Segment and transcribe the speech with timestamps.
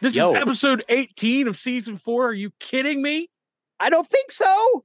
[0.00, 0.30] This Yo.
[0.30, 2.28] is episode 18 of season four.
[2.28, 3.28] Are you kidding me?
[3.80, 4.84] I don't think so.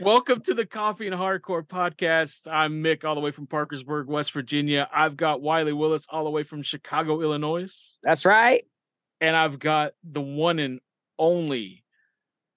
[0.00, 2.50] Welcome to the Coffee and Hardcore podcast.
[2.50, 4.88] I'm Mick, all the way from Parkersburg, West Virginia.
[4.92, 7.96] I've got Wiley Willis, all the way from Chicago, Illinois.
[8.02, 8.62] That's right.
[9.20, 10.80] And I've got the one and
[11.20, 11.84] only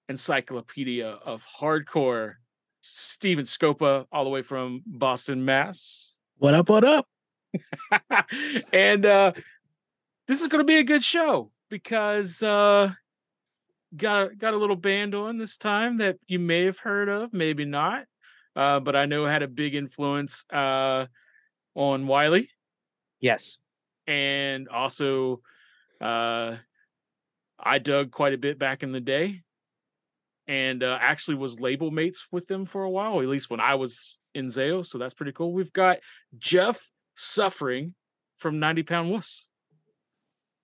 [0.08, 2.34] encyclopedia of hardcore,
[2.80, 6.16] Stephen Scopa, all the way from Boston, Mass.
[6.38, 6.68] What up?
[6.68, 7.06] What up?
[8.72, 9.32] and uh
[10.28, 12.92] this is going to be a good show because uh
[13.96, 17.32] got a, got a little band on this time that you may have heard of,
[17.32, 18.04] maybe not.
[18.54, 21.06] Uh but I know had a big influence uh
[21.74, 22.50] on Wiley
[23.20, 23.60] Yes.
[24.06, 25.40] and also
[26.00, 26.56] uh
[27.58, 29.42] I dug quite a bit back in the day
[30.48, 33.74] and uh, actually was label mates with them for a while, at least when I
[33.76, 34.84] was in Zao.
[34.84, 35.52] So that's pretty cool.
[35.52, 35.98] We've got
[36.38, 36.90] Jeff
[37.22, 37.94] Suffering
[38.38, 39.46] from 90 Pound Wuss.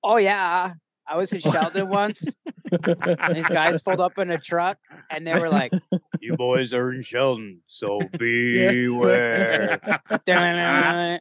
[0.02, 0.72] Oh yeah.
[1.06, 2.34] I was in Sheldon once.
[2.72, 4.78] And these guys pulled up in a truck
[5.10, 5.72] and they were like,
[6.20, 9.80] You boys are in Sheldon, so beware.
[10.26, 11.18] yeah.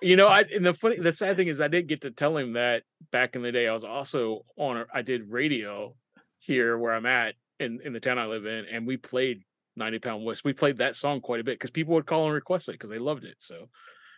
[0.00, 2.36] You know, I and the funny the sad thing is I didn't get to tell
[2.36, 3.66] him that back in the day.
[3.66, 5.94] I was also on I did radio
[6.38, 9.42] here where I'm at in, in the town I live in, and we played
[9.76, 10.44] 90 Pound Wuss.
[10.44, 12.90] We played that song quite a bit because people would call and request it because
[12.90, 13.36] they loved it.
[13.38, 13.68] So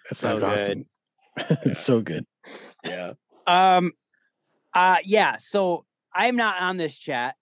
[0.08, 0.84] That So sounds awesome.
[1.64, 2.24] it's so good.
[2.84, 3.12] yeah.
[3.46, 3.92] Um
[4.74, 5.84] uh yeah, so
[6.14, 7.36] I'm not on this chat,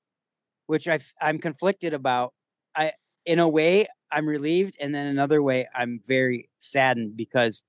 [0.66, 2.34] which I I'm conflicted about.
[2.75, 2.92] I
[3.25, 7.64] in a way I'm relieved and then another way I'm very saddened because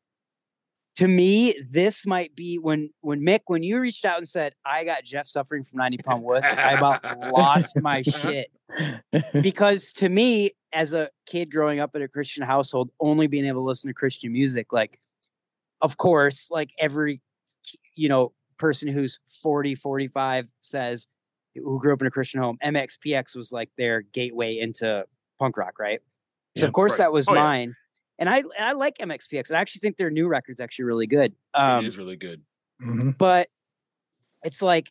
[0.95, 4.83] to me this might be when when Mick when you reached out and said I
[4.83, 8.49] got Jeff suffering from 90 pound wuss, I about lost my shit
[9.41, 13.61] because to me as a kid growing up in a Christian household only being able
[13.61, 14.99] to listen to Christian music like
[15.81, 17.21] of course like every
[17.95, 21.07] you know person who's 40 45 says
[21.55, 25.03] who grew up in a christian home mxpx was like their gateway into
[25.37, 25.99] punk rock right
[26.55, 26.67] so Yeah.
[26.67, 26.97] of course Right.
[26.99, 27.41] that was Oh, yeah.
[28.19, 30.85] Mine and i and i like mxpx and i actually think their new record's actually
[30.85, 32.41] really good um it is really good.
[32.81, 33.17] Mhm.
[33.17, 33.47] but
[34.43, 34.89] it's like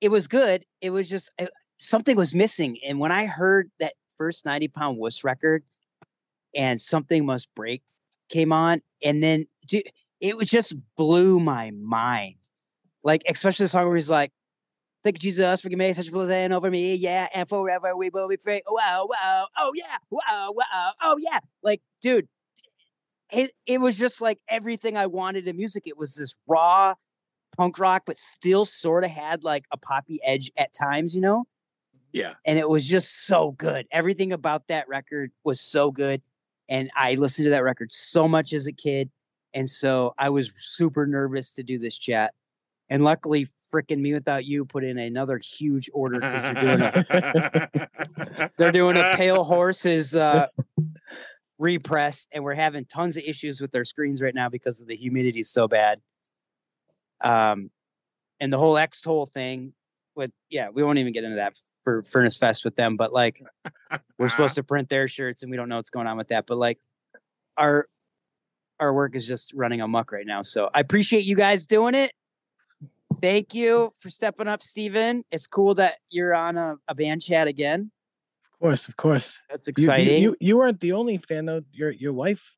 [0.00, 3.94] it was good it was just uh, something was missing and when i heard that
[4.16, 5.62] first 90 pound wuss record
[6.54, 7.82] and something must break
[8.28, 9.82] came on and then dude,
[10.20, 12.36] it was just blew my mind
[13.02, 14.32] like especially the song where he's like
[15.02, 16.94] Thank you, Jesus, for giving me such a blessing over me.
[16.94, 18.62] Yeah, and forever we will be free.
[18.68, 21.38] Wow, wow, oh yeah, wow, wow, oh yeah.
[21.62, 22.28] Like, dude,
[23.32, 25.84] it, it was just like everything I wanted in music.
[25.86, 26.94] It was this raw
[27.56, 31.44] punk rock, but still sort of had like a poppy edge at times, you know?
[32.12, 32.34] Yeah.
[32.44, 33.86] And it was just so good.
[33.90, 36.22] Everything about that record was so good.
[36.68, 39.10] And I listened to that record so much as a kid.
[39.54, 42.34] And so I was super nervous to do this chat.
[42.90, 48.96] And luckily, freaking mewithoutYou put in another huge order because they're doing a they're doing
[48.96, 50.48] a pale horses uh
[51.58, 54.96] repress and we're having tons of issues with their screens right now because of the
[54.96, 56.00] humidity is so bad.
[57.20, 57.70] Um
[58.40, 59.72] and the whole x toll thing
[60.16, 61.54] with yeah we won't even get into that
[61.84, 63.42] for furnace fest with them but like
[64.18, 66.46] we're supposed to print their shirts and we don't know what's going on with that
[66.46, 66.78] but like
[67.56, 67.86] our
[68.80, 72.12] our work is just running amok right now so i appreciate you guys doing it
[73.20, 75.24] thank you for stepping up Stephen.
[75.30, 77.90] it's cool that you're on a, a band chat again
[78.54, 79.38] Of course, of course.
[79.48, 81.62] that's You- you- exciting You, you, weren't the only fan though.
[81.72, 82.56] Your your wife.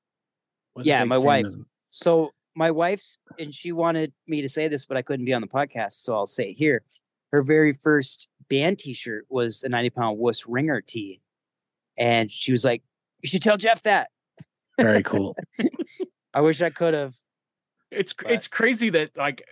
[0.75, 1.47] was a Yeah, big my fan wife.
[1.47, 1.67] of.
[1.91, 5.41] So my wife's and she wanted me to say this, but I couldn't be on
[5.41, 6.83] the podcast, so I'll say it here.
[7.33, 11.21] Her very first band T-shirt was a ninety pound wuss ringer tee,
[11.97, 12.83] and she was like,
[13.23, 14.11] You should tell Jeff that.
[14.79, 15.35] Very cool.
[16.35, 17.15] I wish I could have.
[17.91, 19.43] It's But- it's crazy that like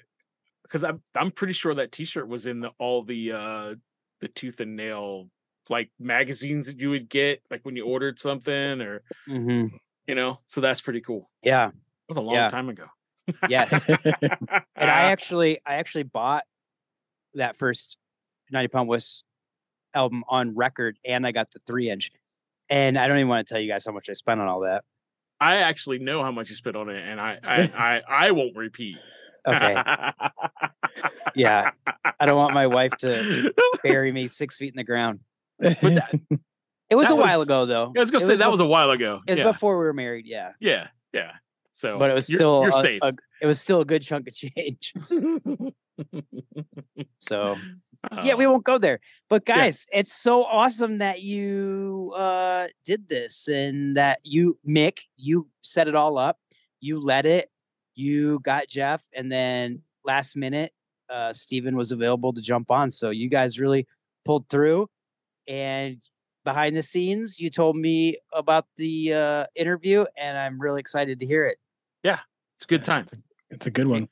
[0.70, 3.75] because I'm I'm pretty sure that T-shirt was in the, all the uh
[4.20, 5.28] the tooth and nail
[5.69, 9.67] like magazines that you would get like when you ordered something or hmm
[10.06, 11.31] you know so that's pretty cool.
[11.43, 11.69] Yeah.
[11.69, 11.75] it
[12.08, 12.49] was a long Yeah.
[12.49, 12.87] time ago.
[13.49, 13.87] Yes.
[14.76, 16.44] and I actually, I actually bought
[17.34, 17.96] that first
[18.50, 19.23] 90 Pound Wuss
[19.94, 22.11] album on record, and I got the three inch.
[22.69, 24.61] And I don't even want to tell you guys how much I spent on all
[24.61, 24.84] that.
[25.40, 27.61] I actually know how much you spent on it, and I I
[28.08, 28.96] I, I won't repeat.
[29.46, 29.75] Okay.
[31.34, 31.70] Yeah.
[32.19, 33.52] I don't want my wife to
[33.82, 35.20] bury me six feet in the ground.
[35.58, 36.14] But that,
[36.90, 37.92] It was That a while was- ago, though.
[37.96, 39.20] I was gonna It say that bef- was a while ago.
[39.26, 39.44] It was yeah.
[39.44, 40.26] before we were married.
[40.26, 40.52] Yeah.
[40.60, 41.32] yeah, yeah.
[41.72, 42.98] So, But it was you're- still you're a- safe.
[43.02, 44.92] a- it was still a good chunk of change.
[47.19, 47.56] So
[48.25, 49.00] yeah, we Uh, won't go there.
[49.28, 49.56] But Yeah.
[49.56, 55.88] guys, it's so awesome that you uh did this and that you Mick, you set
[55.88, 56.38] it all up.
[56.81, 57.50] You led it.
[58.00, 60.73] You got Jeff and then last minute
[61.11, 62.91] uh Stephen was available to jump on.
[62.91, 63.87] So you guys really
[64.25, 64.88] pulled through
[65.47, 65.99] and
[66.44, 71.26] behind the scenes you told me about the uh interview and I'm really excited to
[71.26, 71.58] hear it.
[72.02, 72.20] Yeah,
[72.56, 73.02] it's a good time.
[73.02, 73.17] It's a,
[73.50, 74.08] it's a good one.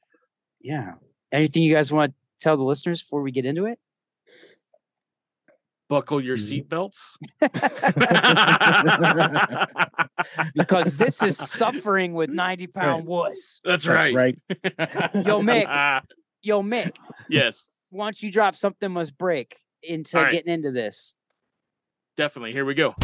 [0.60, 0.94] Yeah.
[1.32, 3.78] Anything you guys want to tell the listeners before we get into it?
[5.88, 6.68] Buckle your Mm-hmm.
[6.68, 7.16] seatbelts.
[10.54, 13.60] Because this is suffering with 90 pound wuss.
[13.64, 14.14] That's That's right.
[14.14, 14.38] right.
[15.14, 16.02] Yo, Mick.
[16.42, 16.96] Yo, Mick,
[17.28, 20.32] yes, once you drop something must break into All right.
[20.32, 21.14] getting into this?
[22.16, 22.52] definitely.
[22.52, 22.94] Here we go.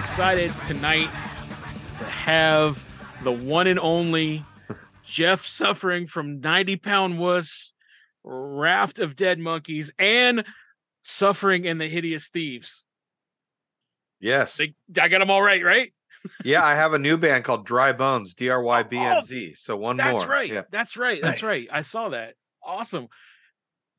[0.00, 1.10] Excited tonight
[1.98, 2.82] to have
[3.22, 4.42] the one and only
[5.04, 7.74] Jeff suffering from 90 pound wuss,
[8.24, 10.42] raft of dead monkeys, and
[11.02, 12.82] suffering in the hideous thieves.
[14.20, 14.56] Yes.
[14.56, 15.92] They, I got them all right, right?
[16.44, 19.54] yeah, I have a new band called Dry Bones, D R Y B N Z.
[19.56, 20.26] So one That's more.
[20.26, 20.50] right.
[20.50, 20.62] Yeah.
[20.70, 21.20] That's right.
[21.20, 21.50] That's Nice.
[21.50, 21.68] right.
[21.70, 22.34] I saw that.
[22.64, 23.08] Awesome.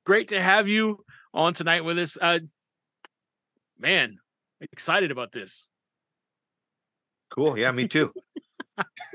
[0.03, 2.17] Great to have you on tonight with us.
[2.19, 2.39] Uh,
[3.79, 4.17] man,
[4.71, 5.67] excited about this.
[7.33, 7.57] Cool.
[7.57, 8.11] Yeah, me too.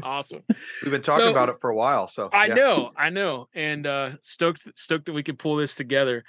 [0.02, 0.42] Awesome.
[0.82, 2.08] We've been talking So- about it for a while.
[2.08, 2.54] So I yeah.
[2.54, 6.24] know, I know, and uh stoked stoked that we could pull this together.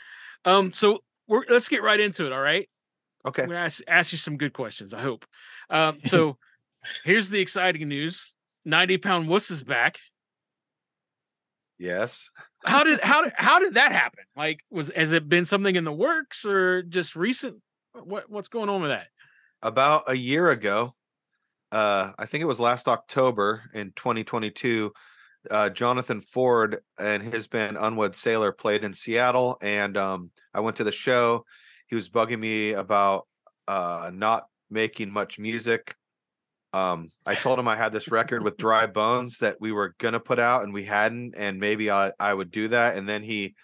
[0.45, 2.31] Um, so we're let's get right into it.
[2.31, 2.67] All right,
[3.27, 3.43] Okay.
[3.43, 4.93] I'm gonna ask, ask you some good questions.
[4.93, 5.25] I hope.
[5.69, 6.37] Um, so
[7.03, 8.33] here's the exciting news:
[8.65, 9.99] ninety pound wuss is back.
[11.79, 12.29] Yes.
[12.65, 14.23] How did how did how did that happen?
[14.35, 17.57] Like, was has it been something in the works or just recent?
[17.93, 19.07] What what's going on with that?
[19.61, 20.95] About a year ago,
[21.71, 24.91] uh, I think it was last October in 2022,
[25.51, 30.77] uh, Jonathan Ford and his band Unwed Sailor played in Seattle, and um, I went
[30.77, 31.45] to the show.
[31.87, 33.27] He was bugging me about
[33.67, 35.95] uh, not making much music.
[36.73, 40.19] Um, I told him I had this record with Dry Bones that we were gonna
[40.19, 42.97] put out, and we hadn't, and maybe I I would do that.
[42.97, 43.55] And then he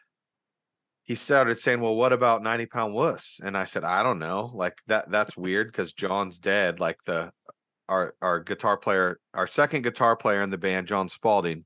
[1.04, 4.52] he started saying, "Well, what about 90 pound wuss?" And I said, "I don't know.
[4.54, 6.80] Like that that's weird because John's dead.
[6.80, 7.32] Like the
[7.90, 11.66] our our guitar player, our second guitar player in the band, John Spalding.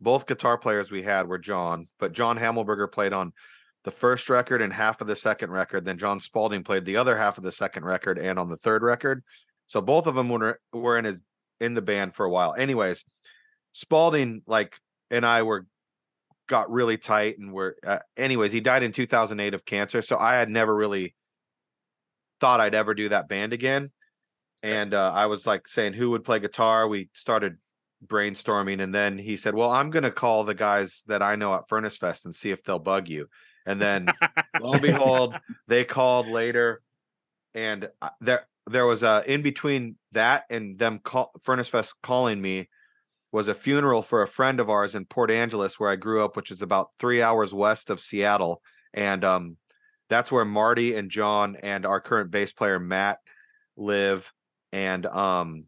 [0.00, 3.32] Both guitar players we had were John, but John Hamelberger played on
[3.84, 5.84] the first record and half of the second record.
[5.84, 8.82] Then John Spalding played the other half of the second record and on the third
[8.82, 9.22] record.
[9.66, 11.22] So both of them were were in
[11.60, 12.54] in the band for a while.
[12.54, 13.04] Anyways,
[13.72, 14.78] Spalding like
[15.10, 15.66] and I were
[16.46, 20.34] got really tight and were uh, anyways he died in 2008 of cancer so i
[20.34, 21.14] had never really
[22.40, 23.90] thought i'd ever do that band again
[24.64, 27.56] and uh, i was like saying who would play guitar we started
[28.06, 31.54] brainstorming and then he said well i'm going to call the guys that i know
[31.54, 33.26] at furnace fest and see if they'll bug you
[33.66, 34.06] and then
[34.60, 35.34] lo and behold
[35.68, 36.82] they called later
[37.54, 37.88] and
[38.20, 42.68] there there was a in between that and them call furnace fest calling me
[43.34, 46.36] was a funeral for a friend of ours in Port Angeles, where I grew up,
[46.36, 48.62] which is about three hours west of Seattle.
[48.92, 49.56] And um,
[50.08, 53.18] that's where Marty and John and our current bass player Matt
[53.76, 54.32] live.
[54.74, 55.66] And um,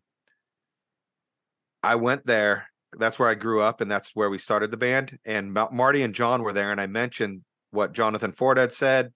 [1.82, 2.66] I went there
[2.98, 5.18] that's where I grew up, and that's where we started the band.
[5.25, 9.12] And Ma- Marty and John were there, and I mentioned what Jonathan Ford had said,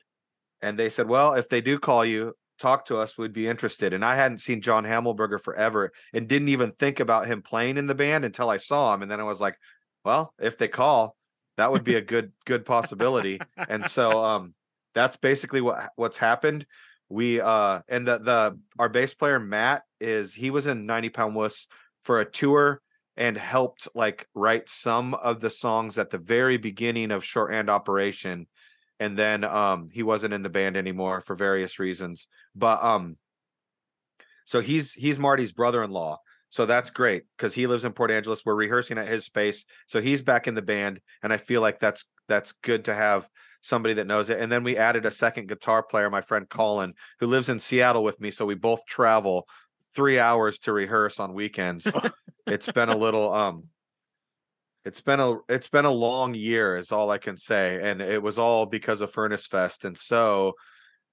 [0.63, 3.17] and they said, "Well, if they do call you, talk to us.
[3.17, 7.27] We'd be interested." And I hadn't seen John Hammelberger forever, and didn't even think about
[7.27, 9.57] him playing in the band until I saw him, and then I was like,
[10.05, 11.17] "Well, if they call,
[11.57, 14.55] that would be a good good possibility." and so, um,
[14.95, 16.67] that's basically what what's happened.
[17.11, 21.35] We uh, and the the our bass player Matt is he was in 90 Pound
[21.35, 21.67] Wuss
[22.03, 22.81] for a tour
[23.17, 27.69] and helped like write some of the songs at the very beginning of Short shorthand
[27.69, 28.47] operation
[29.01, 33.17] and then um he wasn't in the band anymore for various reasons but um
[34.45, 36.19] so he's he's marty's brother-in-law
[36.51, 40.01] so that's great because he lives in port angeles we're rehearsing at his space so
[40.01, 43.29] he's back in the band and i feel like that's that's good to have
[43.61, 46.95] somebody that knows it and then we added a second guitar player my friend colin
[47.19, 49.47] who lives in seattle with me so we both travel
[49.95, 51.87] three hours to rehearse on weekends.
[52.47, 53.65] It's been a little um
[54.85, 58.23] it's been a it's been a long year is all i can say and it
[58.23, 60.55] was all because of furnace fest and so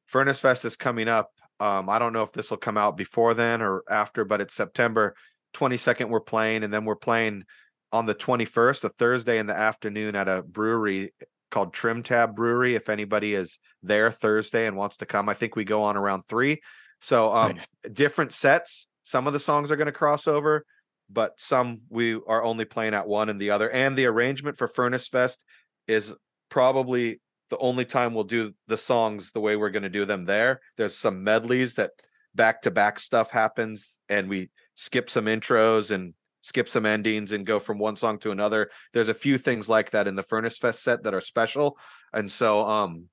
[0.05, 3.33] furnace fest is coming up um i don't know if this will come out before
[3.33, 5.13] then or after but it's september
[5.53, 7.43] 22nd we're playing and then we're playing
[7.91, 11.11] on the 21st a thursday in the afternoon at a brewery
[11.49, 15.55] called trim tab brewery if anybody is there thursday and wants to come i think
[15.55, 16.61] we go on around three
[16.99, 17.67] so um Nice.
[17.93, 20.65] different sets some of the songs are going to cross over
[21.09, 23.69] but some we are only playing at one and the other.
[23.69, 25.41] And the arrangement for Furnace Fest
[25.87, 26.13] is
[26.49, 30.25] probably the only time we'll do the songs the way we're going to do them
[30.25, 30.59] there.
[30.75, 31.91] There's some medleys that
[32.35, 36.13] back to back stuff happens, and we skip some intros and
[36.47, 38.69] skip some endings and go from one song to another.
[38.93, 41.77] There's a few things like that in the Furnace Fest set that are special.
[42.13, 43.09] And so, um,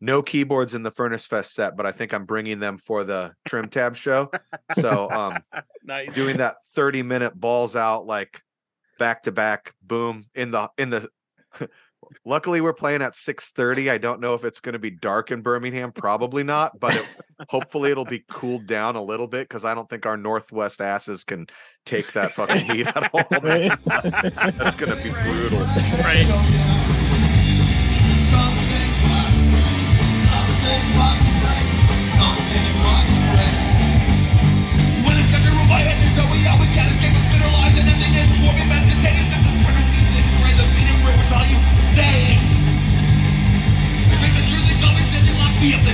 [0.00, 3.34] no keyboards in the Furnace Fest set, but I think I'm bringing them for the
[3.46, 4.32] Trim Tab show.
[4.74, 5.38] So, um,
[5.84, 6.12] nice.
[6.12, 8.40] doing that 30 minute balls out like
[8.98, 11.08] back to back boom in the in the
[12.24, 15.42] luckily we're playing at 6:30 I don't know if it's going to be dark in
[15.42, 17.06] Birmingham probably not but it,
[17.48, 21.24] hopefully it'll be cooled down a little bit cuz I don't think our northwest asses
[21.24, 21.46] can
[21.84, 23.72] take that fucking heat at all Right?
[24.56, 25.60] that's going to be brutal
[26.02, 26.64] right.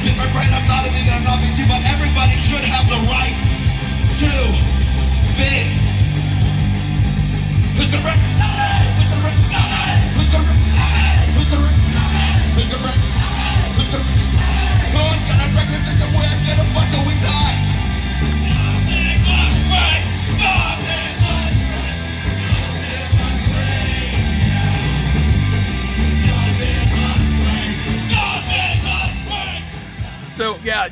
[0.01, 0.49] Pick my.
[0.53, 3.37] I'm not a vegan, I'm not BC, but everybody should have the right
[4.21, 4.33] to
[5.37, 5.77] be.
[7.77, 8.21] Who's gonna wreck?
[8.97, 9.31] Who's gonna?
[10.17, 10.55] Who's gonna?
[11.37, 11.71] Who's gonna?
[12.57, 12.93] Who's gonna?
[13.77, 14.21] Who's gonna
[15.11, 15.59] gonna
[16.49, 17.57] gonna till we die.
[18.49, 20.80] Nothing must break.
[30.41, 30.89] So yeah,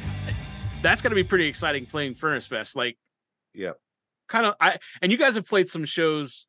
[0.83, 2.76] that's gonna be pretty exciting playing Furnace Fest.
[2.76, 2.99] Like
[3.55, 3.71] yeah
[4.28, 6.47] kind of I and you guys have played some shows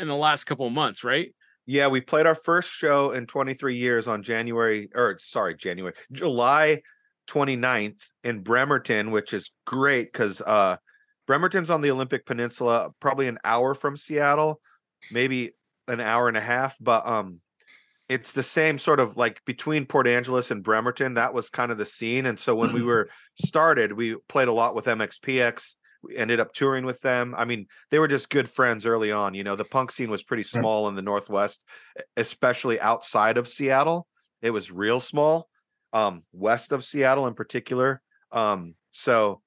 [0.00, 1.32] in the last couple of months, right?
[1.64, 6.82] Yeah, we played our first show in 23 years on January or sorry, January, July
[7.28, 10.78] 29th in Bremerton, which is great because uh
[11.28, 14.60] Bremerton's on the Olympic Peninsula, probably an hour from Seattle,
[15.12, 15.52] maybe
[15.86, 17.42] an hour and a half, but um
[18.14, 21.14] it's the same sort of like between Port Angeles and Bremerton.
[21.14, 22.26] That was kind of the scene.
[22.26, 23.08] And so when we were
[23.44, 25.74] started, we played a lot with MXPX.
[26.00, 27.34] We ended up touring with them.
[27.36, 29.34] I mean, they were just good friends early on.
[29.34, 31.64] You know, the punk scene was pretty small in the Northwest,
[32.16, 34.06] especially outside of Seattle.
[34.42, 35.48] It was real small,
[35.92, 38.00] um, west of Seattle in particular.
[38.30, 39.42] Um, so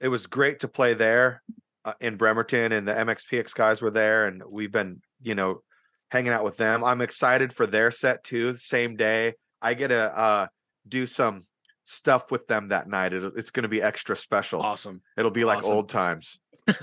[0.00, 1.42] it was great to play there
[1.84, 5.60] uh, in Bremerton, and the MXPX guys were there, and we've been, you know,
[6.10, 6.84] hanging out with them.
[6.84, 8.56] I'm excited for their set too.
[8.56, 10.46] Same day, I get to uh,
[10.86, 11.44] do some
[11.84, 13.12] stuff with them that night.
[13.12, 14.60] It, it's going to be extra special.
[14.62, 15.02] Awesome.
[15.16, 15.72] It'll be like Awesome.
[15.72, 16.38] old times.
[16.68, 16.74] so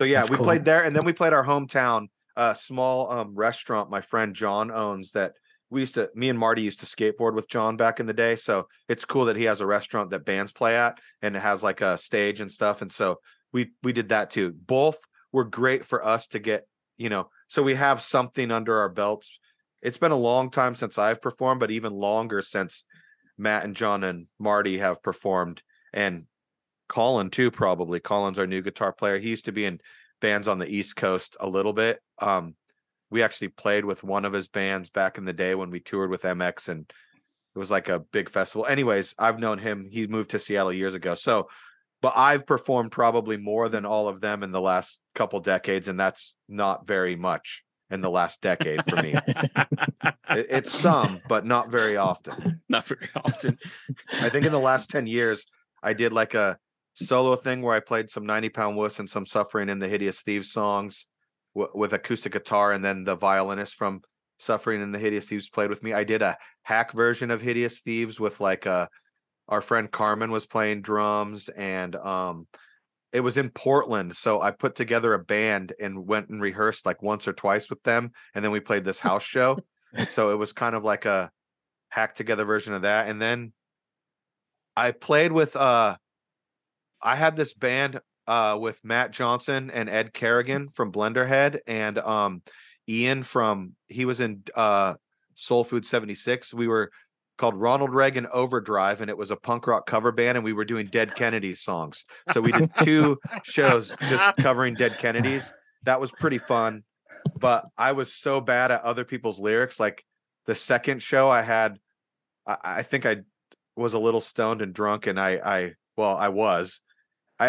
[0.00, 0.44] yeah, That's we cool.
[0.44, 3.90] played there, and then we played our hometown, uh, small um, restaurant.
[3.90, 5.34] My friend John owns that.
[5.70, 8.36] We used to, me and Marty used to skateboard with John back in the day.
[8.36, 11.62] So it's cool that he has a restaurant that bands play at, and it has
[11.62, 12.82] like a stage and stuff.
[12.82, 13.20] And so
[13.54, 14.52] we we did that too.
[14.52, 14.98] Both
[15.32, 16.66] were great for us to get,
[16.98, 19.38] you know, so we have something under our belts.
[19.82, 22.84] It's been a long time since I've performed, but even longer since
[23.36, 26.24] Matt and John and Marty have performed, and
[26.88, 27.50] Colin too.
[27.50, 29.18] Probably Colin's our new guitar player.
[29.18, 29.80] He used to be in
[30.22, 32.00] bands on the East Coast a little bit.
[32.18, 32.54] Um,
[33.10, 36.08] we actually played with one of his bands back in the day when we toured
[36.08, 36.90] with MX, and
[37.54, 38.64] it was like a big festival.
[38.64, 39.86] Anyways, I've known him.
[39.90, 41.48] He moved to Seattle years ago, so
[42.02, 45.98] but I've performed probably more than all of them in the last couple decades, and
[45.98, 49.14] that's not very much in the last decade for me.
[50.30, 52.62] It- it's some, but not very often.
[52.68, 53.58] Not very often.
[54.12, 55.44] I think in the last 10 years,
[55.82, 56.58] I did like a
[56.94, 60.22] solo thing where I played some 90 pound wuss and some suffering in the Hideous
[60.22, 61.06] Thieves songs
[61.54, 64.00] w- with acoustic guitar, and then the violinist from
[64.38, 65.92] Suffering in the Hideous Thieves played with me.
[65.92, 68.88] I did a hack version of Hideous Thieves with like a
[69.48, 72.46] our friend Carmen was playing drums and um
[73.12, 74.16] it was in Portland.
[74.16, 77.82] So I put together a band and went and rehearsed like once or twice with
[77.82, 78.12] them.
[78.34, 79.58] And then we played this house show.
[80.10, 81.30] so it was kind of like a
[81.90, 83.08] hack together version of that.
[83.08, 83.52] And then
[84.76, 85.96] I played with uh
[87.02, 92.42] I had this band uh with Matt Johnson and Ed Kerrigan from Blenderhead and um
[92.88, 94.94] Ian from he was in uh
[95.34, 96.54] Soul Food 76.
[96.54, 96.90] We were
[97.38, 100.64] called Ronald Reagan Overdrive, and it was a punk rock cover band, and we were
[100.64, 102.04] doing Dead Kennedys songs.
[102.32, 105.52] So we did two shows just covering Dead Kennedys.
[105.84, 106.84] That was pretty fun.
[107.38, 109.80] But I was so bad at other people's lyrics.
[109.80, 110.04] Like
[110.46, 111.78] the second show I had,
[112.46, 113.18] I, I think I
[113.76, 116.80] was a little stoned and drunk, and I, I well, I was.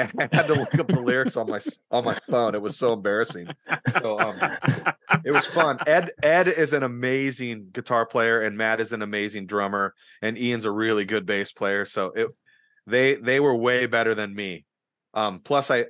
[0.01, 1.59] I had to look up the lyrics on my
[1.91, 2.55] on my phone.
[2.55, 3.50] It was so embarrassing.
[4.01, 4.39] So um,
[5.23, 5.77] it was fun.
[5.85, 10.65] Ed Ed is an amazing guitar player, and Matt is an amazing drummer, and Ian's
[10.65, 11.85] a really good bass player.
[11.85, 12.27] So it
[12.88, 14.65] they they were way better than me.
[15.13, 15.85] Um, plus, I,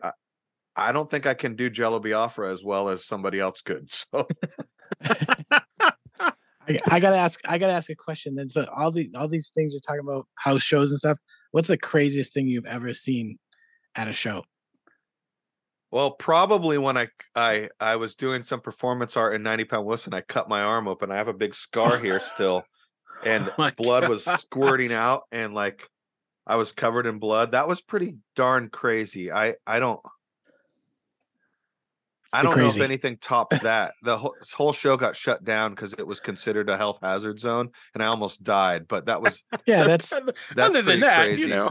[0.75, 3.89] I don't think I can do Jello Biafra as well as somebody else could.
[4.11, 4.27] So
[6.65, 7.41] I, I gotta ask.
[7.45, 8.35] I gotta ask a question.
[8.35, 11.17] Then, so all the all these things you're talking about, house shows and stuff.
[11.51, 13.37] What's the craziest thing you've ever seen
[13.95, 14.43] at a show?
[15.91, 20.07] Well, probably when I I I was doing some performance art in 90 pound wuss,
[20.11, 21.11] I cut my arm open.
[21.11, 22.63] I have a big scar here still,
[23.25, 25.87] oh and Oh my blood was squirting out, and like
[26.47, 27.51] I was covered in blood.
[27.51, 29.31] That was pretty darn crazy.
[29.31, 29.99] I I don't
[32.33, 33.93] I don't know if anything tops that.
[34.01, 37.69] The whole, whole show got shut down because it was considered a health hazard zone,
[37.93, 38.87] and I almost died.
[38.87, 41.41] But that was Yeah, that's that's Other pretty than that, crazy.
[41.43, 41.69] you know.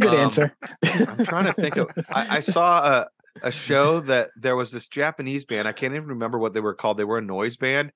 [0.00, 0.56] Good Um, answer.
[0.84, 1.90] I'm trying to think of.
[2.10, 3.08] I, I saw a
[3.42, 5.66] a show that there was this Japanese band.
[5.66, 6.98] I can't even remember what they were called.
[6.98, 7.92] They were a noise band,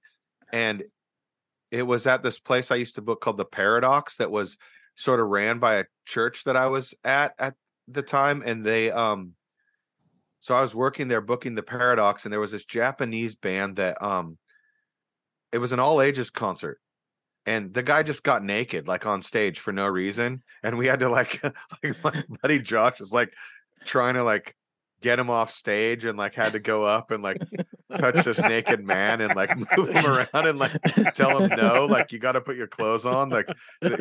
[0.52, 0.82] and
[1.70, 4.16] it was at this place I used to book called the Paradox.
[4.16, 4.56] That was
[4.96, 7.54] sort of ran by a church that I was at at
[7.86, 9.34] the time, and they um.
[10.40, 14.02] So I was working there booking the Paradox, and there was this Japanese band that
[14.02, 14.38] um.
[15.50, 16.78] It was an all ages concert,
[17.46, 21.00] and the guy just got naked like on stage for no reason and we had
[21.00, 21.42] to like
[21.82, 23.32] like my buddy josh was like
[23.84, 24.54] trying to like
[25.00, 27.40] get him off stage and like had to go up and like
[27.98, 30.72] touch this naked man and like move him around and like
[31.14, 33.48] tell him no like you got to put your clothes on like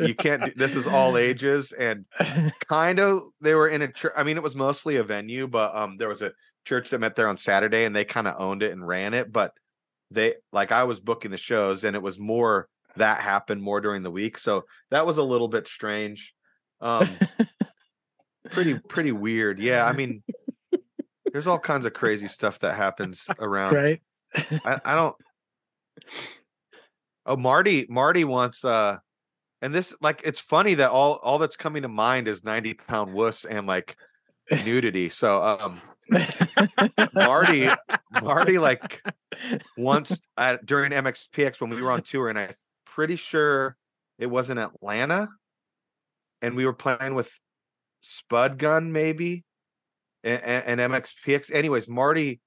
[0.00, 2.04] you can't do, this is all ages and
[2.68, 5.74] kind of they were in a church i mean it was mostly a venue but
[5.76, 6.32] um there was a
[6.64, 9.32] church that met there on saturday and they kind of owned it and ran it
[9.32, 9.52] but
[10.10, 14.02] they like i was booking the shows and it was more that happened more during
[14.02, 16.34] the week so that was a little bit strange
[16.80, 17.08] um
[18.50, 20.22] pretty pretty weird yeah i mean
[21.32, 24.00] there's all kinds of crazy stuff that happens around right?
[24.64, 25.16] I, I don't
[27.26, 28.98] oh marty marty wants uh
[29.60, 33.12] and this like it's funny that all all that's coming to mind is 90 pound
[33.12, 33.96] wuss and like
[34.64, 35.80] nudity so um
[37.12, 37.68] marty
[38.22, 39.02] marty like
[39.76, 42.54] once at, during mxpx when we were on tour and i'm
[42.98, 43.76] pretty sure
[44.18, 45.28] it was in atlanta
[46.42, 47.30] and we were playing with
[48.00, 49.44] spud gun maybe
[50.24, 52.40] and, and mxpx anyways marty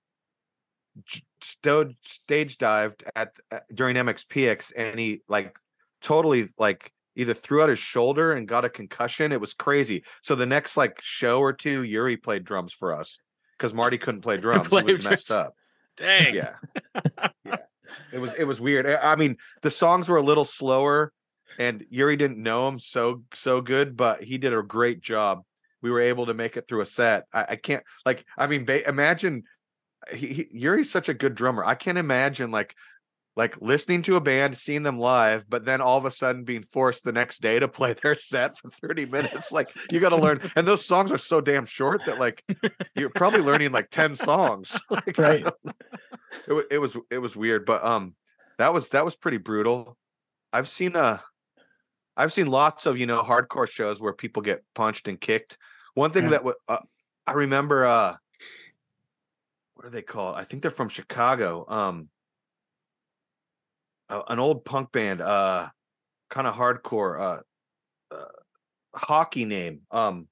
[1.42, 5.58] stage dived at uh, during mxpx and he like
[6.02, 10.04] totally like either threw out his shoulder and got a concussion it was crazy.
[10.22, 13.20] So the next like show or two yuri played drums for us
[13.58, 15.56] because marty couldn't play drums he was messed up.
[15.96, 16.36] Dang.
[16.36, 16.56] yeah.
[17.46, 17.58] Yeah
[18.12, 18.86] it was it was weird.
[18.86, 21.12] I mean the songs were a little slower
[21.60, 25.42] and yuri didn't know him so so good but he did a great job.
[25.82, 27.26] We were able to make it through a set.
[27.34, 29.44] I, I can't like i mean ba- imagine
[30.12, 31.64] he, he, yuri's such a good drummer.
[31.64, 32.76] I can't imagine like
[33.42, 36.62] like listening to a band seeing them live but then all of a sudden being
[36.62, 39.52] forced the next day to play their set for 30 minutes.
[39.52, 40.42] Like you got to learn.
[40.56, 42.44] And those songs are so damn short that like
[42.94, 44.80] you're probably learning like 10 songs.
[44.92, 45.44] Like, Right.
[46.48, 48.14] it, it was it was weird but um
[48.60, 49.98] that was that was pretty brutal.
[50.54, 51.18] I've seen uh
[52.16, 55.58] i've seen lots of you know hardcore shows where people get punched and kicked.
[55.96, 56.38] One thing Yeah.
[56.38, 56.78] that uh,
[57.26, 58.18] i remember uh
[59.74, 60.36] what are they called?
[60.36, 61.66] I think they're from chicago.
[61.68, 62.10] Um
[64.12, 65.70] uh, an old punk band uh
[66.30, 67.42] kind of hardcore uh,
[68.16, 68.26] uh
[68.94, 70.28] hockey name um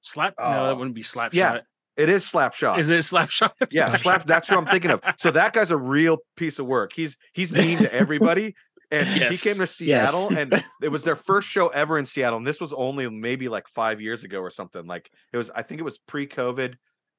[0.00, 0.34] Slap?
[0.38, 1.54] no, Oh, that wouldn't be slap yeah.
[1.54, 1.62] shot.
[1.96, 2.78] It is slap shot.
[2.78, 3.56] Is it slap shot?
[3.72, 4.26] Yeah, slap.
[4.26, 5.00] That's who I'm thinking of.
[5.18, 6.92] So that guy's a real piece of work.
[6.92, 8.54] He's he's mean to everybody.
[8.92, 9.32] And Yes.
[9.32, 9.72] he came to Yes.
[10.12, 12.36] Seattle, and it was their first show ever in Seattle.
[12.36, 14.86] And this was only maybe like five years ago or something.
[14.86, 16.74] Like it was, I think it was pre-COVID,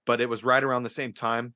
[0.05, 1.53] but it was right around the same time.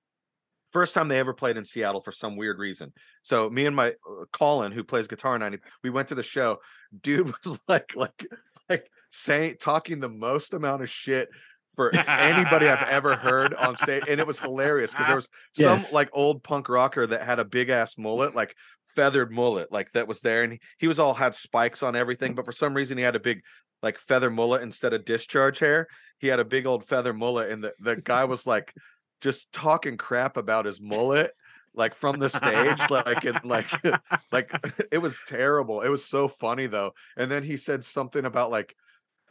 [0.71, 2.93] First time they ever played in Seattle for some weird reason.
[3.23, 6.23] So me and my uh, Colin, who plays guitar, and I, we went to the
[6.23, 6.59] show.
[7.01, 8.25] Dude was like, like,
[8.69, 11.29] like saying, talking the most amount of shit
[11.75, 15.65] for anybody I've ever heard on stage, and it was hilarious because there was some
[15.65, 15.93] Yes.
[15.93, 18.55] like old punk rocker that had a big ass mullet, like
[18.95, 22.35] feathered mullet, like that was there, and he, he was all had spikes on everything,
[22.35, 23.41] but for some reason he had a big
[23.81, 25.87] like feather mullet instead of discharge hair.
[26.19, 28.73] He had a big old feather mullet, and the, the guy was like
[29.21, 31.33] just talking crap about his mullet.
[31.73, 33.67] Like from the stage, like and like
[34.31, 34.51] like
[34.91, 35.81] it was terrible.
[35.81, 36.93] It was so funny though.
[37.15, 38.75] And then he said something about like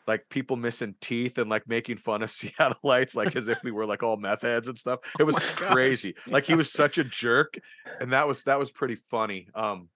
[0.06, 3.86] like people missing teeth and like making fun of Seattleites, like as if we were
[3.86, 5.00] like all meth heads and stuff.
[5.18, 5.72] It was my gosh.
[5.72, 6.14] crazy.
[6.26, 7.58] Like he was such a jerk,
[8.00, 9.48] and that was that was pretty funny.
[9.54, 9.88] Um,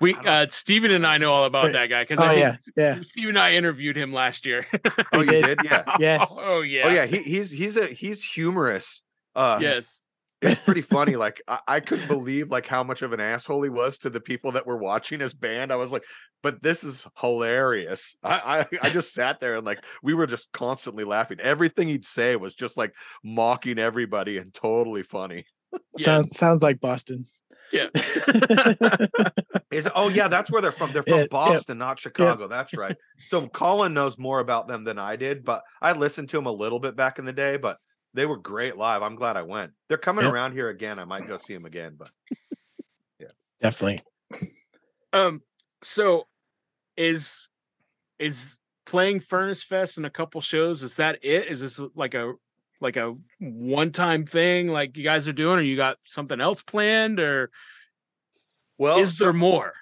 [0.00, 1.72] We I uh Stephen and I know all about Wait.
[1.72, 3.00] that guy because Oh yeah, yeah.
[3.02, 4.66] Steve and I interviewed him last year.
[5.12, 5.42] oh, you did?
[5.42, 5.84] did, yeah.
[5.98, 6.38] Yes.
[6.40, 6.86] Oh yeah.
[6.86, 9.02] Oh yeah, he, he's he's a he's humorous.
[9.34, 10.02] Uh, Yes.
[10.40, 11.16] it's pretty funny.
[11.16, 14.20] Like I, I couldn't believe like how much of an asshole he was to the
[14.20, 15.72] people that were watching his band.
[15.72, 16.04] I was like,
[16.42, 18.16] but this is hilarious.
[18.22, 21.40] I, I I just sat there and like we were just constantly laughing.
[21.40, 25.44] Everything he'd say was just like mocking everybody and totally funny.
[25.98, 27.26] Sounds sounds like Boston.
[27.72, 27.88] Yeah.
[29.70, 30.92] Is oh yeah, that's where they're from.
[30.92, 31.26] They're from Yeah, yeah.
[31.30, 32.48] Boston, not Chicago.
[32.48, 32.96] That's right.
[33.28, 36.52] So Colin knows more about them than I did, but I listened to them a
[36.52, 37.56] little bit back in the day.
[37.58, 37.78] But
[38.14, 39.02] they were great live.
[39.02, 39.72] I'm glad I went.
[39.88, 40.32] They're coming Yeah.
[40.32, 40.98] around here again.
[40.98, 41.96] I might go see them again.
[41.98, 42.10] But
[43.20, 43.28] yeah.
[43.60, 44.02] Definitely.
[45.12, 45.42] Um.
[45.82, 46.26] So,
[46.96, 47.48] is
[48.18, 50.82] is playing Furnace Fest and a couple shows?
[50.82, 51.46] Is that it?
[51.46, 52.32] Is this like a
[52.80, 56.62] like a one time thing like you guys are doing, or you got something else
[56.62, 57.50] planned, or
[58.78, 59.72] well, is there more?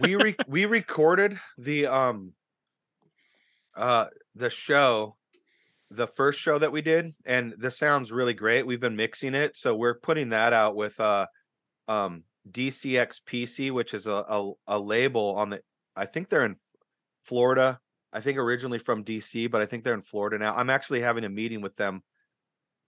[0.00, 2.32] we re- we recorded the um
[3.76, 5.16] uh the show
[5.90, 8.66] the first show that we did and the sounds really great.
[8.66, 11.26] We've been mixing it so we're putting that out with uh
[11.88, 15.60] um dcxpc which is a, a, a label on the
[15.94, 16.56] i think they're in
[17.22, 17.78] florida.
[18.12, 20.54] I think originally from dc but i think they're in florida now.
[20.54, 22.02] I'm actually having a meeting with them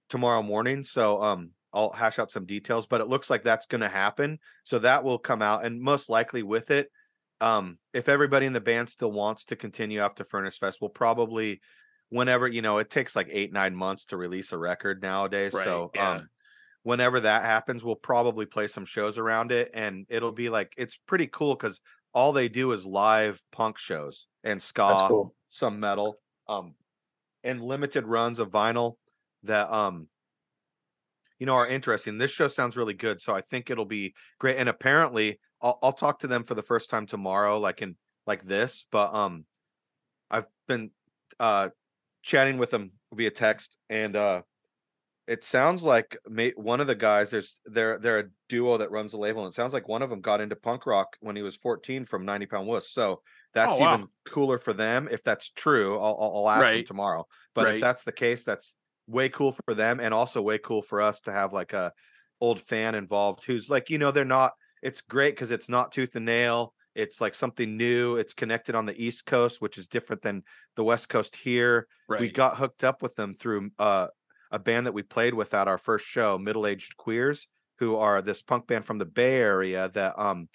[0.09, 3.81] tomorrow morning so um i'll hash out some details but it looks like that's going
[3.81, 6.91] to happen so that will come out and most likely with it
[7.41, 11.61] um if everybody in the band still wants to continue after furnace fest we'll probably
[12.11, 15.65] whenever you know it takes like eight nine months to release a record nowadays Right,
[15.65, 16.11] so yeah.
[16.13, 16.29] um
[16.85, 20.97] whenever that happens we'll probably play some shows around it and it'll be like it's
[21.07, 21.81] pretty cool because
[22.13, 25.35] all they do is live punk shows and ska cool.
[25.49, 26.75] some metal um
[27.43, 28.95] and limited runs of vinyl
[29.45, 30.09] that um
[31.39, 34.57] you know are interesting this show sounds really good so i think it'll be great
[34.57, 38.45] and apparently i'll, I'll talk to them for the first time tomorrow like in like
[38.45, 39.45] this but um
[40.31, 40.91] i've been
[41.39, 41.71] uh
[42.23, 44.43] chatting with them via text and uh
[45.27, 46.19] it sounds like
[46.57, 49.55] one of the guys there's they're they're a duo that runs a label and it
[49.55, 52.47] sounds like one of them got into punk rock when he was 14 from 90
[52.47, 53.23] pound wuss so
[53.55, 53.95] that's wow.
[53.95, 57.75] even cooler for them if that's true i'll, I'll, ask them tomorrow but Right.
[57.77, 61.21] if that's the case that's way cool for them and also way cool for us
[61.21, 61.93] to have like a
[62.41, 66.15] old fan involved who's like you know they're not it's great because it's not tooth
[66.17, 70.23] and nail it's like something new it's connected on the east coast which is different
[70.23, 70.43] than
[70.77, 72.21] the west coast here Right.
[72.21, 74.09] we got hooked up with them through uh,
[74.51, 77.47] a band that we played with at our first show middle aged queers
[77.79, 80.49] who are this punk band from the bay area that um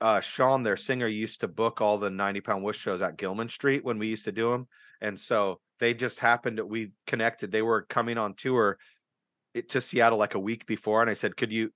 [0.00, 3.48] uh sean their singer used to book all the 90 pound wuss shows at gilman
[3.48, 4.68] street when we used to do them
[5.00, 8.78] and so they just happened that we connected they were coming on tour
[9.68, 11.70] to seattle like a week before and i said could you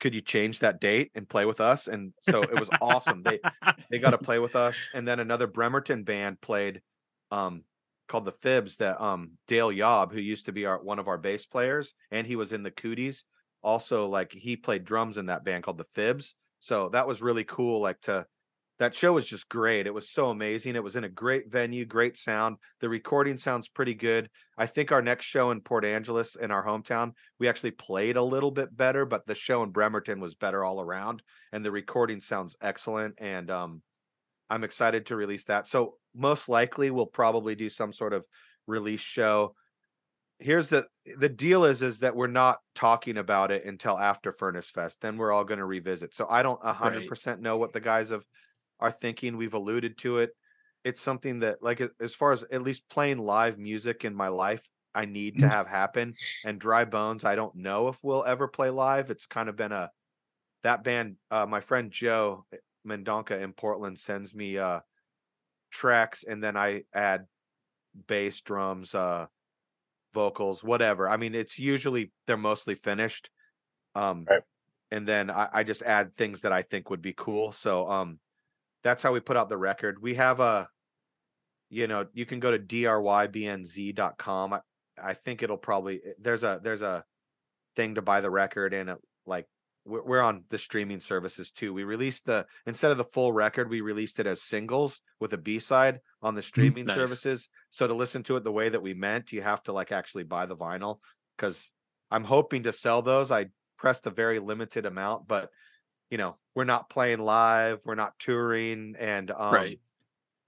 [0.00, 1.86] could you change that date and play with us?
[1.86, 3.22] And so it was awesome.
[3.22, 3.38] They
[3.90, 6.80] they got to play with us and then another bremerton band played
[7.30, 7.62] um
[8.08, 11.18] called the fibs that um dale yob who used to be our one of our
[11.18, 13.24] bass players and he was in the cooties.
[13.62, 16.34] Also like he played drums in that band called the fibs.
[16.60, 18.26] So that was really cool like to
[18.80, 21.84] that show was just great it was so amazing it was in a great venue
[21.84, 26.34] great sound the recording sounds pretty good i think our next show in port angeles
[26.34, 30.18] in our hometown we actually played a little bit better but the show in bremerton
[30.18, 33.80] was better all around and the recording sounds excellent and um
[34.48, 38.24] i'm excited to release that so most likely we'll probably do some sort of
[38.66, 39.54] release show.
[40.38, 40.86] Here's the
[41.18, 45.18] the deal is is that we're not talking about it until after furnace fest then
[45.18, 48.24] we're all going to revisit so i don't 100% know what the guys have
[48.80, 50.30] are thinking we've alluded to it.
[50.84, 54.66] It's something that like as far as at least playing live music in my life
[54.92, 56.12] i need to have happen
[56.44, 59.08] and dry bones i don't know if we'll ever play live.
[59.10, 59.90] It's kind of been a
[60.64, 62.44] that band uh my friend joe
[62.86, 64.80] mendonca in portland sends me uh
[65.70, 67.26] tracks and then i add
[68.08, 69.26] bass drums uh
[70.12, 71.08] vocals whatever.
[71.08, 73.30] I mean it's usually they're mostly finished
[73.94, 74.42] um Right.
[74.90, 77.52] and then I, I just add things that i think would be cool.
[77.52, 78.18] So um
[78.82, 80.02] that's how we put out the record.
[80.02, 80.68] We have a
[81.70, 84.60] you know you can go to drybnz.com i,
[85.02, 87.04] I think it'll probably eh, there's a there's a
[87.76, 89.46] thing to buy the record and it, like
[89.86, 91.72] we're, we're on the streaming services too.
[91.72, 95.38] We released the instead of the full record we released it as singles with a
[95.38, 96.96] b-side on the mm, streaming Nice.
[96.96, 97.48] services.
[97.70, 100.24] So to listen to it the way that we meant you have to like actually
[100.24, 100.98] buy the vinyl
[101.36, 101.70] because
[102.10, 103.30] i'm hoping to sell those.
[103.30, 103.46] I
[103.78, 105.48] pressed a very limited amount but
[106.10, 109.80] you know we're not playing live we're not touring and um Right.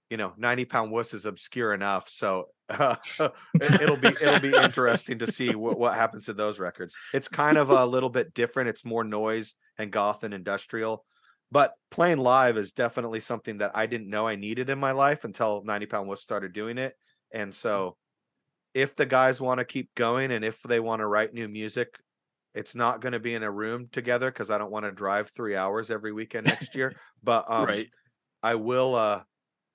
[0.09, 2.95] you know 90 pound wuss is obscure enough so uh,
[3.59, 7.27] it, it'll be it'll be interesting to see what, what happens to those records it's
[7.27, 11.05] kind of a little bit different it's more noise and goth and industrial
[11.51, 15.23] but playing live is definitely something that i didn't know i needed in my life
[15.23, 16.95] until 90 pound wuss started doing it
[17.33, 17.97] and so
[18.73, 21.99] if the guys want to keep going and if they want to write new music
[22.53, 25.29] it's not going to be in a room together because i don't want to drive
[25.29, 27.89] three hours every weekend next year but um right.
[28.43, 29.23] I will uh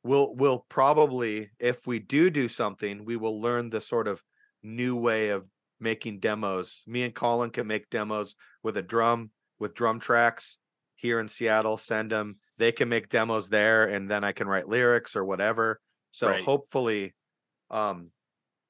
[0.05, 4.23] we'll we'll probably if we do do something, we will learn the sort of
[4.63, 5.47] new way of
[5.81, 6.83] making demos.
[6.87, 10.59] Me and Colin can make demos with a drum with drum tracks
[10.97, 12.37] here in Seattle, send them.
[12.59, 15.81] They can make demos there and then I can write lyrics or whatever.
[16.11, 16.45] So Right.
[16.45, 17.15] hopefully
[17.71, 18.11] um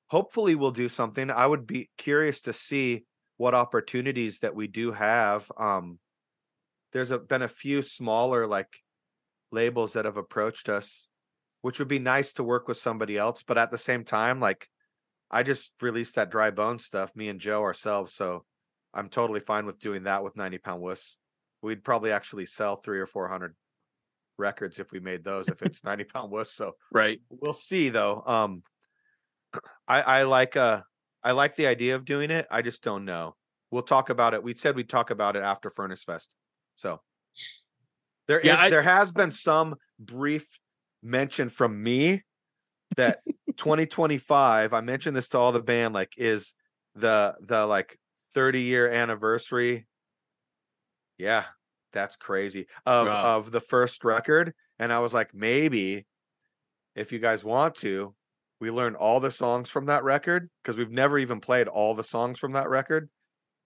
[0.08, 1.30] hopefully we'll do something.
[1.30, 3.04] I would be curious to see
[3.38, 5.50] what opportunities that we do have.
[5.56, 5.98] Um
[6.92, 8.78] there's a, been a few smaller like
[9.50, 11.08] labels that have approached us,
[11.62, 13.42] which would be nice to work with somebody else.
[13.42, 14.68] But at the same time, like
[15.30, 18.14] I just released that dry bone stuff, me and Joe ourselves.
[18.14, 18.44] So
[18.94, 21.16] I'm totally fine with doing that with 90 pound wuss.
[21.62, 23.54] We'd probably actually sell three or 400
[24.38, 26.52] records if we made those, if it's 90 pound wuss.
[26.52, 27.20] So Right.
[27.28, 28.22] we'll see though.
[28.26, 28.62] Um,
[29.88, 30.82] I, I like, uh,
[31.22, 32.46] I like the idea of doing it.
[32.50, 33.34] I just don't know.
[33.70, 34.42] We'll talk about it.
[34.42, 36.34] We said we'd talk about it after Furnace Fest.
[36.76, 37.00] So
[38.26, 40.46] there is, Yeah, I- there has been some brief
[41.02, 42.22] mention from me
[42.96, 43.20] that
[43.58, 46.54] 2025 i mentioned this to all the band like is
[46.94, 47.98] the the like
[48.34, 49.86] 30 year anniversary
[51.18, 51.44] yeah
[51.92, 53.36] that's crazy of Wow.
[53.36, 56.06] of the first record and i was like maybe
[56.96, 58.14] if you guys want to
[58.60, 62.04] we learned all the songs from that record because we've never even played all the
[62.04, 63.08] songs from that record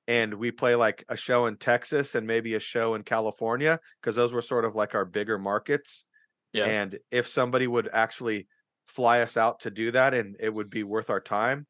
[0.08, 4.16] and we play like a show in texas and maybe a show in california because
[4.16, 6.04] those were sort of like our bigger markets
[6.52, 6.64] Yeah.
[6.66, 8.48] and if somebody would actually
[8.86, 11.66] fly us out to do that and it would be worth our time,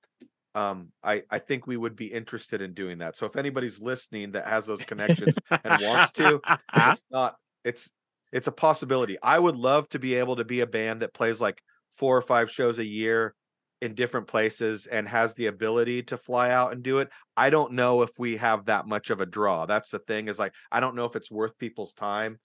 [0.55, 3.17] um, I, I think we would be interested in doing that.
[3.17, 6.41] So if anybody's listening that has those connections and wants to,
[6.75, 7.91] it's not it's
[8.33, 9.19] it's a possibility.
[9.23, 12.23] I would love to be able to be a band that plays like four or
[12.23, 13.35] five shows a year
[13.81, 17.09] in different places and has the ability to fly out and do it.
[17.37, 19.67] I don't know if we have that much of a draw.
[19.67, 22.39] That's the thing is like I don't know if it's worth people's time.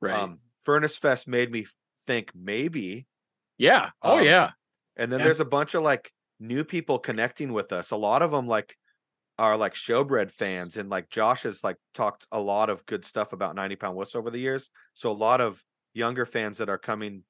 [0.00, 0.14] right.
[0.14, 1.66] Um Furnace Fest made me
[2.06, 3.06] think maybe
[3.58, 3.90] yeah.
[4.02, 4.52] Oh um, yeah.
[4.96, 5.24] and then Yeah.
[5.24, 7.90] there's a bunch of like new people connecting with us.
[7.90, 8.76] A lot of them like
[9.38, 13.32] are like showbread fans, and like Josh has like talked a lot of good stuff
[13.32, 14.70] about 90 pound wuss over the years.
[14.94, 17.24] So a lot of younger fans that are coming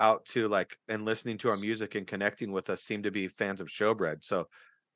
[0.00, 3.28] out to like and listening to our music and connecting with us seem to be
[3.28, 4.24] fans of showbread.
[4.24, 4.48] So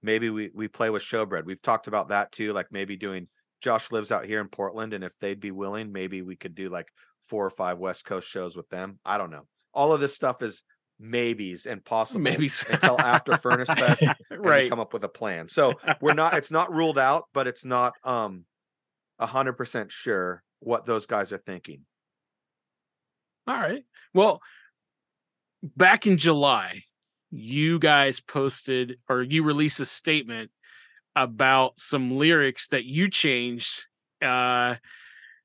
[0.03, 1.45] maybe we we play with showbread.
[1.45, 3.29] We've talked about that too, like maybe doing
[3.61, 6.69] Josh lives out here in Portland, and if they'd be willing, maybe we could do
[6.69, 6.89] like
[7.25, 8.99] four or five West Coast shows with them.
[9.05, 9.47] I don't know.
[9.73, 10.63] All of this stuff is
[10.99, 14.69] maybes and possible Maybe until after Furnace Fest right.
[14.69, 15.49] come up with a plan.
[15.49, 18.45] So we're not it's not ruled out, but it's not um
[19.19, 21.83] a hundred percent sure what those guys are thinking.
[23.47, 23.85] All right.
[24.15, 24.41] Well,
[25.63, 26.85] back in July,
[27.31, 30.51] you guys posted or you released a statement
[31.17, 33.87] about some lyrics that you changed
[34.23, 34.75] uh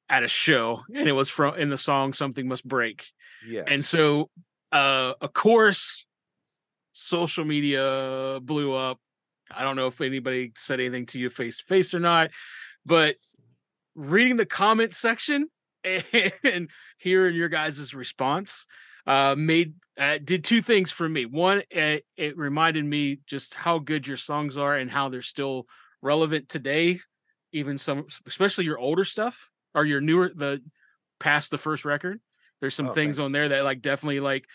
[0.09, 3.07] at a show and it was from in the song something must break
[3.45, 3.63] Yeah.
[3.67, 4.29] and so
[4.71, 6.05] uh of course
[6.93, 8.99] social media blew up
[9.51, 12.31] i don't know if anybody said anything to you face to face or not
[12.85, 13.17] but
[13.95, 15.47] reading the comment section
[15.83, 18.67] and hearing your guys' response
[19.07, 23.79] uh made uh, did two things for me one it, it reminded me just how
[23.79, 25.65] good your songs are and how they're still
[26.01, 26.99] relevant today
[27.51, 30.61] even some especially your older stuff or your newer the
[31.19, 32.19] past the first record
[32.61, 34.45] there's some Oh, things on there that like definitely like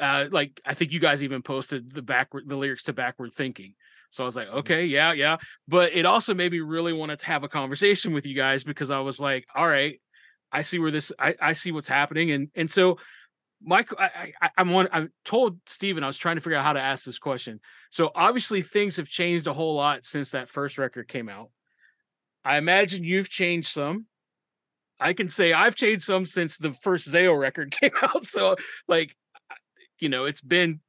[0.00, 3.74] uh, like I think you guys even posted the backward the lyrics to backward thinking.
[4.10, 4.36] So I was Mm-hmm.
[4.36, 5.38] like, okay, yeah, yeah.
[5.68, 8.90] But it also made me really want to have a conversation with you guys because
[8.90, 10.00] I was like, all right,
[10.52, 12.30] I see where this I, I see what's happening.
[12.30, 12.98] And and so
[13.66, 16.74] Mic, I, I I'm one I told Stephen I was trying to figure out how
[16.74, 17.60] to ask this question.
[17.90, 21.50] So obviously things have changed a whole lot since that first record came out.
[22.44, 24.06] I imagine you've changed some.
[25.00, 28.26] I can say I've changed some since the first Zao record came out.
[28.26, 29.16] So like
[29.98, 30.80] you know, it's been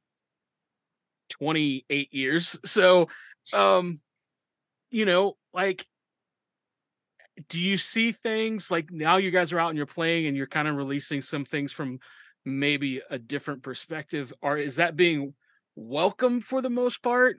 [1.30, 2.58] 28 years.
[2.64, 3.08] So
[3.52, 4.00] um
[4.90, 5.86] you know, like
[7.48, 10.46] do you see things like now you guys are out and you're playing and you're
[10.46, 12.00] kind of releasing some things from
[12.46, 15.34] maybe a different perspective or is that being
[15.74, 17.36] welcome for the most part?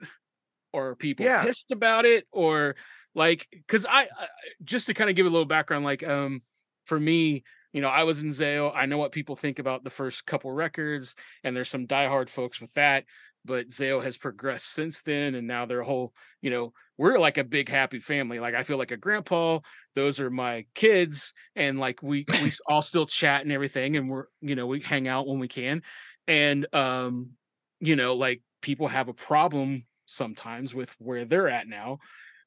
[0.72, 1.42] Or are people Yeah.
[1.42, 2.26] pissed about it?
[2.30, 2.76] Or
[3.14, 4.28] like because I, I
[4.62, 6.42] just to kind of give a little background like um
[6.84, 7.42] for me
[7.72, 10.52] you know i was in zao i know what people think about the first couple
[10.52, 13.04] records and there's some diehard folks with that
[13.44, 17.44] but zao has progressed since then and now their whole you know we're like a
[17.44, 19.58] big happy family like i feel like a grandpa
[19.94, 24.26] those are my kids and like we we all still chat and everything and we're
[24.40, 25.82] you know we hang out when we can
[26.26, 27.30] and um
[27.80, 31.98] you know like people have a problem sometimes with where they're at now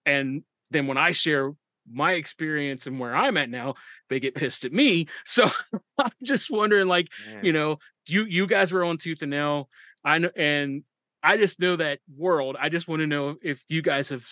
[0.06, 1.52] and then when i share
[1.92, 3.74] my experience and where i'm at now
[4.10, 5.50] they get pissed at me so
[5.98, 7.46] i'm just wondering like Man.
[7.46, 7.78] you know
[8.08, 9.70] you you guys were on tooth and nail
[10.04, 10.84] i know and
[11.24, 14.26] i just know that world i just want to know if you guys have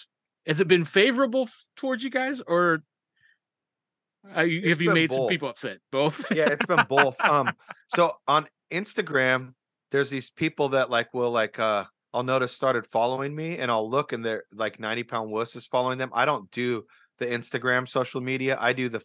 [0.45, 2.79] has it been favorable towards you guys or
[4.43, 7.15] you- have you made some people upset both yeah, it's been both.
[7.23, 7.53] Um,
[7.95, 9.53] so on Instagram,
[9.91, 13.89] there's these people that like will like uh I'll notice started following me and I'll
[13.89, 16.09] look and they're like 90 pound wuss is following them.
[16.13, 16.85] I don't do
[17.19, 18.57] the Instagram social media.
[18.59, 19.01] I do the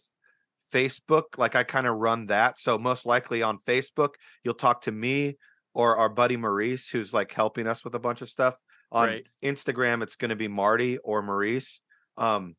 [0.73, 1.37] Facebook.
[1.37, 2.59] Like I kind of run that.
[2.59, 5.37] So most likely on Facebook, you'll talk to me
[5.75, 8.57] or our buddy Maurice, who's like helping us with a bunch of stuff.
[8.91, 9.27] On Right.
[9.43, 11.81] Instagram, it's gonna be Marty or Maurice.
[12.17, 12.55] Um,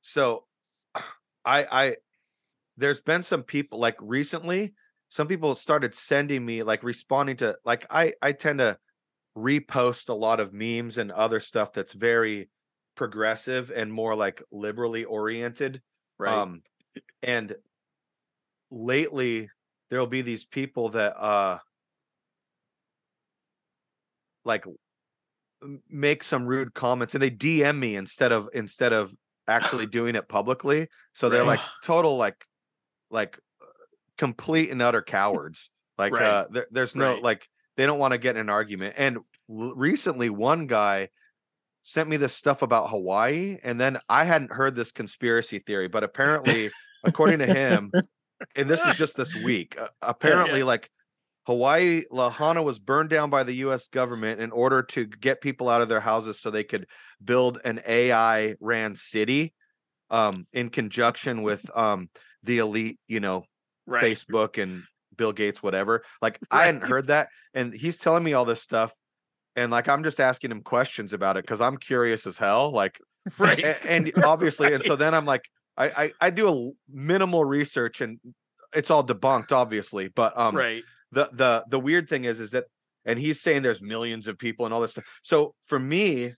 [0.00, 0.46] so
[1.44, 1.96] I I
[2.76, 4.72] there's been some people like recently
[5.08, 8.76] some people started sending me like responding to like i i tend to
[9.36, 12.48] repost a lot of memes and other stuff that's very
[12.96, 15.82] progressive and more like liberally oriented
[16.34, 16.62] um
[17.22, 17.54] and
[18.70, 19.48] lately
[19.90, 21.58] there'll be these people that uh
[24.44, 24.64] like
[25.88, 29.14] make some rude comments and they dm me instead of instead of
[29.48, 31.60] actually doing it publicly so they're Right.
[31.60, 32.46] like total like
[33.10, 33.66] like uh,
[34.18, 36.22] complete and utter cowards like Right.
[36.22, 37.22] uh there, there's no Right.
[37.22, 41.08] like they don't want to get in an argument and recently one guy
[41.82, 46.04] sent me this stuff about hawaii and then i hadn't heard this conspiracy theory but
[46.04, 46.70] apparently
[47.02, 47.90] according to him
[48.56, 50.90] and this is just this week uh, apparently like
[51.46, 55.82] hawaii lahaina was burned down by the us government in order to get people out
[55.82, 56.86] of their houses so they could
[57.22, 59.52] build an ai ran city
[60.10, 62.08] um in conjunction with um
[62.42, 63.44] the elite you know
[63.86, 64.84] right Facebook and
[65.16, 66.04] Bill Gates, whatever.
[66.20, 68.94] Like I hadn't heard that, and he's telling me all this stuff,
[69.56, 72.70] and like I'm just asking him questions about it because I'm curious as hell.
[72.70, 72.98] Like,
[73.38, 77.44] right a- and, obviously, and so then I'm like, I, I I do a minimal
[77.44, 78.18] research, and
[78.74, 80.08] it's all debunked, obviously.
[80.08, 80.82] But um, right
[81.14, 82.64] the the the weird thing is, is that,
[83.04, 85.04] and he's saying there's millions of people and all this stuff.
[85.22, 86.34] So for me,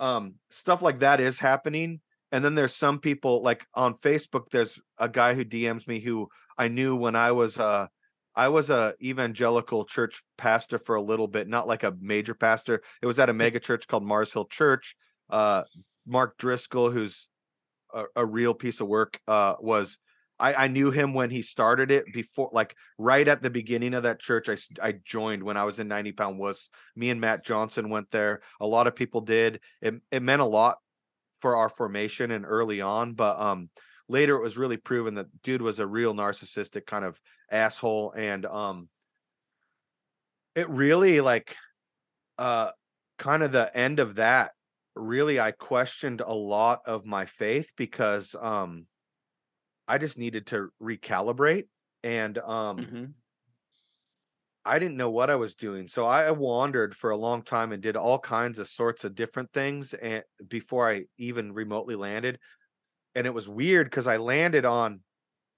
[0.00, 2.00] um, stuff like that is happening.
[2.30, 4.50] And then there's some people like on Facebook.
[4.50, 7.86] There's a guy who DMs me who I knew when I was uh
[8.34, 12.82] I was a evangelical church pastor for a little bit, not like a major pastor.
[13.02, 14.94] It was at a mega church called Mars Hill Church.
[15.28, 15.64] Uh,
[16.06, 17.28] Mark Driscoll, who's
[17.92, 19.98] a, a real piece of work, uh, was
[20.40, 24.04] I, I knew him when he started it before, like right at the beginning of
[24.04, 24.48] that church.
[24.48, 26.70] I, I joined when I was in 90 pound wuss.
[26.94, 28.40] Me and Matt Johnson went there.
[28.60, 29.60] A lot of people did.
[29.80, 30.78] It it meant a lot
[31.40, 33.70] for our formation and early on, but um
[34.08, 37.20] later it was really proven that dude was a real narcissistic kind of
[37.50, 38.88] asshole and um
[40.54, 41.56] it really like
[42.38, 42.70] uh
[43.18, 44.52] kind of the end of that
[44.94, 48.86] really I questioned a lot of my faith because um
[49.88, 51.68] I just needed to recalibrate
[52.04, 53.14] and um Mhm.
[54.64, 55.88] I didn't know what I was doing.
[55.88, 59.52] So I wandered for a long time and did all kinds of sorts of different
[59.52, 62.38] things and before I even remotely landed.
[63.14, 65.02] And it was weird because I landed on,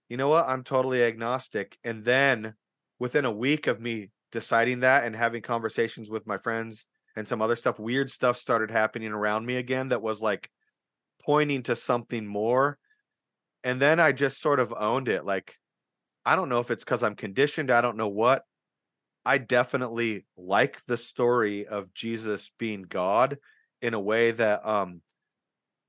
[0.08, 1.78] you know what, I'm totally agnostic.
[1.84, 2.54] And then
[2.98, 7.42] within a week of me deciding that and having conversations with my friends and some
[7.42, 10.50] other stuff, weird stuff started happening around me again that was like
[11.22, 12.78] pointing to something more.
[13.62, 15.24] And then I just sort of owned it.
[15.24, 15.56] Like,
[16.24, 18.42] I don't know if it's because I'm conditioned, I don't know what,
[19.24, 23.38] I definitely like the story of Jesus being God
[23.82, 25.00] in a way that um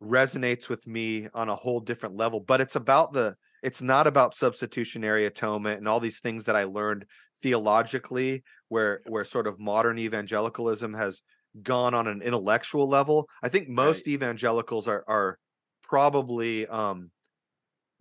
[0.01, 4.33] resonates with me on a whole different level but it's about the it's not about
[4.33, 7.05] substitutionary atonement and all these things that I learned
[7.41, 11.21] theologically where where sort of modern evangelicalism has
[11.61, 13.27] gone on an intellectual level.
[13.43, 15.37] I think most evangelicals are are
[15.83, 17.11] probably um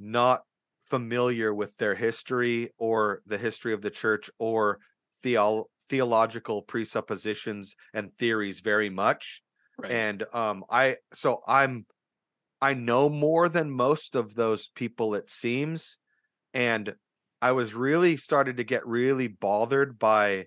[0.00, 0.42] not
[0.88, 4.80] familiar with their history or the history of the church or
[5.22, 9.42] theo- theological presuppositions and theories very much
[9.78, 9.92] Right.
[9.92, 11.86] and um i so i'm
[12.60, 15.96] i know more than most of those people it seems
[16.52, 16.94] and
[17.40, 20.46] i was really started to get really bothered by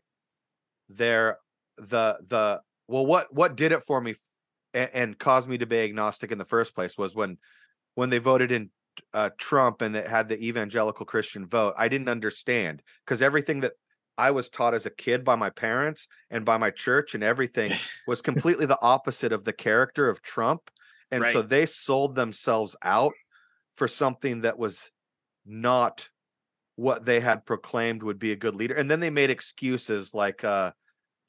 [0.89, 1.38] their
[1.78, 4.16] the the well what what did it for me
[4.74, 7.38] and, and caused me to be agnostic in the first place was when
[7.95, 8.70] when they voted in
[9.13, 13.73] uh, Trump and it had the evangelical Christian vote, I didn't understand because everything that
[14.17, 17.71] I was taught as a kid by my parents and by my church and everything
[18.07, 20.69] was completely the opposite of the character of Trump.
[21.11, 23.13] And so they sold themselves out
[23.75, 24.89] for something that was
[25.45, 26.09] not
[26.75, 28.73] what they had proclaimed would be a good leader.
[28.73, 30.71] And then they made excuses like uh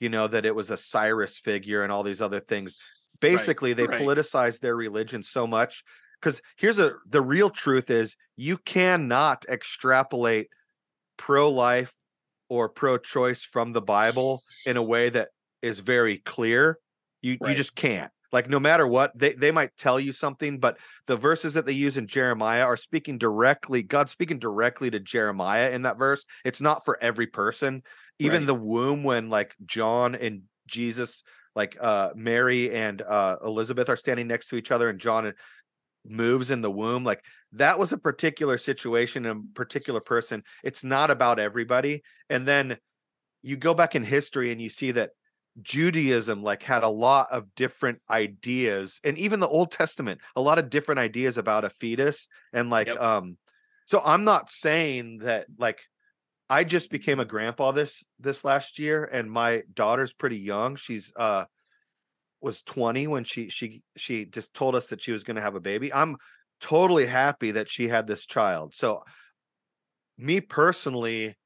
[0.01, 2.77] you know that it was a Cyrus figure and all these other things.
[3.21, 4.01] Basically, they right.
[4.01, 5.85] politicized their religion so much
[6.25, 10.49] because here's a the real truth is you cannot extrapolate
[11.19, 11.95] pro-life
[12.49, 15.29] or pro-choice from the Bible in a way that
[15.61, 16.79] is very clear.
[17.21, 18.11] You you just can't.
[18.33, 21.73] Like no matter what, they, they might tell you something, but the verses that they
[21.73, 26.25] use in Jeremiah are speaking directly, God speaking directly to Jeremiah in that verse.
[26.45, 27.83] It's not for every person.
[28.19, 28.47] Even Right.
[28.47, 31.23] the womb when like John and Jesus,
[31.55, 35.33] like uh Mary and uh Elizabeth are standing next to each other and John
[36.07, 40.43] moves in the womb, like that was a particular situation and a particular person.
[40.63, 42.03] It's not about everybody.
[42.29, 42.79] And then
[43.43, 45.11] you go back in history and you see that
[45.63, 50.59] Judaism like had a lot of different ideas and even the Old Testament a lot
[50.59, 53.01] of different ideas about a fetus and like Yep.
[53.01, 53.37] um
[53.87, 55.81] so I'm not saying that like
[56.51, 61.13] I just became a grandpa this this last year and my daughter's pretty young she's
[61.15, 61.45] uh
[62.45, 65.55] was 20 when she she she just told us that she was going to have
[65.55, 66.17] a baby I'm
[66.61, 69.03] totally happy that she had this child so
[70.17, 71.37] me personally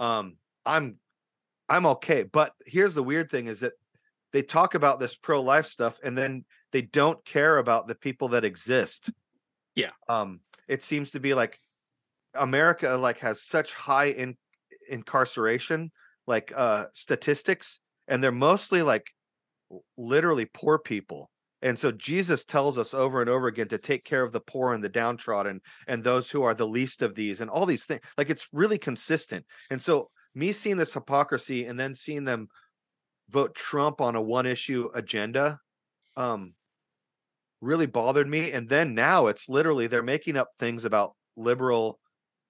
[0.00, 0.98] um I'm
[1.68, 2.22] I'm okay.
[2.22, 3.72] But here's the weird thing is that
[4.32, 8.44] they talk about this pro-life stuff and then they don't care about the people that
[8.44, 9.10] exist.
[9.74, 9.90] Yeah.
[10.08, 11.56] Um it seems to be like
[12.34, 14.36] America like has such high in
[14.88, 15.90] incarceration
[16.26, 19.10] like uh statistics and they're mostly like
[19.96, 21.30] literally poor people.
[21.62, 24.72] And so Jesus tells us over and over again to take care of the poor
[24.72, 28.02] and the downtrodden and those who are the least of these and all these things.
[28.18, 29.46] Like it's really consistent.
[29.70, 32.48] And so me seeing this hypocrisy and then seeing them
[33.30, 35.58] vote Trump on a one issue agenda
[36.16, 36.54] um
[37.60, 41.98] really bothered me and then now it's literally they're making up things about liberal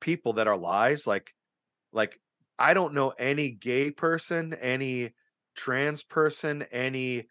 [0.01, 1.33] people that are lies like
[1.93, 2.21] like
[2.59, 5.13] I don't know any gay person, any
[5.57, 7.27] trans person, any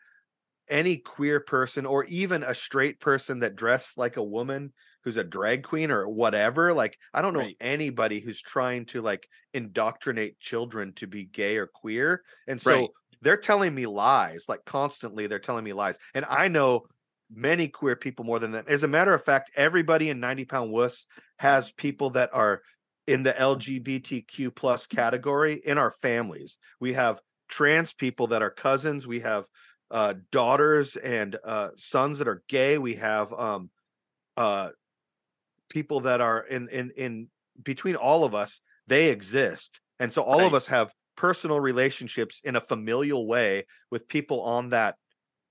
[0.68, 4.74] any queer person or even a straight person that dressed like a woman
[5.04, 7.58] who's a drag queen or whatever like i don't know Right.
[7.62, 12.92] anybody who's trying to like indoctrinate children to be gay or queer and so Right.
[13.22, 16.82] they're telling me lies like constantly they're telling me lies and i know
[17.30, 20.72] many queer people more than them as a matter of fact everybody in 90 pound
[20.72, 21.06] wuss
[21.40, 22.62] has people that are
[23.08, 29.06] in the lgbtq plus category in our families we have trans people that are cousins
[29.06, 29.46] we have
[29.92, 33.70] uh daughters and uh sons that are gay we have um
[34.38, 34.70] uh
[35.70, 37.28] people that are in in in
[37.62, 39.82] between all of us they exist.
[40.00, 44.70] And so all of us have personal relationships in a familial way with people on
[44.70, 44.96] that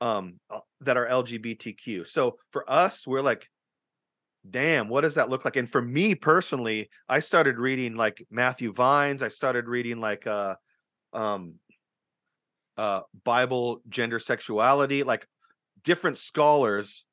[0.00, 3.48] um uh, that are lgbtq so for us we're like
[4.48, 5.56] damn what does that look like?
[5.56, 10.56] And for me personally i started reading like matthew vines i started reading like uh
[11.14, 11.54] um
[12.76, 15.26] uh bible gender sexuality like
[15.84, 17.06] different scholars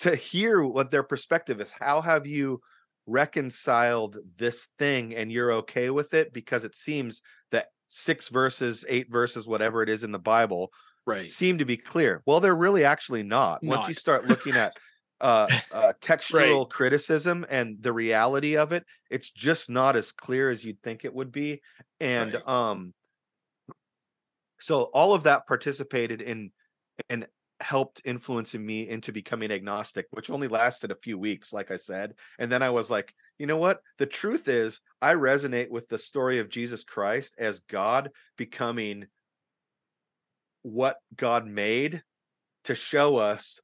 [0.00, 1.72] to hear what their perspective is.
[1.72, 2.60] How have you
[3.06, 6.32] reconciled this thing and you're okay with it?
[6.32, 7.20] Because it seems
[7.50, 10.70] that six verses eight verses whatever it is in the bible
[11.06, 11.28] Right.
[11.28, 12.22] seem to be clear.
[12.26, 13.64] Well they're really actually not.
[13.64, 14.74] Once you start looking at
[15.20, 20.64] uh, uh textual criticism and the reality of it it's just not as clear as
[20.64, 21.60] you'd think it would be.
[21.98, 22.48] And Right.
[22.48, 22.94] um
[24.60, 26.50] so all of that participated in
[27.08, 27.26] and
[27.60, 32.14] helped influencing me into becoming agnostic which only lasted a few weeks like i said
[32.38, 33.80] and then i was like you know what?
[33.96, 39.06] The truth is, I resonate with the story of Jesus Christ as God becoming
[40.60, 42.02] what God made
[42.64, 43.58] to show us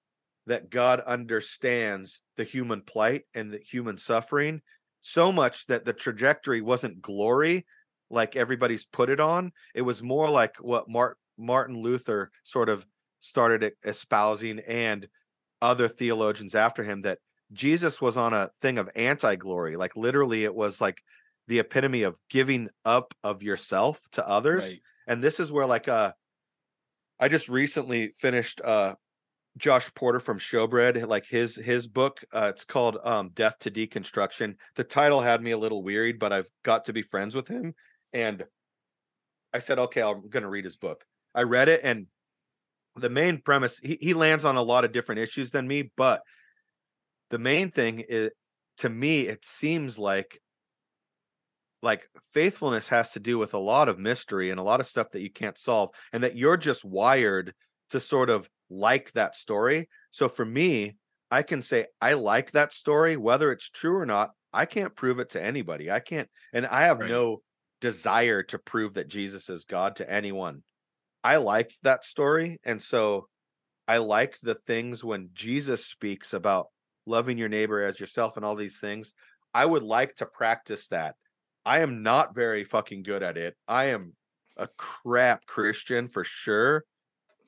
[0.47, 4.63] that God understands the human plight and the human suffering
[5.03, 7.67] so much that the trajectory wasn't glory
[8.11, 9.53] like everybody's put it on.
[9.75, 12.87] It was more like what Mart- Martin Luther sort of
[13.21, 15.09] started espousing and
[15.61, 17.19] other theologians after him that
[17.53, 19.77] Jesus was on a thing of anti-glory.
[19.77, 21.03] Like literally it was like
[21.49, 24.65] the epitome of giving up of yourself to others.
[24.65, 24.81] Right.
[25.07, 26.13] And this is where like uh
[27.19, 28.97] I just recently finished uh
[29.57, 32.23] Josh Porter from Showbread, like his his book.
[32.33, 36.33] Uh, it's called um, "Death to Deconstruction." The title had me a little wearied, but
[36.33, 37.75] I've got to be friends with him,
[38.13, 38.47] and
[39.53, 41.05] I said, "Okay, I'm going to read his book."
[41.35, 42.07] I read it, and
[42.97, 46.23] the main premise he, he lands on a lot of different issues than me, but
[47.31, 48.31] the main thing is
[48.79, 50.41] to me, it seems like
[51.83, 55.11] like faithfulness has to do with a lot of mystery and a lot of stuff
[55.13, 57.55] that you can't solve, and that you're just wired
[57.91, 59.89] to sort of like that story.
[60.11, 60.97] So for me,
[61.31, 64.31] I can say I like that story, whether it's true or not.
[64.53, 65.91] I can't prove it to anybody.
[65.91, 67.05] I can't, and I have Right.
[67.05, 67.43] no
[67.81, 70.63] desire to prove that Jesus is God to anyone.
[71.25, 72.59] I like that story.
[72.65, 73.29] And so
[73.89, 76.69] I like the things when Jesus speaks about
[77.07, 79.15] loving your neighbor as yourself and all these things.
[79.55, 81.17] I would like to practice that.
[81.65, 83.57] I am not very fucking good at it.
[83.67, 84.15] I am
[84.57, 86.85] a crap Christian for sure.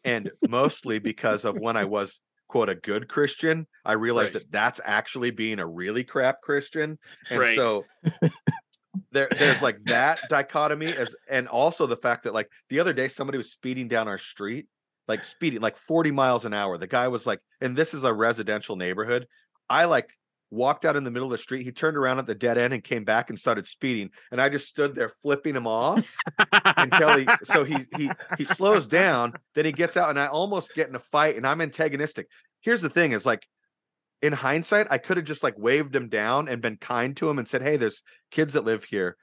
[0.05, 4.43] And mostly because of when I was quote a good Christian, I realized Right.
[4.43, 6.99] that that's actually being a really crap Christian.
[7.31, 7.57] And Right.
[7.57, 7.87] so
[9.13, 13.09] there there's like that dichotomy as and also the fact that like the other day
[13.09, 14.67] somebody was speeding down our street
[15.07, 16.77] like speeding like 40 miles an hour.
[16.77, 19.27] The guy was like and this is a residential neighborhood.
[19.69, 20.11] I like
[20.51, 21.65] walked out in the middle of the street.
[21.65, 24.49] He turned around at the dead end and came back and started speeding and i
[24.49, 26.15] just stood there flipping him off
[26.77, 30.75] until he so he he he slows down then he gets out and i almost
[30.75, 32.29] get in a fight and i'm antagonistic.
[32.61, 33.47] Here's the thing is like
[34.23, 37.39] in hindsight i could have just like waved him down and been kind to him
[37.39, 39.17] and said hey there's kids that live here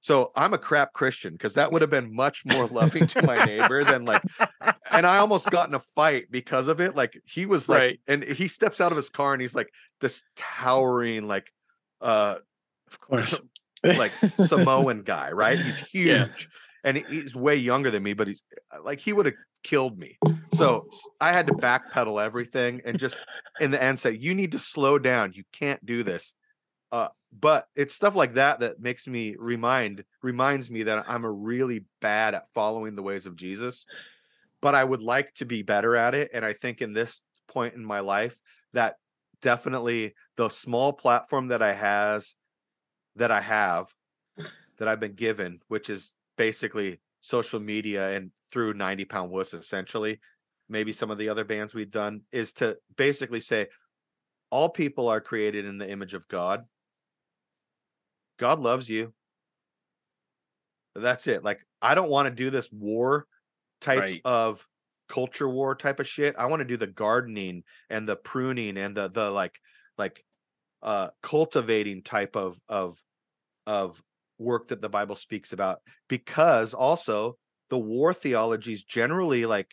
[0.00, 3.44] so i'm a crap christian because that would have been much more loving to my
[3.44, 4.22] neighbor than like
[4.92, 8.00] and i almost got in a fight because of it like he was like Right.
[8.06, 9.68] and he steps out of his car and he's like
[10.00, 11.50] this towering like
[12.00, 12.36] uh
[12.90, 13.40] Of course.
[13.84, 14.12] like
[14.46, 15.58] Samoan guy, right?
[15.58, 16.26] He's huge Yeah.
[16.86, 18.42] And he's way younger than me, but he's
[18.82, 20.16] like he would have killed me.
[20.54, 20.88] So
[21.20, 23.22] I had to backpedal everything and just
[23.60, 25.34] in the end say, you need to slow down.
[25.34, 26.32] You can't do this.
[26.90, 27.08] Uh,
[27.38, 31.84] but it's stuff like that that makes me remind reminds me that I'm a really
[32.00, 33.84] bad at following the ways of Jesus.
[34.62, 36.30] But I would like to be better at it.
[36.32, 38.40] And I think in this point in my life,
[38.72, 38.96] that
[39.42, 42.34] definitely the small platform that I has
[43.16, 43.92] that I have
[44.78, 50.20] that I've been given, which is basically social media and through 90 pound wuss essentially,
[50.68, 53.68] maybe some of the other bands we've done, is to basically say
[54.50, 56.64] all people are created in the image of God.
[58.38, 59.14] God loves you.
[60.94, 61.44] That's it.
[61.44, 63.26] Like, I don't want to do this war
[63.80, 64.22] type Right.
[64.24, 64.66] of
[65.08, 66.34] culture war type of shit.
[66.38, 69.60] I want to do the gardening and the pruning and the the like
[69.98, 70.24] like
[70.82, 73.02] uh cultivating type of of
[73.66, 74.02] of
[74.38, 77.38] work that the Bible speaks about because also
[77.70, 79.70] the war theologies generally like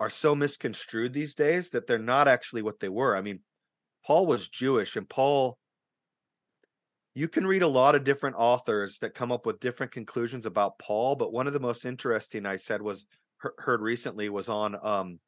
[0.00, 3.16] are so misconstrued these days that they're not actually what they were.
[3.16, 3.40] I mean,
[4.06, 5.58] Paul was Jewish and Paul
[7.14, 10.78] you can read a lot of different authors that come up with different conclusions about
[10.78, 13.04] Paul, but one of the most interesting I said was
[13.58, 15.20] heard recently was on um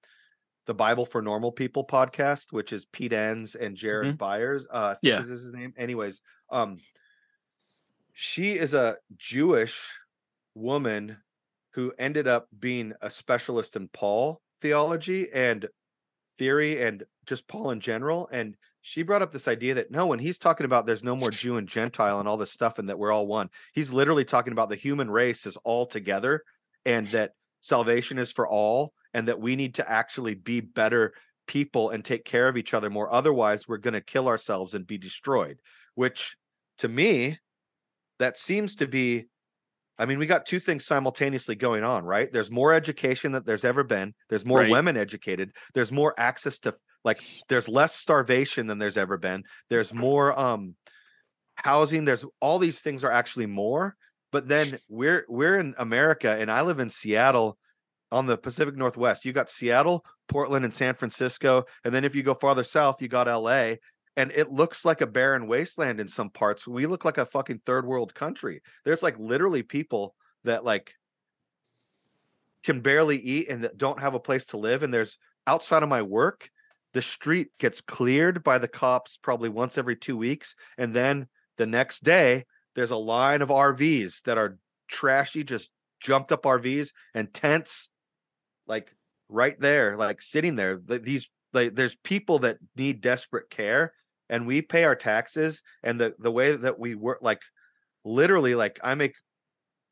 [0.66, 4.64] the Bible for Normal People podcast, which is Pete Enns and Jared Byas.
[4.70, 5.20] Uh, I think Yeah.
[5.20, 5.74] is his name.
[5.76, 6.78] Anyways, um,
[8.12, 9.88] she is a Jewish
[10.54, 11.18] woman
[11.74, 15.68] who ended up being a specialist in Paul theology and
[16.38, 18.28] theory and just Paul in general.
[18.30, 21.30] And she brought up this idea that no, when he's talking about there's no more
[21.30, 24.52] Jew and Gentile and all this stuff and that we're all one, he's literally talking
[24.52, 26.42] about the human race is all together
[26.84, 31.12] and that salvation is for all and that we need to actually be better
[31.46, 33.12] people and take care of each other more.
[33.12, 35.58] Otherwise, we're going to kill ourselves and be destroyed,
[35.94, 36.36] which
[36.78, 37.38] to me,
[38.22, 39.26] that seems to be
[39.98, 42.32] I mean, we got two things simultaneously going on, right?
[42.32, 44.14] There's more education that there's ever been.
[44.30, 44.70] There's more Right.
[44.70, 45.52] women educated.
[45.74, 49.44] There's more access to like there's less starvation than there's ever been.
[49.68, 50.76] There's more um
[51.56, 52.04] housing.
[52.04, 53.96] There's all these things are actually more.
[54.32, 57.58] But then we're we're in America and I live in Seattle
[58.10, 59.24] on the Pacific Northwest.
[59.24, 61.64] You got Seattle, Portland, and San Francisco.
[61.84, 63.74] And then if you go farther south, you got LA.
[64.16, 66.66] And it looks like a barren wasteland in some parts.
[66.66, 68.62] We look like a fucking third world country.
[68.84, 70.94] There's like literally people that like
[72.62, 74.82] can barely eat and that don't have a place to live.
[74.82, 76.50] And there's outside of my work,
[76.92, 80.54] the street gets cleared by the cops probably once every two weeks.
[80.76, 82.44] And then the next day,
[82.74, 84.58] there's a line of RVs that are
[84.88, 87.88] trashy, just jumped up RVs and tents,
[88.66, 88.94] like
[89.28, 90.78] right there, like sitting there.
[90.78, 93.92] These like there's people that need desperate care,
[94.32, 95.62] and we pay our taxes.
[95.84, 97.42] And the the way that we work, like
[98.04, 99.14] literally, like I make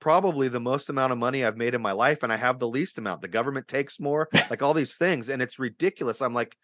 [0.00, 2.68] probably the most amount of money I've made in my life, and I have the
[2.68, 3.22] least amount.
[3.22, 6.22] The government takes more, like all these things, and it's ridiculous.
[6.22, 6.56] I'm like,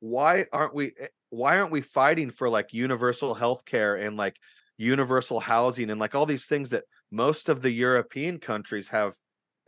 [0.00, 0.92] why aren't we?
[1.00, 4.36] eh, Why aren't we fighting for like universal health care and like
[4.78, 9.14] universal housing and like all these things that most of the European countries have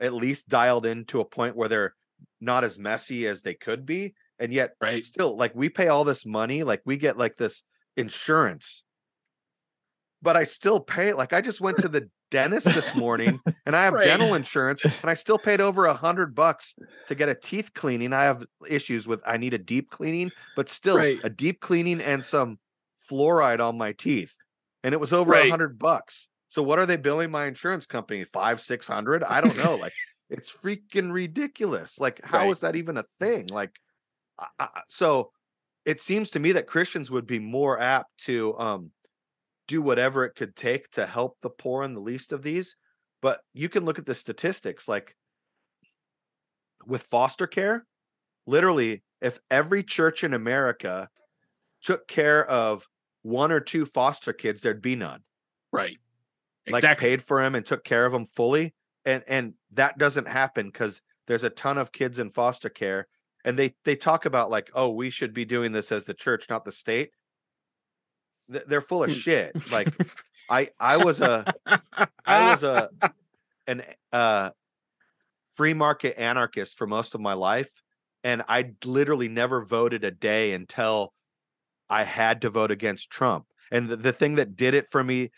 [0.01, 1.95] at least dialed in to a point where they're
[2.41, 5.03] not as messy as they could be, and yet Right.
[5.03, 7.63] still like we pay all this money, like we get like this
[7.97, 8.85] insurance
[10.23, 11.13] but I still pay.
[11.13, 14.03] Like I just went to the dentist this morning and I have Right.
[14.03, 16.75] dental insurance and I still paid over a hundred bucks
[17.07, 18.13] to get a teeth cleaning.
[18.13, 21.21] I have issues with I need a deep cleaning, but still Right.
[21.23, 22.59] a deep cleaning and some
[23.09, 24.35] fluoride on my teeth.
[24.83, 26.29] And it was over a hundred bucks.
[26.49, 28.25] So what are they billing my insurance company?
[28.25, 29.23] Five, six hundred?
[29.23, 29.77] I don't know.
[29.77, 29.95] Like
[30.31, 31.99] it's freaking ridiculous.
[31.99, 33.49] Like how is that even a thing?
[33.49, 33.79] Like
[34.89, 35.33] so
[35.85, 38.93] it seems to me that Christians would be more apt to um
[39.69, 42.77] do whatever it could take to help the poor and the least of these.
[43.23, 45.17] But you can look at the statistics like
[46.87, 47.87] with foster care,
[48.47, 51.11] literally, if every church in America
[51.83, 52.89] took care of
[53.23, 55.25] one or two foster kids, there'd be none.
[55.73, 55.99] Right.
[56.69, 57.07] Like Exactly.
[57.09, 58.75] paid for them and took care of them fully.
[59.05, 63.09] And and that doesn't happen because there's a ton of kids in foster care.
[63.49, 66.51] And they they talk about like, oh, we should be doing this as the church,
[66.51, 67.13] not the state.
[68.53, 69.17] Th- They're full of Hmm.
[69.17, 69.57] shit.
[69.73, 69.89] Like
[70.51, 71.47] I I was a
[72.27, 72.91] I was a
[73.67, 74.51] an uh
[75.57, 77.71] free market anarchist for most of my life
[78.23, 81.15] and I literally never voted a day until
[81.89, 83.47] I had to vote against Trump.
[83.71, 85.31] And the, the thing that did it for me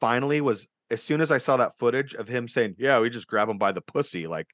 [0.00, 3.26] finally was as soon as I saw that footage of him saying, "Yeah, we just
[3.26, 4.46] grab him by the pussy," like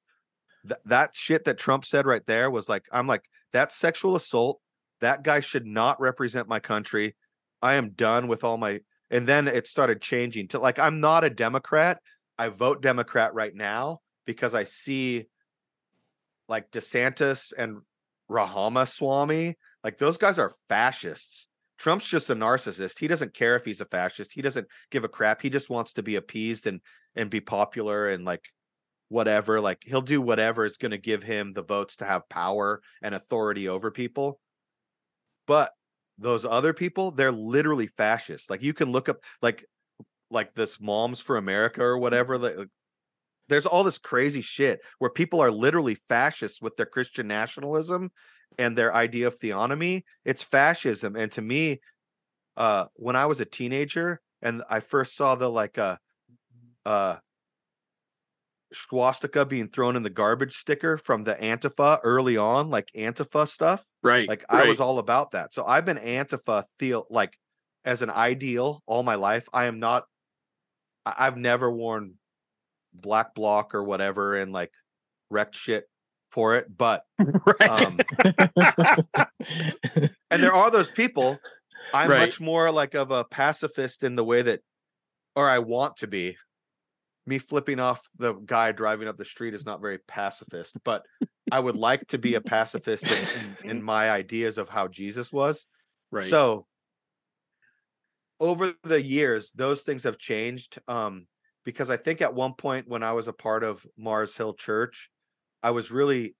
[0.67, 4.61] th- that shit that Trump said right there was like, I'm like, that's sexual assault.
[5.01, 7.17] That guy should not represent my country.
[7.61, 8.81] I am done with all my.
[9.11, 12.01] And then it started changing to like, I'm not a Democrat.
[12.39, 15.27] I vote Democrat right now because I see
[16.49, 17.79] like DeSantis and
[18.29, 21.49] Ramaswamy, like those guys are fascists.
[21.79, 22.99] Trump's just a narcissist.
[22.99, 24.33] He doesn't care if he's a fascist.
[24.33, 25.43] He doesn't give a crap.
[25.43, 26.81] He just wants to be appeased and
[27.15, 28.45] and be popular and like
[29.13, 29.61] whatever.
[29.61, 33.15] Like he'll do whatever is going to give him the votes to have power and
[33.15, 34.41] authority over people.
[35.47, 35.73] But
[36.19, 38.49] those other people, they're literally fascists.
[38.49, 39.65] Like you can look up like
[40.31, 42.39] like this Moms for America or whatever.
[42.39, 42.69] Like, like,
[43.49, 48.11] there's all this crazy shit where people are literally fascists with their Christian nationalism
[48.59, 50.05] and their idea of theonomy.
[50.25, 51.17] It's fascism.
[51.17, 51.81] And to me,
[52.57, 55.97] uh, when I was a teenager and I first saw the like uh
[56.87, 57.17] uh
[58.75, 63.85] swastika being thrown in the garbage sticker from the Antifa early on, like Antifa stuff.
[64.03, 64.29] Right.
[64.29, 65.53] Like I was all about that.
[65.53, 67.37] So I've been Antifa theo like
[67.85, 69.49] as an ideal all my life.
[69.53, 70.05] I am not
[71.07, 72.15] I- I've never worn
[72.95, 74.73] black bloc or whatever and like
[75.31, 75.85] wrecked shit
[76.31, 76.67] for it.
[76.77, 77.69] But right.
[77.69, 77.99] um
[80.31, 81.39] and there are those people.
[81.95, 82.21] I'm Right.
[82.21, 84.61] much more like of a pacifist in the way that
[85.37, 86.37] or I want to be.
[87.27, 91.05] Me flipping off the guy driving up the street is not very pacifist, but
[91.51, 95.33] I would like to be a pacifist in, in, in my ideas of how Jesus
[95.33, 95.67] was.
[96.11, 96.25] right.
[96.25, 96.67] So
[98.41, 100.79] over the years, those things have changed.
[100.89, 101.27] Um,
[101.65, 105.11] because I think at one point when I was a part of Mars Hill Church,
[105.63, 106.35] I was really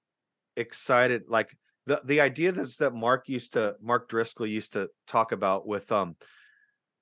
[0.57, 1.23] excited.
[1.29, 1.57] Like
[1.87, 5.91] the the idea that's that Mark used to Mark Driscoll used to talk about with
[5.93, 6.17] um,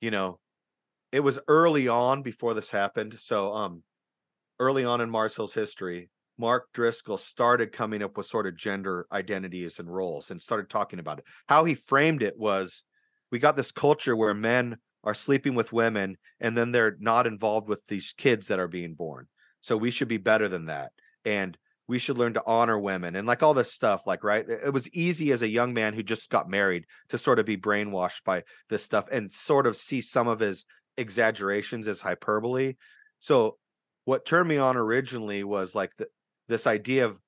[0.00, 0.38] you know,
[1.12, 3.18] it was early on before this happened.
[3.18, 3.82] So um
[4.58, 9.06] early on in Mars Hill's history, Mark Driscoll started coming up with sort of gender
[9.12, 11.24] identities and roles and started talking about it.
[11.48, 12.84] How he framed it was
[13.30, 17.68] we got this culture where men are sleeping with women and then they're not involved
[17.68, 19.26] with these kids that are being born.
[19.60, 20.92] So we should be better than that.
[21.24, 21.56] And
[21.90, 24.88] we should learn to honor women and like all this stuff like right it was
[24.94, 28.44] easy as a young man who just got married to sort of be brainwashed by
[28.68, 30.64] this stuff and sort of see some of his
[31.00, 32.74] exaggerations as hyperbole
[33.18, 33.56] so
[34.04, 36.08] what turned me on originally was like the,
[36.48, 37.18] this idea of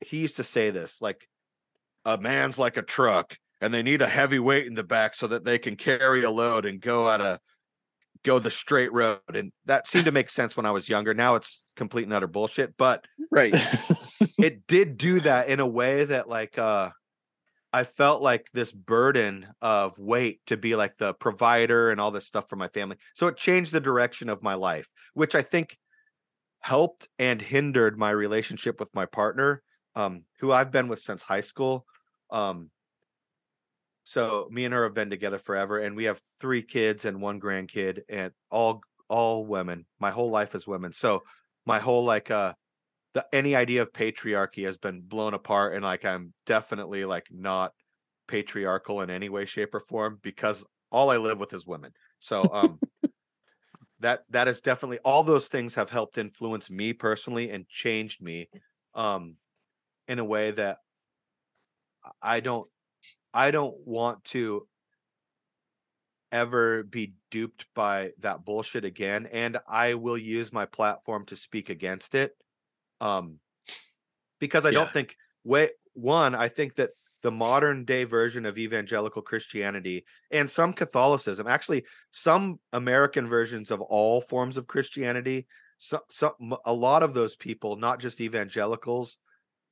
[0.00, 1.28] he used to say this like
[2.04, 5.26] a man's like a truck and they need a heavy weight in the back so
[5.26, 7.40] that they can carry a load and go at a
[8.22, 9.20] go the straight road.
[9.32, 11.14] And that seemed to make sense when I was younger.
[11.14, 12.76] Now it's complete and utter bullshit.
[12.76, 13.54] But Right.
[14.38, 16.90] it did do that in a way that like uh
[17.74, 22.24] I felt like this burden of weight to be like the provider and all this
[22.24, 22.98] stuff for my family.
[23.14, 25.76] So it changed the direction of my life, which I think
[26.60, 29.60] helped and hindered my relationship with my partner,
[29.96, 31.84] um, who I've been with since high school.
[32.30, 32.70] Um,
[34.04, 37.40] so me and her have been together forever, and we have three kids and one
[37.40, 39.84] grandkid, and all all women.
[39.98, 40.92] My whole life is women.
[40.92, 41.24] So
[41.66, 42.52] my whole like uh
[43.14, 47.72] the any idea of patriarchy has been blown apart and like i'm definitely like not
[48.26, 51.92] patriarchal in any way shape or form because all i live with is women.
[52.18, 52.80] So um
[54.00, 58.48] that that is definitely all those things have helped influence me personally and changed me
[58.94, 59.36] um
[60.08, 60.78] in a way that
[62.20, 62.68] i don't
[63.32, 64.66] i don't want to
[66.32, 71.70] ever be duped by that bullshit again and i will use my platform to speak
[71.70, 72.36] against it
[73.00, 73.38] um
[74.40, 74.78] because i Yeah.
[74.78, 76.90] don't think way one i think that
[77.22, 83.80] the modern day version of evangelical christianity and some catholicism actually some american versions of
[83.80, 85.46] all forms of christianity
[85.78, 89.18] so, so m- a lot of those people not just evangelicals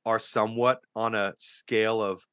[0.05, 2.25] are somewhat on a scale of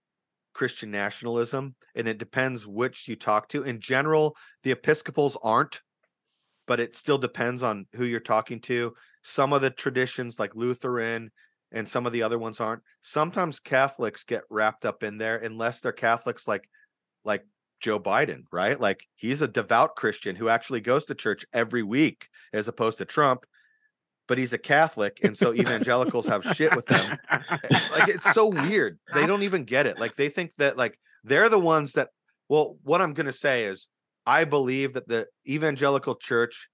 [0.54, 5.82] christian nationalism and it depends which you talk to in general the episcopals aren't
[6.66, 11.30] but it still depends on who you're talking to some of the traditions like lutheran
[11.72, 12.82] and some of the other ones aren't.
[13.02, 16.68] Sometimes catholics get wrapped up in there unless they're catholics like
[17.24, 17.44] like
[17.80, 18.80] joe biden right?
[18.80, 23.04] Like he's a devout christian who actually goes to church every week as opposed to
[23.04, 23.44] trump
[24.26, 28.46] but he's a catholic and so evangelicals have shit with them eh, like it's so
[28.46, 28.98] weird.
[29.12, 29.98] They don't even get it.
[29.98, 32.08] Like they think that like they're the ones that
[32.48, 33.88] well what i'm going to say is
[34.26, 36.68] i believe that the evangelical church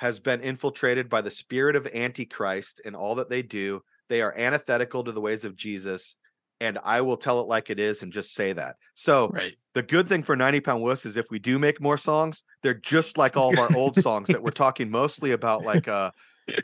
[0.00, 3.82] has been infiltrated by the spirit of antichrist in all that they do.
[4.08, 6.16] They are antithetical to the ways of jesus
[6.58, 8.76] and i will tell it like it is and just say that.
[8.94, 9.54] So right.
[9.74, 12.72] the good thing for 90 pound wuss is if we do make more songs they're
[12.72, 16.10] just like all of our old songs that we're talking mostly about like uh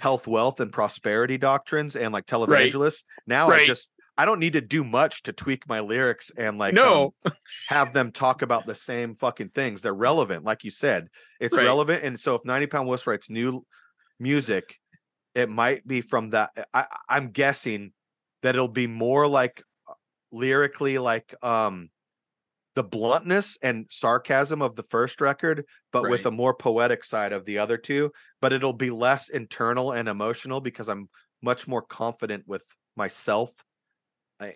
[0.01, 3.05] health wealth and prosperity doctrines and like televangelists.
[3.27, 6.75] Now i just i don't need to do much to tweak my lyrics and like
[6.75, 7.15] no.
[7.25, 7.33] um,
[7.69, 11.09] have them talk about the same fucking things they're relevant like you said
[11.41, 11.65] it's Right.
[11.65, 13.65] relevant and so if 90 pound wuss writes new
[14.19, 14.77] music
[15.35, 17.93] it might be from that i i'm guessing
[18.43, 19.93] that it'll be more like uh,
[20.33, 21.91] lyrically like um
[22.75, 27.45] the bluntness and sarcasm of the first record but with a more poetic side of
[27.47, 28.11] the other two
[28.41, 31.09] but it'll be less internal and emotional because i'm
[31.43, 32.63] much more confident with
[32.97, 33.51] myself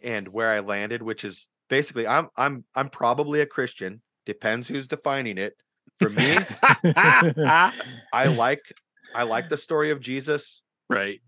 [0.03, 4.87] and where i landed which is basically i'm i'm i'm probably a christian depends who's
[4.87, 5.55] defining it
[5.99, 6.37] for me
[8.12, 8.61] i like
[9.14, 11.20] i like the story of jesus right.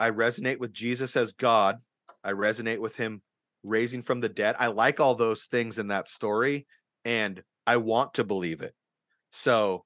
[0.00, 1.76] I resonate with Jesus as God.
[2.24, 3.20] I resonate with him
[3.62, 4.56] raising from the dead.
[4.58, 6.66] I like all those things in that story
[7.04, 8.74] and I want to believe it.
[9.30, 9.84] So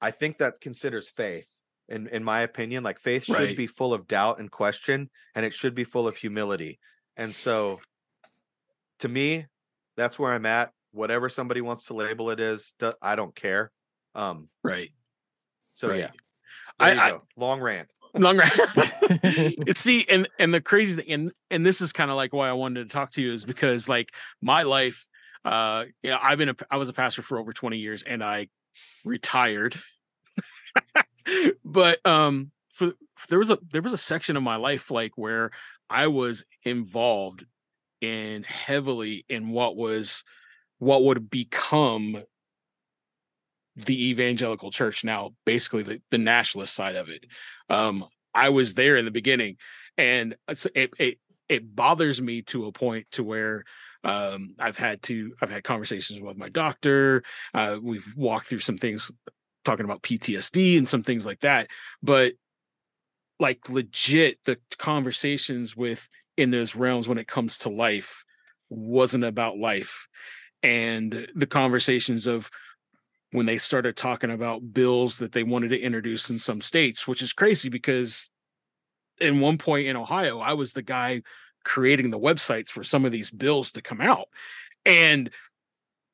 [0.00, 1.48] I think that considers faith.
[1.90, 3.56] In in my opinion, like faith should Right.
[3.56, 6.78] be full of doubt and question and it should be full of humility.
[7.16, 7.80] And so
[9.00, 9.46] to me,
[9.96, 10.72] that's where I'm at.
[10.92, 13.72] Whatever somebody wants to label it as, I don't care.
[14.14, 14.90] Um Right.
[15.74, 15.98] so Right.
[16.00, 16.10] yeah.
[16.78, 17.88] I- There I- Long rant.
[18.14, 18.52] Long rant
[19.76, 22.52] See, and and the crazy thing, and and this is kind of like why I
[22.54, 24.10] wanted to talk to you is because like
[24.40, 25.06] my life,
[25.44, 28.22] uh, you know, I've been a I was a pastor for over twenty years, and
[28.24, 28.48] I
[29.04, 29.80] retired.
[31.64, 32.92] But um, for,
[33.28, 35.50] there was a there was a section of my life like where
[35.88, 37.44] I was involved
[38.00, 40.24] in heavily in what was
[40.78, 42.22] what would become
[43.76, 47.26] the evangelical church now basically the, the nationalist side of it.
[47.68, 49.56] Um i was there in the beginning
[49.96, 51.18] and it, it
[51.48, 53.64] it bothers me to a point to where
[54.04, 57.22] um i've had to i've had conversations with my doctor
[57.54, 59.10] uh we've walked through some things
[59.64, 61.68] talking about ptsd and some things like that
[62.02, 62.32] but
[63.38, 68.24] like legit the conversations with in those realms when it comes to life
[68.68, 70.06] wasn't about life
[70.62, 72.50] and the conversations of
[73.32, 77.22] when they started talking about bills that they wanted to introduce in some states, which
[77.22, 78.30] is crazy because
[79.20, 81.22] in one point in Ohio, I was the guy
[81.64, 84.26] creating the websites for some of these bills to come out.
[84.84, 85.30] And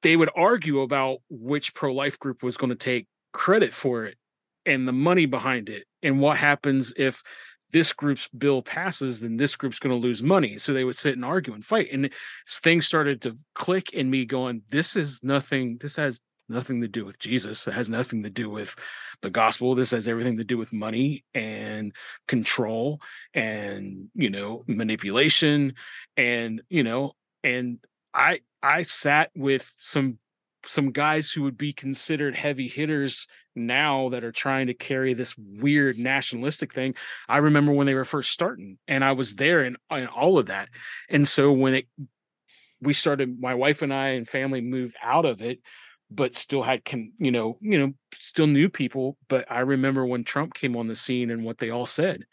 [0.03, 3.07] they would argue about which pro life group was going to take
[3.37, 4.17] credit for it
[4.65, 7.23] and the money behind it and what happens if
[7.71, 10.57] this group's bill passes, then this group's going to lose money.
[10.57, 11.89] So they would sit and argue and fight.
[11.93, 12.09] And
[12.49, 16.19] things started to click in me going, this is nothing, this has
[16.49, 17.67] nothing to do with Jesus.
[17.67, 18.75] It has nothing to do with
[19.21, 19.75] the gospel.
[19.75, 21.93] This has everything to do with money and
[22.29, 23.03] control
[23.35, 25.75] and, you know, manipulation.
[26.17, 27.13] And, you know,
[27.45, 27.81] and
[28.15, 30.19] I I sat with some
[30.67, 35.37] some guys who would be considered heavy hitters now that are trying to carry this
[35.39, 36.95] weird nationalistic thing.
[37.29, 39.77] I remember when they were first starting and I was there and,
[40.15, 40.69] all of that.
[41.09, 41.87] And so when it
[42.83, 45.61] we started my wife and I and family moved out of it
[46.11, 49.17] but still had can you know you know still knew people.
[49.29, 52.25] But i remember when trump came on the scene and what they all said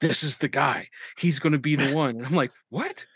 [0.00, 0.88] this is the guy.
[1.18, 2.16] He's going to be the one.
[2.16, 3.06] And i'm like what?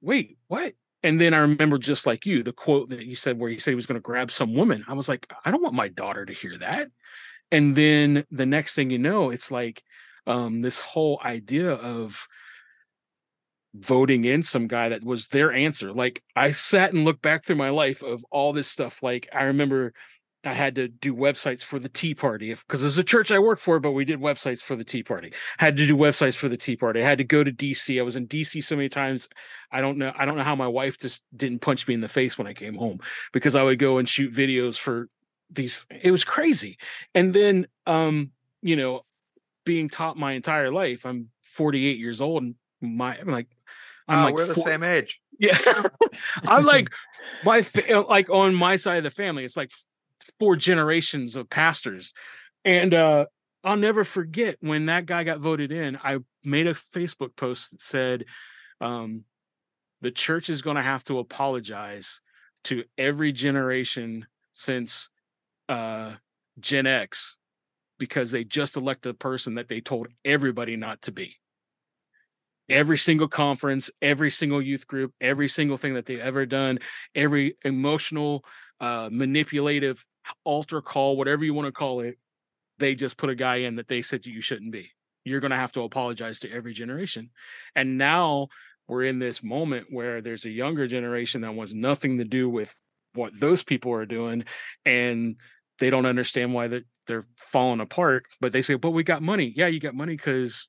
[0.00, 0.74] Wait what
[1.04, 3.70] and then i remember just like you the quote that you said where he said
[3.70, 6.24] he was going to grab some woman i was like i don't want my daughter
[6.26, 6.88] to hear that
[7.52, 9.82] and then the next thing you know it's like
[10.26, 12.26] um this whole idea of
[13.74, 15.92] voting in some guy that was their answer.
[15.92, 19.02] Like I sat and looked back through my life of all this stuff.
[19.02, 19.92] Like I remember
[20.44, 23.58] I had to do websites for the Tea Party because there's a church I work
[23.58, 25.32] for, but we did websites for the Tea Party.
[25.58, 27.02] Had to do websites for the Tea Party.
[27.02, 27.98] I had to go to DC.
[27.98, 29.28] I was in DC so many times.
[29.72, 30.12] I don't know.
[30.16, 32.54] I don't know how my wife just didn't punch me in the face when I
[32.54, 33.00] came home
[33.32, 35.08] because I would go and shoot videos for
[35.50, 35.86] these.
[36.02, 36.76] It was crazy.
[37.14, 38.30] And then, um,
[38.62, 39.02] you know,
[39.64, 41.06] being taught my entire life.
[41.06, 43.46] I'm 48 years old, and my I'm like
[44.08, 45.20] I'm Ah, like we're the four- same age.
[45.38, 45.56] yeah.
[46.46, 46.88] I'm like
[47.44, 49.70] my fa- like on my side of the family, it's like
[50.38, 52.12] four generations of pastors.
[52.64, 53.26] And uh
[53.62, 57.80] I'll never forget when that guy got voted in, I made a Facebook post that
[57.80, 58.24] said
[58.80, 59.24] um
[60.00, 62.20] the church is going to have to apologize
[62.64, 65.08] to every generation since
[65.68, 66.12] uh
[66.60, 67.36] Gen X
[67.98, 71.36] because they just elected a person that they told everybody not to be
[72.68, 76.78] every single conference, every single youth group, every single thing that they've ever done,
[77.14, 78.44] every emotional,
[78.80, 80.04] uh, manipulative
[80.44, 82.18] altar call, whatever you want to call it,
[82.78, 84.90] they just put a guy in that they said you shouldn't be.
[85.24, 87.30] You're going to have to apologize to every generation.
[87.74, 88.48] And now
[88.88, 92.74] we're in this moment where there's a younger generation that wants nothing to do with
[93.14, 94.44] what those people are doing.
[94.84, 95.36] And
[95.78, 98.26] they don't understand why they're, they're falling apart.
[98.40, 99.52] But they say, but we got money.
[99.56, 100.68] Yeah, you got money because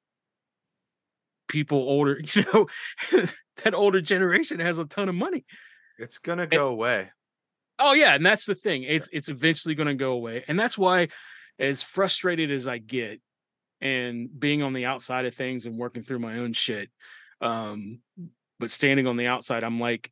[1.48, 2.68] people older, you know,
[3.64, 5.46] that older generation has a ton of money.
[5.98, 7.10] It's gonna go away.
[7.78, 8.84] Oh yeah, and that's the thing.
[8.84, 11.10] It's it's eventually going to go away, and that's why,
[11.60, 13.22] as frustrated as I get,
[13.82, 16.90] and being on the outside of things and working through my own shit,
[17.42, 18.00] um,
[18.60, 20.12] but standing on the outside, I'm like,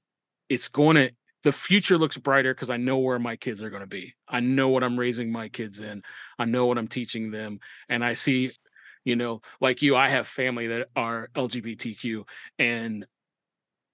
[0.50, 1.12] it's going to.
[1.44, 4.14] The future looks brighter because I know where my kids are going to be.
[4.30, 6.02] I know what I'm raising my kids in.
[6.40, 7.60] I know what I'm teaching them,
[7.90, 8.52] and I see,
[9.06, 12.24] you know, like you, I have family that are LGBTQ,
[12.60, 13.06] and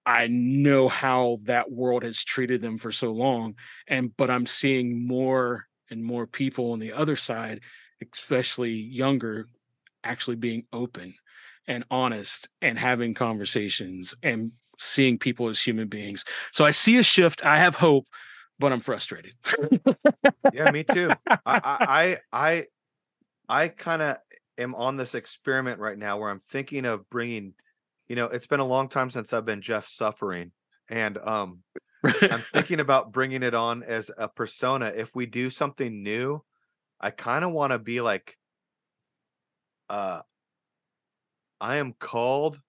[0.10, 3.53] I know how that world has treated them for so long.
[3.88, 7.62] And but I'm seeing more and more people on the other side,
[8.12, 9.45] especially younger,
[10.03, 11.14] actually being open
[11.68, 16.26] and honest and having conversations and seeing people as human beings.
[16.51, 17.45] So I see a shift.
[17.45, 18.07] I have hope,
[18.57, 19.34] but I'm frustrated.
[20.51, 21.12] Yeah, me too.
[21.28, 22.66] I I I
[23.47, 24.18] I, kind of
[24.57, 27.53] am on this experiment right now where I'm thinking of bringing.
[28.10, 30.51] You know, it's been a long time since I've been Jeff suffering,
[30.89, 31.60] and um,
[32.03, 34.91] I'm thinking about bringing it on as a persona.
[34.95, 36.43] If we do something new,
[36.99, 38.36] I kind of want to be like,
[39.89, 40.22] uh,
[41.62, 42.60] I am called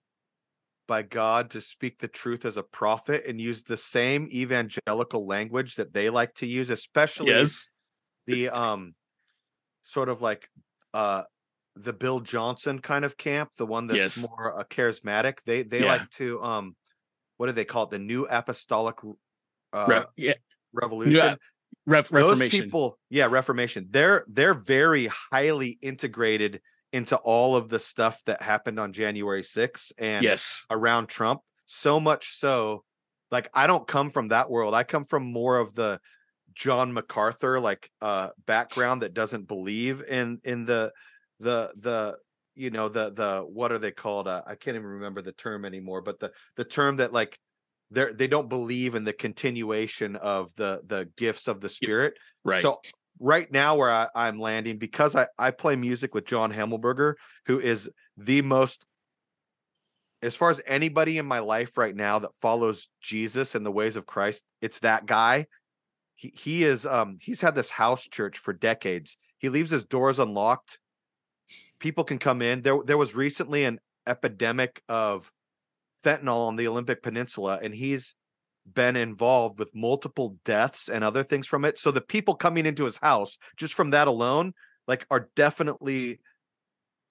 [0.87, 5.77] by God to speak the truth as a prophet and use the same evangelical language
[5.77, 7.71] that they like to use, especially yes.
[8.27, 8.95] the um
[9.83, 10.49] sort of like
[10.93, 11.23] uh
[11.83, 14.29] the Bill Johnson kind of camp, the one that's Yes.
[14.29, 15.39] more uh, charismatic.
[15.47, 15.87] They they Yeah.
[15.93, 16.77] like to um
[17.37, 17.91] what do they call it?
[17.91, 18.97] The new apostolic
[19.73, 20.35] uh Re- yeah.
[20.73, 21.37] revolution.
[21.87, 22.65] Ref- Those Reformation.
[22.65, 23.87] people, yeah, Reformation.
[23.91, 26.61] They're they're very highly integrated
[26.93, 30.67] into all of the stuff that happened on January 6th and yes.
[30.71, 31.41] around Trump.
[31.67, 32.85] So much so,
[33.31, 34.75] like I don't come from that world.
[34.75, 36.01] I come from more of the
[36.55, 40.93] John MacArthur like uh background that doesn't believe in in the
[41.41, 42.17] the the
[42.55, 44.29] you know the the what are they called?
[44.29, 47.39] Uh, I can't even remember the term anymore, but the the term that like
[47.91, 52.15] they're they don't believe in the continuation of the the gifts of the spirit.
[52.45, 52.63] Right.
[52.63, 52.81] So
[53.19, 57.15] right now where I, I'm landing, because I, I play music with John Hemmelberger,
[57.47, 58.87] who is the most
[60.23, 63.97] as far as anybody in my life right now that follows Jesus and the ways
[63.97, 65.47] of Christ, it's that guy.
[66.15, 69.17] He he is um he's had this house church for decades.
[69.39, 70.79] He leaves his doors unlocked
[71.79, 72.63] people can come in.
[72.63, 75.33] There there was recently an epidemic of
[76.05, 78.15] fentanyl on the Olympic Peninsula, and he's
[78.73, 81.79] been involved with multiple deaths and other things from it.
[81.79, 84.53] So the people coming into his house, just from that alone,
[84.87, 86.21] like are definitely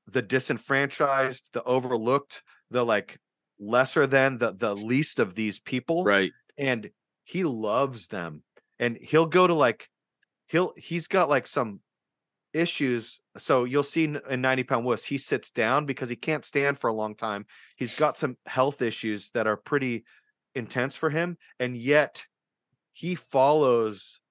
[0.07, 3.19] the disenfranchised, the overlooked, the like
[3.59, 6.03] lesser than the the least of these people.
[6.03, 6.31] Right.
[6.57, 6.89] And
[7.23, 8.43] he loves them.
[8.79, 9.89] And he'll go to like
[10.47, 11.81] he'll he's got like some
[12.53, 13.19] issues.
[13.39, 16.79] So you'll see in in 90 pound wuss, he sits down because he can't stand
[16.79, 17.45] for a long time.
[17.75, 20.05] He's got some health issues that are pretty
[20.55, 22.25] intense for him, and yet
[22.93, 24.21] he follows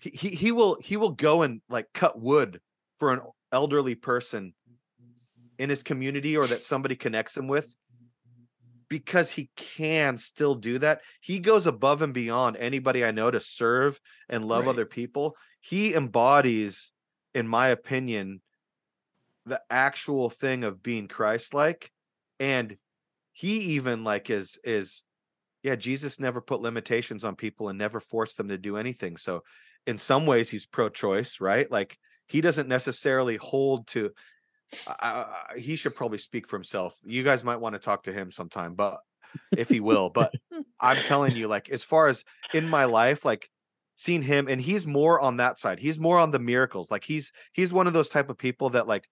[0.00, 2.60] he, he he will he will go and like cut wood
[2.98, 3.20] for an
[3.52, 4.54] elderly person
[5.58, 7.74] in his community or that somebody connects him with
[8.88, 11.00] because he can still do that.
[11.20, 14.70] He goes above and beyond anybody I know to serve and love Right.
[14.70, 15.36] other people.
[15.60, 16.90] He embodies,
[17.34, 18.40] in my opinion,
[19.46, 21.92] the actual thing of being Christ-like.
[22.38, 22.76] And
[23.32, 25.02] he even like is is
[25.62, 29.16] yeah, Jesus never put limitations on people and never forced them to do anything.
[29.18, 29.42] So
[29.86, 31.70] in some ways he's pro-choice, right?
[31.70, 34.12] Like he doesn't necessarily hold to
[34.86, 35.26] I,
[35.56, 36.96] he should probably speak for himself.
[37.04, 39.00] You guys might want to talk to him sometime, but
[39.56, 40.32] if he will, but
[40.80, 42.24] I'm telling you, like, as far as
[42.54, 43.50] in my life, like
[44.00, 45.78] seeing him, and he's more on that side.
[45.78, 46.90] He's more on the miracles.
[46.90, 49.08] Like he's he's one of those type of people that like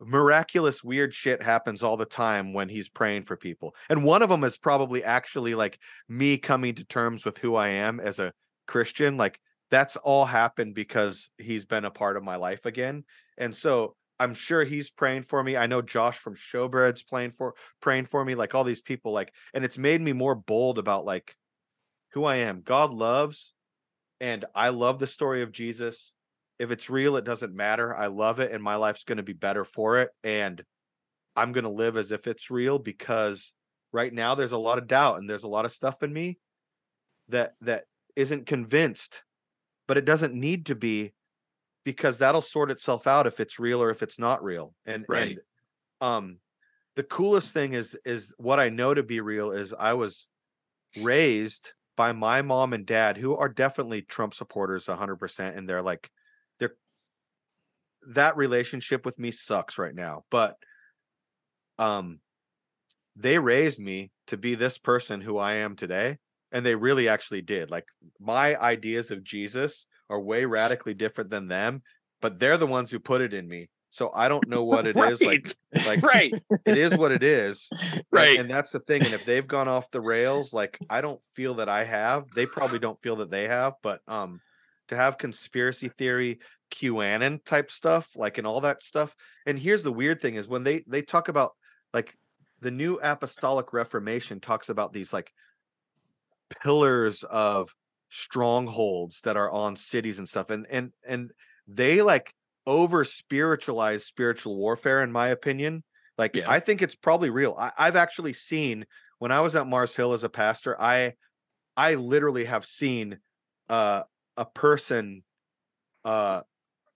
[0.00, 3.74] miraculous weird shit happens all the time when he's praying for people.
[3.88, 5.78] And one of them is probably actually like
[6.08, 8.32] me coming to terms with who I am as a
[8.66, 9.16] Christian.
[9.16, 13.04] Like that's all happened because he's been a part of my life again.
[13.38, 15.56] And so I'm sure he's praying for me.
[15.56, 19.32] I know Josh from Showbread's playing for praying for me, like all these people, like,
[19.54, 21.36] and it's made me more bold about like
[22.12, 22.62] who I am.
[22.62, 23.54] God loves,
[24.20, 26.12] and I love the story of Jesus.
[26.58, 27.94] If it's real, it doesn't matter.
[27.96, 30.10] I love it, and my life's going to be better for it.
[30.24, 30.62] And
[31.36, 33.52] I'm going to live as if it's real because
[33.92, 36.38] right now there's a lot of doubt and there's a lot of stuff in me
[37.28, 37.84] that that
[38.16, 39.22] isn't convinced,
[39.86, 41.12] but it doesn't need to be
[41.84, 44.74] because that'll sort itself out if it's real or if it's not real.
[44.84, 45.30] And Right.
[45.30, 45.40] and
[46.00, 46.38] um
[46.96, 50.26] the coolest thing is is what I know to be real is I was
[51.00, 56.08] raised by my mom and dad who are definitely Trump supporters 100% and they're like
[56.60, 56.76] they're
[58.10, 60.54] that relationship with me sucks right now but
[61.76, 62.20] um
[63.16, 66.18] they raised me to be this person who I am today
[66.52, 67.86] and they really actually did like
[68.20, 71.82] my ideas of Jesus are way radically different than them
[72.22, 74.96] but they're the ones who put it in me so I don't know what it
[74.96, 75.54] is like
[75.86, 76.32] like right.
[76.66, 77.68] it is what it is
[78.10, 78.38] Right.
[78.38, 81.54] and that's the thing and if they've gone off the rails like i don't feel
[81.54, 84.40] that i have they probably don't feel that they have but um
[84.88, 86.38] to have conspiracy theory
[86.70, 89.14] qanon type stuff like and all that stuff
[89.46, 91.52] and here's the weird thing is when they they talk about
[91.92, 92.16] like
[92.60, 95.32] the new apostolic reformation talks about these like
[96.62, 97.74] pillars of
[98.10, 101.30] strongholds that are on cities and stuff and and and
[101.66, 102.34] they like
[102.68, 105.82] over spiritualized spiritual warfare in my opinion
[106.18, 106.50] like Yeah.
[106.50, 108.84] i think it's probably real I, i've actually seen
[109.18, 111.14] when i was at mars hill as a pastor i
[111.78, 113.20] i literally have seen
[113.70, 114.02] uh
[114.36, 115.22] a person
[116.04, 116.42] uh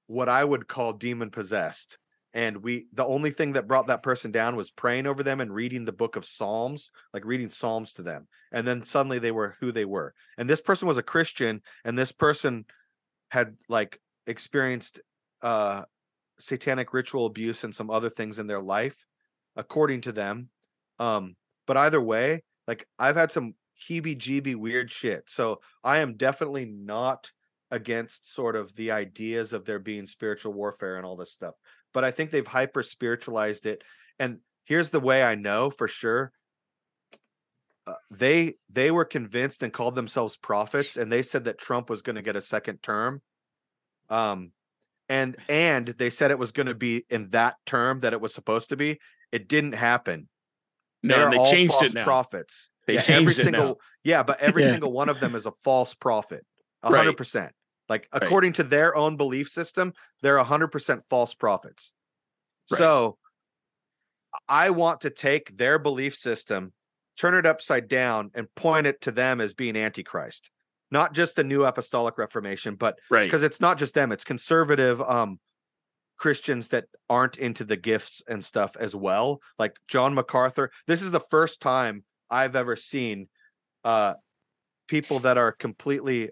[0.08, 1.96] what i would call demon possessed
[2.34, 5.54] and we the only thing that brought that person down was praying over them and
[5.54, 9.56] reading the book of psalms like reading psalms to them and then suddenly they were
[9.60, 12.66] who they were and this person was a christian and this person
[13.30, 15.00] had like experienced
[15.43, 15.82] uh
[16.38, 19.05] satanic ritual abuse and some other things in their life
[19.57, 20.49] according to them
[20.99, 21.36] um
[21.66, 23.55] but either way like i've had some
[23.88, 27.30] heebie jeebie weird shit so i am definitely not
[27.70, 31.55] against sort of the ideas of there being spiritual warfare and all this stuff
[31.93, 33.82] but i think they've hyper spiritualized it
[34.18, 36.32] and here's the way i know for sure
[37.86, 42.03] uh, they they were convinced and called themselves prophets and they said that trump was
[42.03, 43.20] going to get a second term
[44.11, 44.53] um
[45.12, 48.32] and and they said it was going to be in that term that it was
[48.32, 48.98] supposed to be
[49.30, 50.26] it didn't happen
[51.02, 52.04] No, They're all changed false it now.
[52.04, 53.76] prophets They Yeah, every it single now.
[54.02, 54.70] yeah but every Yeah.
[54.72, 56.46] single one of them is a false prophet
[56.82, 56.98] a Right.
[56.98, 57.52] hundred percent
[57.90, 59.92] like according to their own belief system
[60.22, 61.92] they're a hundred percent false prophets
[62.70, 62.78] Right.
[62.78, 63.18] so
[64.48, 66.72] i want to take their belief system
[67.18, 70.50] turn it upside down and point it to them as being antichrist
[70.93, 73.24] not just the new apostolic reformation but Right.
[73.24, 75.38] because it's not just them it's conservative um
[76.18, 81.11] christians that aren't into the gifts and stuff as well like john macarthur this is
[81.11, 83.28] the first time i've ever seen
[83.84, 84.14] uh
[84.86, 86.30] people that are completely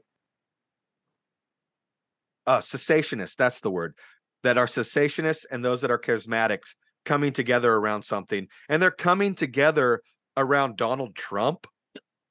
[2.47, 3.95] uh cessationists that's the word
[4.43, 9.35] that are cessationists and those that are charismatics coming together around something and they're coming
[9.35, 10.03] together
[10.37, 11.67] around Donald Trump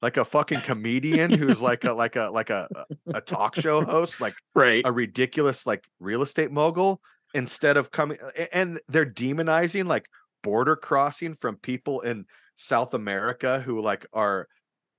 [0.02, 2.68] like a fucking comedian who's like a like a like a
[3.14, 4.82] a talk show host like Right.
[4.86, 7.02] a ridiculous like real estate mogul
[7.34, 8.18] instead of coming
[8.54, 10.08] and they're demonizing like
[10.42, 12.26] border crossing from people in
[12.56, 14.48] South America who like are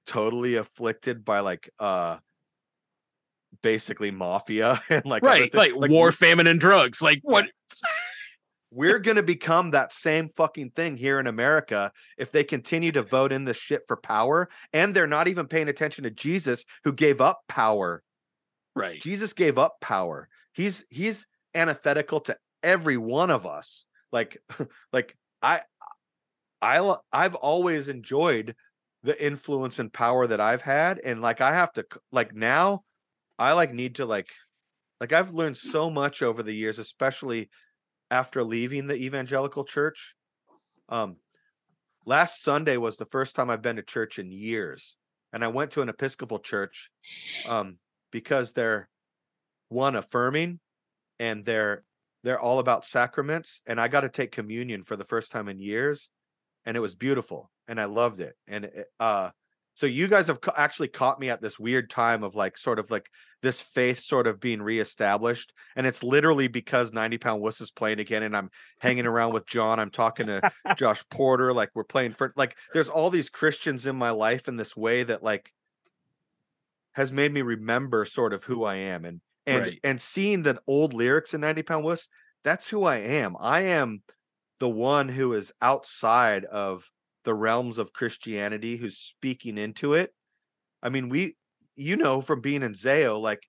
[0.06, 2.18] totally afflicted by like uh
[3.62, 5.52] basically mafia and like right.
[5.52, 5.74] things.
[5.76, 7.02] Like, war, famine, and drugs.
[7.02, 7.46] Like what?
[8.70, 13.02] We're going to become that same fucking thing here in America if they continue to
[13.02, 16.92] vote in this shit for power and they're not even paying attention to Jesus who
[16.92, 18.02] gave up power
[18.74, 19.00] Right.
[19.00, 20.28] Jesus gave up power.
[20.52, 23.84] He's he's antithetical to every one of us.
[24.12, 24.38] Like
[24.92, 25.60] like I
[26.62, 28.54] I I've always enjoyed
[29.02, 32.82] the influence and power that I've had and like I have to like now
[33.38, 34.28] I like need to like
[35.00, 37.48] like I've learned so much over the years especially
[38.10, 40.14] after leaving the evangelical church.
[40.88, 41.16] Um
[42.06, 44.96] last Sunday was the first time I've been to church in years
[45.32, 46.90] and I went to an Episcopal church
[47.48, 47.78] um
[48.10, 48.88] because they're
[49.68, 50.58] one affirming
[51.18, 51.84] and they're
[52.22, 55.58] they're all about sacraments and i got to take communion for the first time in
[55.58, 56.10] years
[56.66, 59.30] and it was beautiful and i loved it and it, uh
[59.80, 62.78] so you guys have ca- actually caught me at this weird time of like sort
[62.78, 63.08] of like
[63.40, 67.98] this faith sort of being reestablished and it's literally because 90 pound wuss is playing
[67.98, 68.50] again and i'm
[68.80, 72.90] hanging around with john i'm talking to josh porter like we're playing for like there's
[72.90, 75.50] all these christians in my life in this way that like
[76.92, 79.80] has made me remember sort of who I am and and Right.
[79.82, 82.08] and seeing the old lyrics in 90 pound wuss
[82.44, 84.02] that's who I am I am
[84.58, 86.90] the one who is outside of
[87.24, 90.12] the realms of Christianity who's speaking into it
[90.82, 91.36] I mean we
[91.76, 93.42] you know from being in Zao like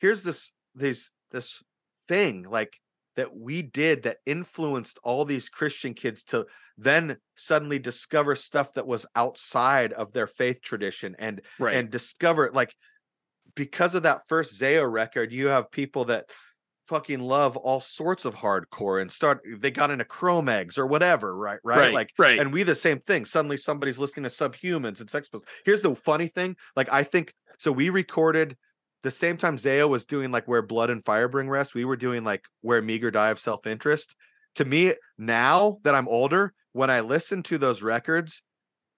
[0.00, 1.62] here's this this this
[2.08, 2.76] thing like
[3.16, 6.46] that we did that influenced all these Christian kids to
[6.78, 11.74] then suddenly discover stuff that was outside of their faith tradition and Right.
[11.76, 12.74] and discover like
[13.54, 16.26] because of that first Zao record, you have people that
[16.90, 21.58] fucking love all sorts of hardcore and start they got into Cro-Mags or whatever, right?
[21.64, 21.78] Right.
[21.78, 22.38] Right, Like right.
[22.38, 23.24] and we the same thing.
[23.24, 25.44] Suddenly somebody's listening to subhumans and sex Pistols.
[25.64, 26.56] Here's the funny thing.
[26.76, 28.56] Like I think so we recorded
[29.02, 31.96] the same time Zao was doing like where blood and fire bring rest, we were
[31.96, 34.14] doing like where meager die of self-interest.
[34.56, 38.42] To me, now that I'm older, when I listen to those records,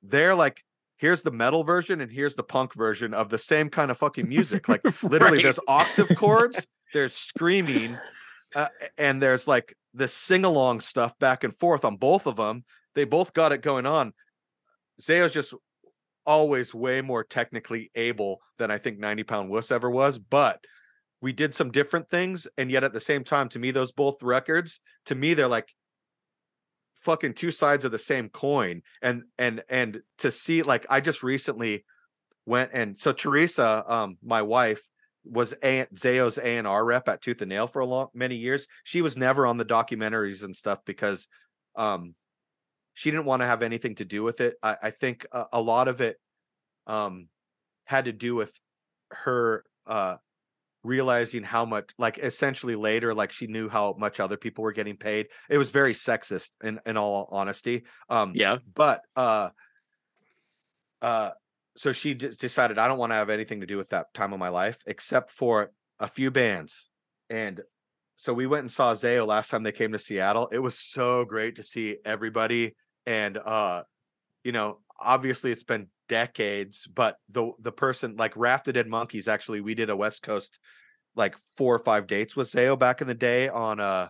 [0.03, 0.65] they're like
[0.97, 4.29] here's the metal version and here's the punk version of the same kind of fucking
[4.29, 4.69] music.
[4.69, 5.43] Like literally, Right.
[5.43, 7.99] there's octave chords, there's screaming,
[8.55, 8.69] uh,
[8.99, 12.65] and there's like the sing along stuff back and forth on both of them.
[12.95, 14.13] They both got it going on.
[15.01, 15.55] Zao's just
[16.25, 20.61] always way more technically able than I think 90 pound wuss ever was, but
[21.21, 22.47] we did some different things.
[22.59, 25.73] And yet at the same time, to me, those both records, to me, they're like
[26.97, 28.83] fucking two sides of the same coin.
[29.01, 31.85] And and and to see like I just recently
[32.45, 34.83] went and so Teresa, um, my wife,
[35.25, 38.37] was a Zao's A and R rep at Tooth and Nail for a long many
[38.37, 38.67] years.
[38.85, 41.29] She was never on the documentaries and stuff because
[41.77, 42.15] um
[42.95, 44.57] she didn't want to have anything to do with it.
[44.63, 46.17] I, I think a, a lot of it
[46.87, 47.29] um
[47.85, 48.53] had to do with
[49.11, 50.17] her uh
[50.85, 54.97] realizing how much like essentially later like she knew how much other people were getting
[54.97, 58.57] paid it was very sexist in in all honesty um Yeah.
[58.75, 59.51] but uh
[61.01, 61.31] uh
[61.77, 64.33] so she just decided i don't want to have anything to do with that time
[64.33, 66.89] of my life except for a few bands
[67.31, 67.63] and
[68.17, 70.49] so we went and saw Zao last time they came to Seattle.
[70.53, 73.83] It was so great to see everybody and uh
[74.45, 79.27] you know, obviously it's been decades, but the the person like Raft the Dead Monkeys
[79.27, 80.59] actually we did a West Coast
[81.17, 84.09] like four or five dates with Zao back in the day on uh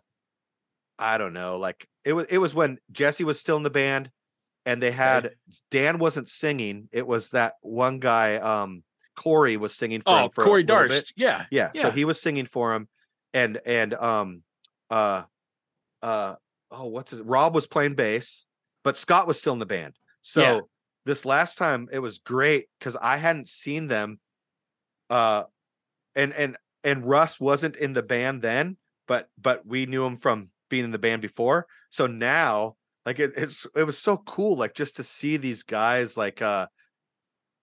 [0.98, 4.10] I don't know, like it was it was when Jesse was still in the band
[4.64, 5.34] and they had
[5.70, 6.88] Dan wasn't singing.
[6.92, 8.82] It was that one guy, um
[9.14, 10.62] Corey was singing for Oh, him for Corey.
[10.64, 11.12] Darst.
[11.16, 11.44] Yeah.
[11.50, 12.88] Yeah, so he was singing for him,
[13.34, 14.42] and and um,
[14.90, 15.24] uh,
[16.02, 16.36] uh,
[16.70, 17.20] oh, what's his?
[17.20, 18.46] Rob was playing bass,
[18.82, 19.94] but Scott was still in the band.
[20.22, 20.60] So Yeah.
[21.04, 24.18] this last time it was great because I hadn't seen them,
[25.10, 25.44] uh,
[26.14, 30.48] and and and Russ wasn't in the band then, but but we knew him from
[30.70, 31.66] being in the band before.
[31.90, 36.16] So now, like it, it's it was so cool, like just to see these guys
[36.16, 36.66] like uh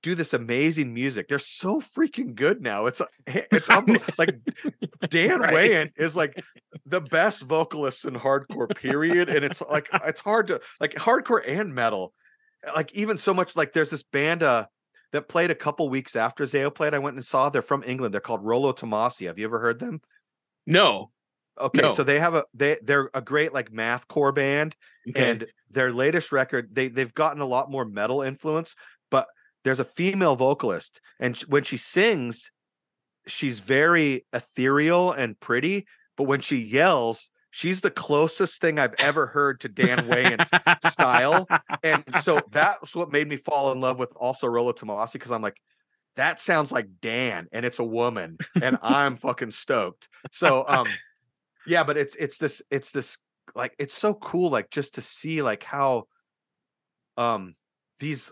[0.02, 1.28] do this amazing music.
[1.28, 2.86] They're so freaking good now.
[2.86, 3.70] It's it's
[4.18, 4.36] like
[5.10, 5.54] Dan Right.
[5.54, 6.42] Weyandt is like
[6.86, 9.30] the best vocalist in hardcore, period.
[9.30, 12.14] And it's like it's hard to like hardcore and metal.
[12.76, 14.66] Like even so much like there's this band uh
[15.12, 16.94] that played a couple weeks after Zao played.
[16.94, 17.50] I went and saw.
[17.50, 18.14] They're from England.
[18.14, 19.26] They're called Rolo Tomasi.
[19.28, 20.02] Have you ever heard them?
[20.68, 21.12] No.
[21.60, 21.94] Okay, No.
[21.94, 24.76] so they have a they they're a great like math core band,
[25.10, 25.32] Okay.
[25.32, 28.76] and their latest record they they've gotten a lot more metal influence.
[29.12, 29.28] But
[29.64, 32.52] there's a female vocalist, and when she sings,
[33.28, 35.86] she's very ethereal and pretty.
[36.18, 41.48] But when she yells, she's the closest thing I've ever heard to Dan Weyandt's style.
[41.84, 45.42] And so that's what made me fall in love with also Rolo Tomasi because I'm
[45.42, 45.58] like,
[46.16, 50.10] that sounds like Dan, and it's a woman, and I'm fucking stoked.
[50.32, 51.00] So um
[51.68, 53.18] yeah, but it's it's this it's this
[53.56, 56.06] like it's so cool like just to see like how
[57.18, 57.56] um
[58.00, 58.32] these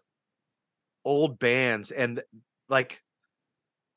[1.03, 2.21] old bands and
[2.69, 3.01] like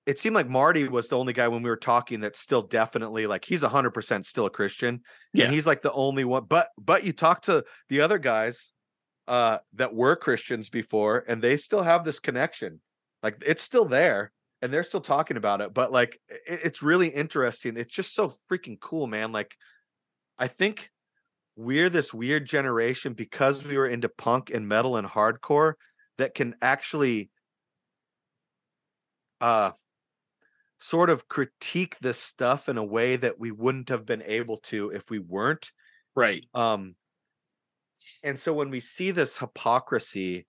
[0.07, 3.27] it seemed like Marty was the only guy when we were talking that's still definitely
[3.27, 5.03] like he's 100% still a Christian
[5.33, 5.45] Yeah.
[5.45, 8.73] and he's like the only one but but you talk to the other guys
[9.29, 12.81] uh that were Christians before and they still have this connection
[13.23, 14.33] like it's still there
[14.63, 18.35] and they're still talking about it but like i- it's really interesting it's just so
[18.51, 19.57] freaking cool man like
[20.39, 20.91] i think
[21.57, 25.75] we're this weird generation because we were into punk and metal and hardcore
[26.19, 27.31] that can actually
[29.41, 29.73] uh
[30.79, 34.91] sort of critique this stuff in a way that we wouldn't have been able to
[34.91, 35.73] if we weren't
[36.15, 36.45] right.
[36.55, 36.97] um
[38.23, 40.47] and so when we see this hypocrisy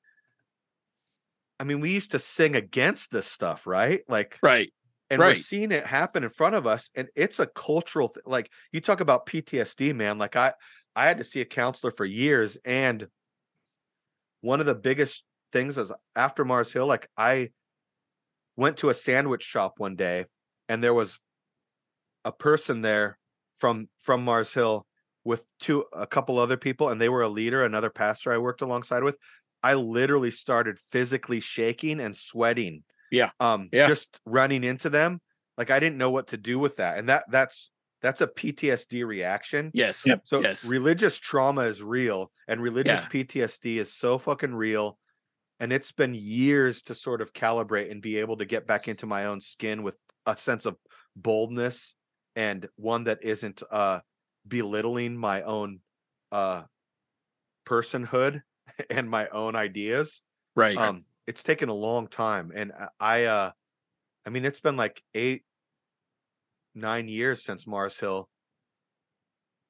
[1.61, 4.71] i mean we used to sing against this stuff right like Right.
[5.09, 5.37] and we're right.
[5.37, 8.23] seeing it happen in front of us and it's a cultural thing.
[8.25, 10.53] like you talk about ptsd man like i
[10.95, 13.07] i had to see a counselor for years and
[14.41, 17.49] one of the biggest things is after mars hill like i
[18.55, 20.25] went to a sandwich shop one day
[20.69, 21.19] and there was
[22.25, 23.17] a person there
[23.57, 24.85] from from mars hill
[25.23, 28.61] with two a couple other people and they were a leader another pastor i worked
[28.61, 29.17] alongside with
[29.63, 33.31] i literally started physically shaking and sweating Yeah.
[33.39, 33.87] um Yeah.
[33.87, 35.21] just running into them
[35.57, 37.71] like i didn't know what to do with that and that that's
[38.01, 40.05] that's a ptsd reaction Yes.
[40.05, 40.21] Yep.
[40.25, 40.65] so yes.
[40.65, 43.07] religious trauma is real and religious Yeah.
[43.09, 44.97] ptsd is so fucking real
[45.59, 49.05] and it's been years to sort of calibrate and be able to get back into
[49.05, 50.77] my own skin with a sense of
[51.15, 51.95] boldness
[52.35, 53.99] and one that isn't uh
[54.47, 55.79] belittling my own
[56.31, 56.63] uh
[57.65, 58.41] personhood
[58.89, 60.21] and my own ideas
[60.55, 60.77] right.
[60.77, 63.51] um it's taken a long time and I- uh
[64.25, 65.43] i mean it's been like eight
[66.73, 68.29] nine years since mars hill.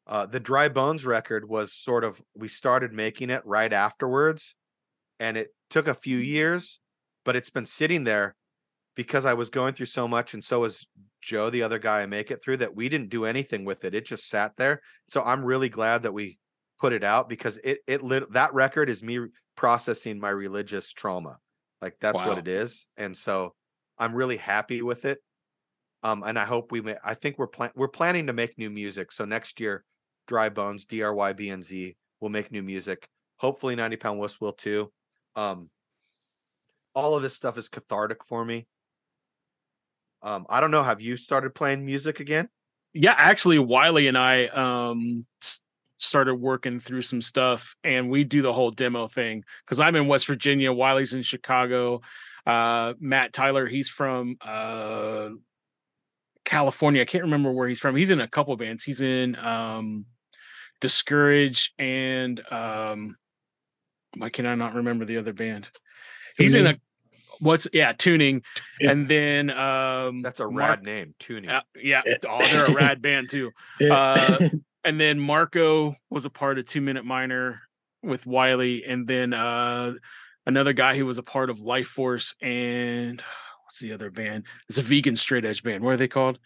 [0.08, 4.56] Uh the dry bones record was sort of we started making it right afterwards
[5.20, 6.80] and it took a few years
[7.24, 8.36] but it's been sitting there
[8.96, 10.88] because i was going through so much and so was
[11.22, 13.94] joe the other guy i make it through that we didn't do anything with it.
[13.94, 14.82] It just sat there.
[15.08, 16.40] So i'm really glad that we
[16.82, 19.20] put it out because it it lit that record is me
[19.56, 21.38] processing my religious trauma
[21.80, 22.30] like that's Wow.
[22.30, 23.54] what it is and so
[24.00, 25.20] i'm really happy with it
[26.02, 28.72] um and i hope we may i think we're plan- we're planning to make new
[28.72, 29.86] music so next year
[30.28, 34.92] dry bones drybnz will make new music hopefully 90 pound wuss will too
[35.36, 35.70] um
[36.96, 38.66] all of this stuff is cathartic for me
[40.24, 42.50] um i don't know have you started playing music again
[42.94, 45.28] yeah actually wiley and i um
[46.02, 50.08] started working through some stuff and we do the whole demo thing because i'm in
[50.08, 52.02] west virginia wiley's in chicago
[52.48, 55.30] uh matt tyler he's from uh
[56.44, 60.06] california i can't remember where he's from he's in a couple bands he's in um
[60.80, 63.16] discourage and um
[64.18, 65.70] why can i not remember the other band
[66.38, 66.76] he's in a
[67.40, 68.42] what's yeah tuning
[68.80, 68.92] Yeah.
[68.92, 72.16] and then um that's a Mark- rad name tuning uh, yeah Yeah.
[72.28, 73.94] oh they're a rad band too Yeah.
[73.94, 74.50] uh,
[74.84, 77.62] and then Marco was a part of Two Minute Minor
[78.04, 79.94] with Wiley, and then uh,
[80.46, 83.22] another guy who was a part of Life Force and
[83.64, 84.46] what's the other band?
[84.70, 85.84] It's a vegan straight edge band.
[85.84, 86.40] What are they called?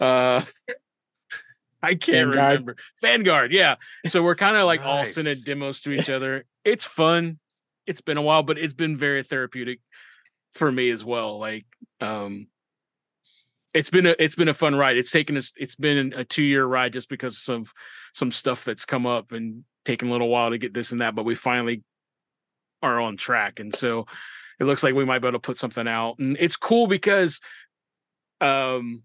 [0.00, 0.42] Uh,
[1.82, 2.36] I can't Vanguard?
[2.52, 2.76] remember.
[3.00, 3.76] Vanguard, yeah.
[4.06, 6.44] So we're kind of like all sending demos to each other.
[6.64, 7.38] It's fun.
[7.86, 9.80] It's been a while, but it's been very therapeutic
[10.52, 11.38] for me as well.
[11.38, 11.66] Like,
[12.00, 12.48] um,
[13.76, 14.96] it's been a it's been a fun ride.
[14.96, 17.72] It's taken us it's been a two year ride just because of
[18.14, 21.14] some stuff that's come up and taken a little while to get this and that,
[21.14, 21.82] but we finally
[22.82, 23.60] are on track.
[23.60, 24.06] And so
[24.58, 26.18] it looks like we might be able to put something out.
[26.18, 27.40] And it's cool because
[28.40, 29.02] um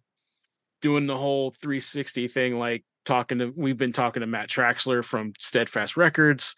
[0.81, 5.33] doing the whole 360 thing, like talking to we've been talking to Matt Traxler from
[5.37, 6.55] Steadfast Records,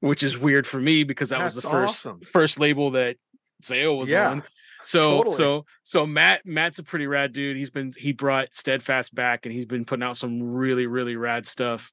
[0.00, 2.20] which is weird for me because that was the first awesome.
[2.20, 3.16] first label that
[3.62, 4.42] Zao was Yeah, on.
[4.84, 5.36] So totally.
[5.36, 7.56] so so Matt Matt's a pretty rad dude.
[7.56, 11.46] He's been he brought Steadfast back and he's been putting out some really really rad
[11.46, 11.90] stuff,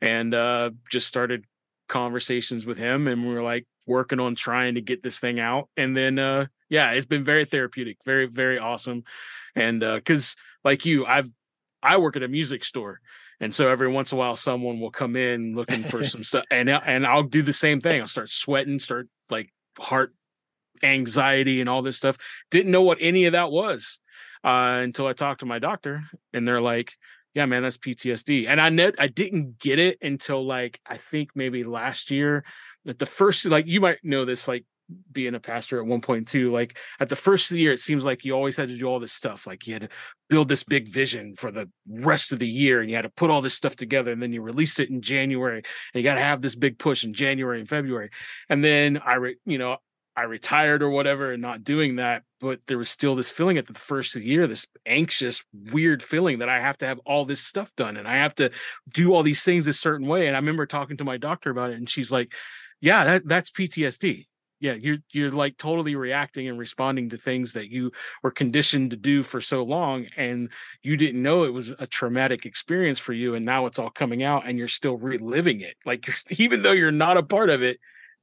[0.00, 1.44] and uh just started
[1.88, 5.68] conversations with him and we were like working on trying to get this thing out
[5.76, 9.04] and then uh yeah it's been very therapeutic very very awesome
[9.54, 11.30] and uh because like you i've
[11.82, 13.00] i work at a music store
[13.40, 16.44] And so every once in a while, someone will come in looking for some stuff,
[16.48, 18.00] and and I'll do the same thing.
[18.00, 20.14] I'll start sweating, start like heart
[20.82, 22.18] anxiety and all this stuff.
[22.50, 24.00] Didn't know what any of that was
[24.44, 26.02] uh, until I talked to my doctor,
[26.32, 26.92] and they're like,
[27.34, 31.30] "Yeah, man, that's PTSD." And I net I didn't get it until like I think
[31.34, 32.44] maybe last year.
[32.84, 34.64] That the first like you might know this like
[35.10, 37.80] being a pastor at one point too like at the first of the year it
[37.80, 39.88] seems like you always had to do all this stuff like you had to
[40.28, 43.30] build this big vision for the rest of the year and you had to put
[43.30, 45.64] all this stuff together and then you release it in january and
[45.94, 48.10] you got to have this big push in january and february
[48.48, 49.76] and then i re- you know
[50.16, 53.66] i retired or whatever and not doing that but there was still this feeling at
[53.66, 57.24] the first of the year this anxious weird feeling that i have to have all
[57.24, 58.50] this stuff done and i have to
[58.92, 61.70] do all these things a certain way and i remember talking to my doctor about
[61.70, 62.32] it and she's like
[62.80, 64.26] yeah that, that's ptsd
[64.62, 67.90] yeah you're you're like totally reacting and responding to things that you
[68.22, 70.48] were conditioned to do for so long and
[70.82, 74.22] you didn't know it was a traumatic experience for you and now it's all coming
[74.22, 75.74] out and you're still reliving it.
[75.84, 76.08] Like
[76.38, 77.78] even though you're not a part of it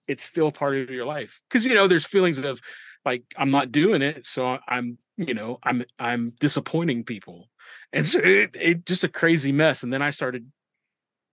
[0.09, 2.59] it's still part of your life because you know there's feelings of
[3.05, 7.49] like i'm not doing it so i'm you know i'm i'm disappointing people
[7.93, 10.51] and so it, it just a crazy mess and then i started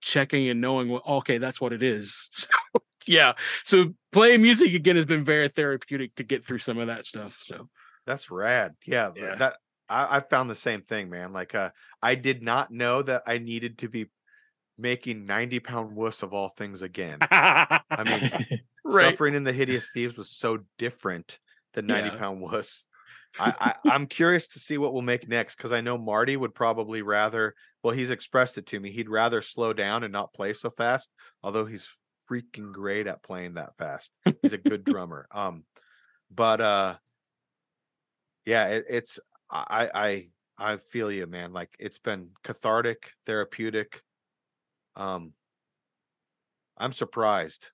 [0.01, 2.49] checking and knowing what okay that's what it is so
[3.07, 3.33] yeah
[3.65, 7.41] so playing music again has been very therapeutic to get through some of that stuff
[7.43, 7.69] so
[8.07, 8.77] That's rad.
[8.87, 9.35] Yeah, Yeah.
[9.35, 9.57] that
[9.89, 11.33] I, I found the same thing, man.
[11.33, 11.71] Like, uh,
[12.03, 14.07] I did not know that I needed to be
[14.79, 17.19] making ninety pound wuss of all things again.
[17.31, 21.39] i mean, right Suffering and the Hideous Thieves was so different
[21.75, 22.19] than ninety Yeah.
[22.19, 22.85] pound wuss.
[23.39, 26.55] I, I I'm curious to see what we'll make next because I know Marty would
[26.55, 27.55] probably rather.
[27.83, 28.91] Well, he's expressed it to me.
[28.91, 31.11] He'd rather slow down and not play so fast.
[31.43, 31.87] Although he's
[32.31, 34.11] freaking great at playing that fast.
[34.43, 35.29] He's a good drummer.
[35.31, 35.65] Um,
[36.35, 36.97] but uh,
[38.45, 39.21] yeah, it, it's
[39.51, 40.29] I I
[40.73, 41.53] I feel you, man.
[41.53, 44.03] Like it's been cathartic, therapeutic.
[44.97, 45.35] Um,
[46.77, 47.71] I'm surprised.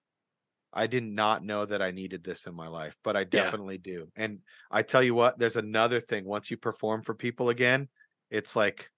[0.73, 3.43] I did not know that I needed this in my life, but I Yeah.
[3.44, 4.11] definitely do.
[4.16, 4.40] And
[4.70, 6.24] I tell you what, there's another thing.
[6.24, 7.89] Once you perform for people again,
[8.31, 8.90] it's like,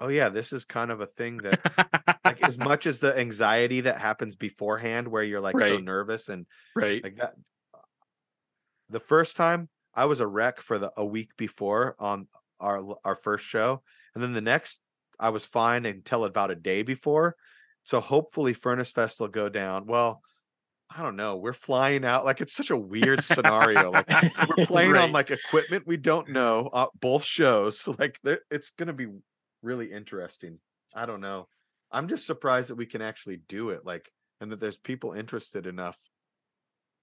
[0.00, 1.60] oh yeah, this is kind of a thing that
[2.24, 6.46] like as much as the anxiety that happens beforehand where you're like so nervous and
[6.74, 7.34] right like that
[8.88, 12.28] the first time I was a wreck for the a week before on
[12.60, 13.82] our our first show,
[14.14, 14.80] and then the next
[15.22, 17.36] I was fine until about a day before.
[17.84, 19.86] So hopefully Furnace Fest will go down.
[19.86, 20.20] Well,
[20.94, 21.36] I don't know.
[21.36, 23.90] We're flying out like it's such a weird scenario.
[23.92, 24.10] Like
[24.56, 26.68] we're playing on like equipment we don't know.
[26.72, 28.20] Uh, both shows, like
[28.50, 29.06] it's gonna be
[29.62, 30.58] really interesting.
[30.94, 31.48] I don't know.
[31.90, 33.84] I'm just surprised that we can actually do it.
[33.84, 35.98] Like, and that there's people interested enough.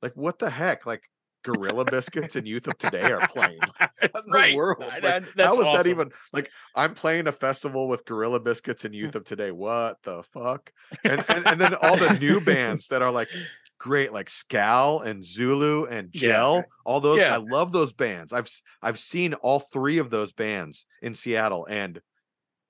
[0.01, 0.85] Like, what the heck?
[0.85, 1.03] Like,
[1.43, 3.59] Gorilla Biscuits and Youth of Today are playing.
[4.11, 4.79] What in the world?
[4.79, 6.49] Like, that- how that's was that even like?
[6.75, 9.51] I'm playing a festival with Gorilla Biscuits and Youth of Today.
[9.51, 10.71] What the fuck?
[11.03, 13.29] And and, and then all the new bands that are like
[13.77, 16.19] great, like Scowl and Zulu and Yeah.
[16.21, 16.65] Gel.
[16.85, 17.33] All those, Yeah.
[17.35, 18.33] I love those bands.
[18.33, 18.49] I've
[18.81, 22.01] I've seen all three of those bands in Seattle, and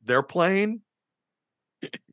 [0.03, 0.81] they're playing.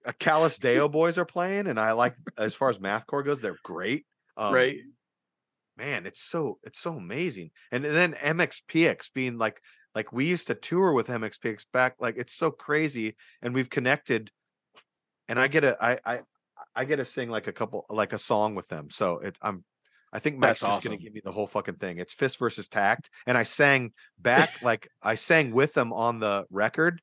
[0.04, 4.06] A Callous Daoboys are playing, and I like as far as mathcore goes, they're great.
[4.36, 4.76] Um, right
[5.76, 7.50] man it's so it's so amazing.
[7.70, 9.60] And then mxpx being like
[9.96, 14.30] like we used to tour with mxpx back like it's so crazy and we've connected
[15.28, 16.20] and i get to i i
[16.76, 19.64] i get to sing like a couple like a song with them so it i'm
[20.12, 21.98] i think Mike's That's just gonna give me the whole fucking thing.
[21.98, 26.44] It's fist versus tact and i sang back like i sang with them on the
[26.50, 27.00] record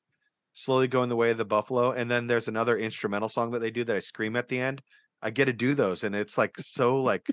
[0.53, 3.71] slowly going the way of the buffalo and then there's another instrumental song that they
[3.71, 4.81] do that i scream at the end.
[5.19, 7.27] I get to do those and it's like so like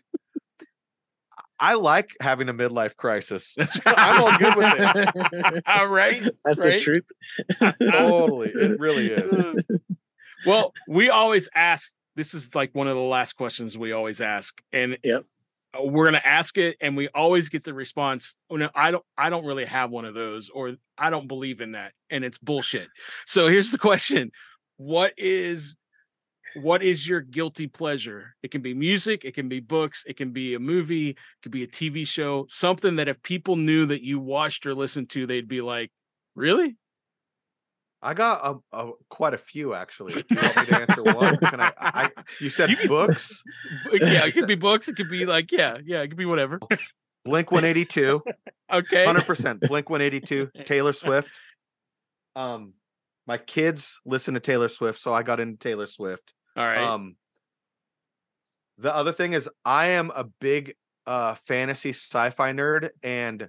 [1.61, 3.55] I like having a midlife crisis.
[3.87, 5.63] I'm all good with it.
[5.67, 6.73] all right That's right?
[6.73, 7.05] the truth.
[7.91, 8.49] Totally.
[8.55, 9.65] It really is.
[10.47, 11.95] well, we always ask.
[12.17, 15.25] This is like one of the last questions we always ask, and Yep.
[15.79, 18.35] uh, we're gonna ask it, and we always get the response.
[18.51, 19.05] Oh no, I don't.
[19.17, 22.37] I don't really have one of those, or I don't believe in that, and it's
[22.39, 22.89] bullshit.
[23.27, 24.33] So here's the question:
[24.77, 25.77] What is
[26.57, 28.35] what is your guilty pleasure?
[28.43, 31.53] It can be music, it can be books, it can be a movie, it could
[31.53, 35.27] be a TV show, something that if people knew that you watched or listened to,
[35.27, 35.91] they'd be like,
[36.35, 36.77] "Really?
[38.03, 40.15] I got a, a quite a few actually.
[40.15, 41.37] Do you want me to answer one?
[41.37, 42.11] Can I, I
[42.41, 43.43] you said You books,
[43.93, 44.89] yeah, it could be books.
[44.89, 46.59] It could be like, yeah, yeah, it could be whatever.
[47.27, 48.23] Blink 182,
[48.73, 49.05] okay.
[49.05, 51.29] 100% Blink 182, Taylor Swift.
[52.35, 52.75] Um
[53.27, 56.33] my kids listen to Taylor Swift, so I got into Taylor Swift.
[56.61, 56.79] All right.
[56.79, 57.17] Um
[58.79, 60.75] the other thing is I am a big
[61.07, 63.49] uh fantasy sci-fi nerd and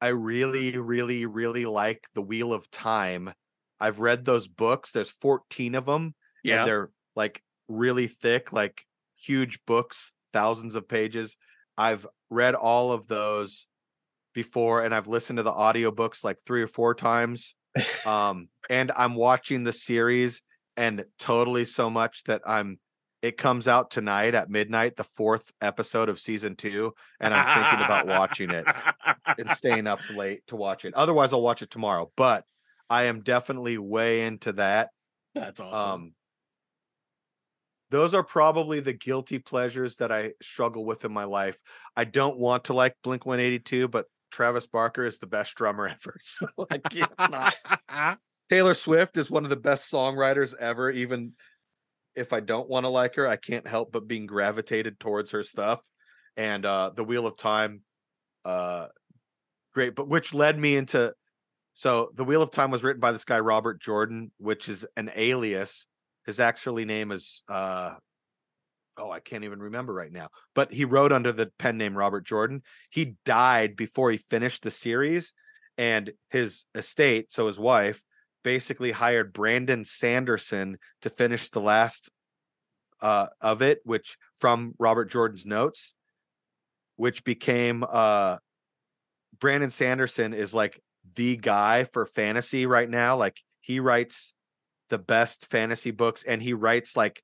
[0.00, 3.32] I really really really like The Wheel of Time.
[3.80, 4.92] I've read those books.
[4.92, 6.14] There's 14 of them,
[6.44, 6.60] Yeah.
[6.60, 8.84] and they're like really thick, like
[9.16, 11.36] huge books, thousands of pages.
[11.76, 13.66] I've read all of those
[14.32, 17.54] before, and I've listened to the audiobooks like three or four times.
[18.06, 20.42] Um, and I'm watching the series,
[20.76, 22.78] and totally so much that I'm.
[23.22, 27.82] It comes out tonight at midnight, the fourth episode of season two, and I'm thinking
[27.82, 28.66] about watching it
[29.38, 30.92] and staying up late to watch it.
[30.92, 32.12] Otherwise, I'll watch it tomorrow.
[32.18, 32.44] But
[32.90, 34.90] I am definitely way into that.
[35.34, 35.90] That's awesome.
[35.90, 36.12] Um,
[37.90, 41.58] those are probably the guilty pleasures that I struggle with in my life.
[41.96, 46.18] I don't want to like Blink 182, but Travis Barker is the best drummer ever.
[46.20, 48.18] So I can't.
[48.50, 50.90] Taylor Swift is one of the best songwriters ever.
[50.90, 51.32] Even
[52.14, 55.42] if I don't want to like her, I can't help but being gravitated towards her
[55.42, 55.80] stuff.
[56.36, 57.82] And uh The Wheel of Time,
[58.44, 58.88] uh
[59.72, 61.12] great, but which led me into
[61.72, 65.10] so The Wheel of Time was written by this guy Robert Jordan, which is an
[65.14, 65.86] alias.
[66.26, 67.94] His actually name is uh
[68.96, 70.28] oh, I can't even remember right now.
[70.54, 72.62] But he wrote under the pen name Robert Jordan.
[72.90, 75.32] He died before he finished the series,
[75.76, 78.02] and his estate, so his wife,
[78.44, 82.10] basically hired Brandon Sanderson to finish the last
[83.02, 85.94] uh of it, which from Robert Jordan's notes,
[86.94, 88.36] which became uh
[89.40, 90.80] Brandon Sanderson is like
[91.16, 93.16] the guy for fantasy right now.
[93.16, 94.32] Like he writes
[94.90, 97.22] the best fantasy books and he writes like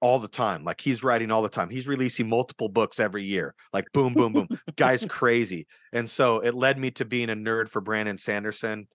[0.00, 0.64] all the time.
[0.64, 1.70] Like he's writing all the time.
[1.70, 3.54] He's releasing multiple books every year.
[3.72, 4.48] Like boom, boom, boom.
[4.76, 5.66] Guy's crazy.
[5.92, 8.88] And so it led me to being a nerd for Brandon Sanderson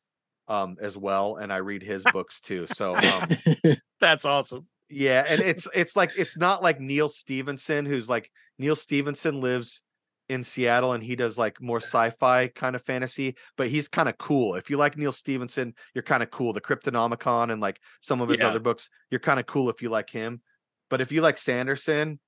[0.48, 1.36] um as well.
[1.38, 2.68] And I read his books too.
[2.74, 3.30] So um
[4.02, 4.68] That's awesome.
[4.90, 9.82] yeah, and it's it's like it's not like Neal Stephenson, who's like Neal Stephenson lives
[10.30, 14.18] in Seattle and he does like more sci-fi kind of fantasy, but he's kind of
[14.18, 14.56] cool.
[14.56, 16.54] If you like Neal Stephenson, you're kind of cool.
[16.54, 18.48] The Cryptonomicon and like some of his Yeah.
[18.48, 20.42] other books, you're kind of cool if you like him.
[20.90, 22.20] But if you like Sanderson,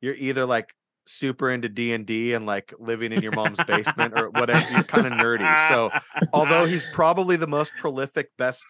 [0.00, 0.72] you're either like
[1.08, 4.64] super into D&D and like living in your mom's basement or whatever.
[4.72, 5.68] You're kind of nerdy.
[5.68, 5.90] So
[6.32, 8.64] although he's probably the most prolific best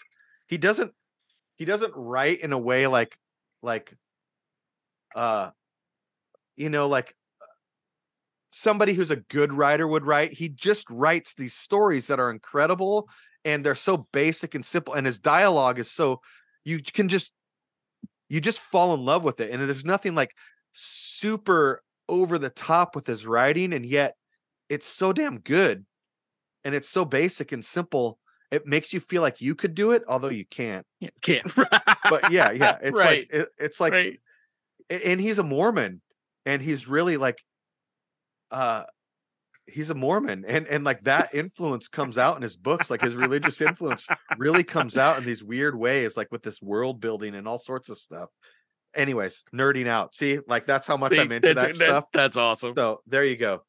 [0.49, 0.93] he doesn't
[1.57, 3.17] he doesn't write in a way like
[3.63, 3.95] like
[5.15, 5.51] uh
[6.57, 7.15] you know like
[8.51, 13.09] somebody who's a good writer would write he just writes these stories that are incredible
[13.45, 16.21] and they're so basic and simple and his dialogue is so
[16.65, 17.31] you can just
[18.29, 20.35] you just fall in love with it and there's nothing like
[20.73, 24.15] super over the top with his writing and yet
[24.69, 25.85] it's so damn good
[26.65, 28.19] and it's so basic and simple
[28.51, 31.55] it makes you feel like you could do it although you can't Yeah, can't.
[32.11, 33.27] but yeah yeah it's Right.
[33.31, 34.21] like it, it's like right.
[34.91, 36.01] and he's a mormon
[36.47, 37.43] and he's really like
[38.51, 38.85] uh
[39.67, 43.15] he's a mormon and and like that influence comes out in his books like his
[43.15, 44.07] religious influence
[44.39, 47.91] really comes out in these weird ways like with this world building and all sorts
[47.91, 48.31] of stuff
[48.99, 52.37] anyways nerding out see like that's how much See, i'm into that's, that stuff That's
[52.37, 52.75] awesome.
[52.77, 53.63] so there you go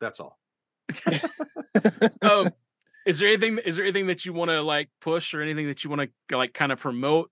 [0.00, 0.38] that's all
[2.22, 2.50] um,
[3.06, 3.58] is there anything?
[3.58, 6.36] Is there anything that you want to like push or anything that you want to
[6.36, 7.30] like kind of promote?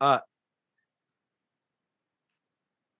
[0.00, 0.20] Uh,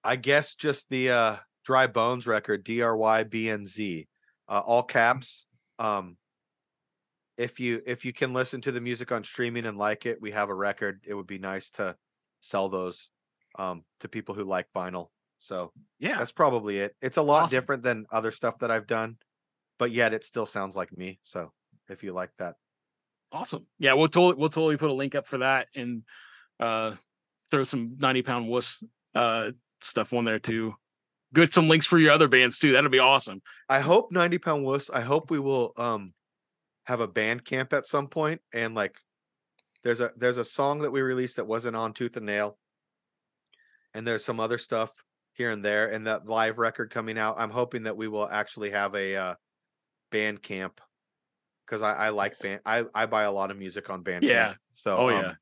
[0.03, 4.07] I guess just the uh dry bones record, D R Y B N Z.
[4.49, 5.47] Uh all caps.
[5.79, 6.16] Um
[7.37, 10.33] if you if you can listen to the music on streaming and like it, we
[10.33, 11.05] have a record.
[11.07, 11.97] It would be nice to
[12.45, 13.09] sell those
[13.59, 15.09] um to people who like vinyl.
[15.39, 16.19] So Yeah.
[16.19, 16.95] that's probably it.
[17.01, 17.57] It's a lot Awesome.
[17.57, 19.16] different than other stuff that I've done,
[19.79, 21.21] but yet it still sounds like me.
[21.25, 21.53] So
[21.89, 22.57] if you like that.
[23.33, 23.66] Awesome.
[23.79, 26.03] Yeah, we'll totally we'll totally put a link up for that and
[26.61, 26.95] uh
[27.51, 28.83] throw some 90 pound wuss
[29.15, 29.51] uh
[29.81, 30.75] stuff on there too.
[31.33, 32.73] Get some links for your other bands too.
[32.73, 33.43] That'll be awesome.
[33.69, 34.89] I hope 90 pound wuss.
[34.91, 36.12] I hope we will um
[36.85, 38.97] have a Bandcamp at some point and like
[39.85, 42.59] there's a there's a song that we released that wasn't on Tooth and Nail.
[43.94, 44.90] And there's some other stuff
[45.35, 47.36] here and there and that live record coming out.
[47.39, 49.35] I'm hoping that we will actually have a uh
[50.12, 50.78] Bandcamp
[51.66, 54.23] because I, I like band I, I buy a lot of music on Bandcamp.
[54.23, 54.55] Yeah.
[54.73, 55.32] So Oh, um, yeah.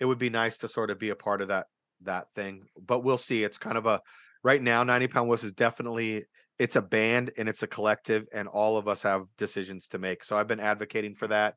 [0.00, 1.66] it would be nice to sort of be a part of that
[2.02, 2.64] that thing.
[2.80, 3.44] But we'll see.
[3.44, 4.00] It's kind of a
[4.42, 6.24] right now, 90 Pound Wuss is definitely
[6.58, 10.22] it's a band and it's a collective, and all of us have decisions to make.
[10.22, 11.56] So I've been advocating for that,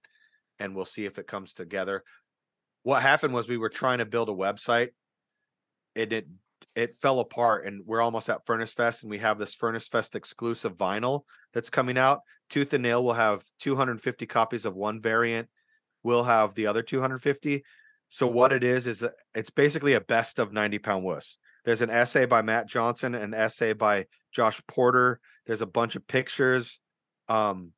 [0.59, 2.03] and we'll see if it comes together.
[2.84, 4.89] What happened was we were trying to build a website,
[5.95, 6.27] and it
[6.75, 10.15] it fell apart, and we're almost at Furnace Fest, and we have this Furnace Fest
[10.15, 11.23] exclusive vinyl
[11.53, 12.21] that's coming out.
[12.49, 15.49] Tooth and Nail will have 250 copies of one variant.
[16.03, 17.63] We'll have the other 250.
[18.09, 19.03] So what it is is
[19.35, 21.38] it's basically a best of 90 pound wuss.
[21.65, 25.19] There's an essay by Matt Johnson, an essay by Josh Porter.
[25.45, 26.79] There's a bunch of pictures.
[27.27, 27.73] Um,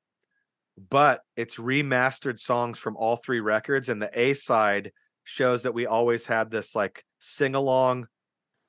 [0.90, 4.92] but it's remastered songs from all three records, and the A side
[5.24, 8.08] shows that we always had this like sing along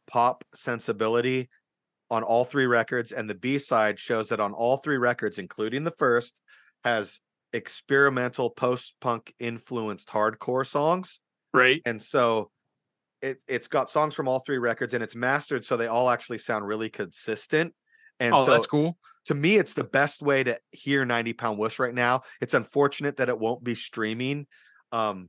[0.07, 1.49] pop sensibility
[2.11, 5.85] on all three records, and the B side shows that on all three records, including
[5.85, 6.41] the first,
[6.85, 7.21] has
[7.53, 11.21] experimental post punk influenced hardcore songs.
[11.53, 11.83] Right.
[11.85, 12.51] And so
[13.23, 16.39] it it's got songs from all three records and it's mastered so they all actually
[16.39, 17.75] sound really consistent.
[18.19, 18.99] And oh, so that's cool.
[19.27, 22.23] To me, it's the best way to hear 90 pound wuss right now.
[22.41, 24.47] It's unfortunate that it won't be streaming
[24.93, 25.29] um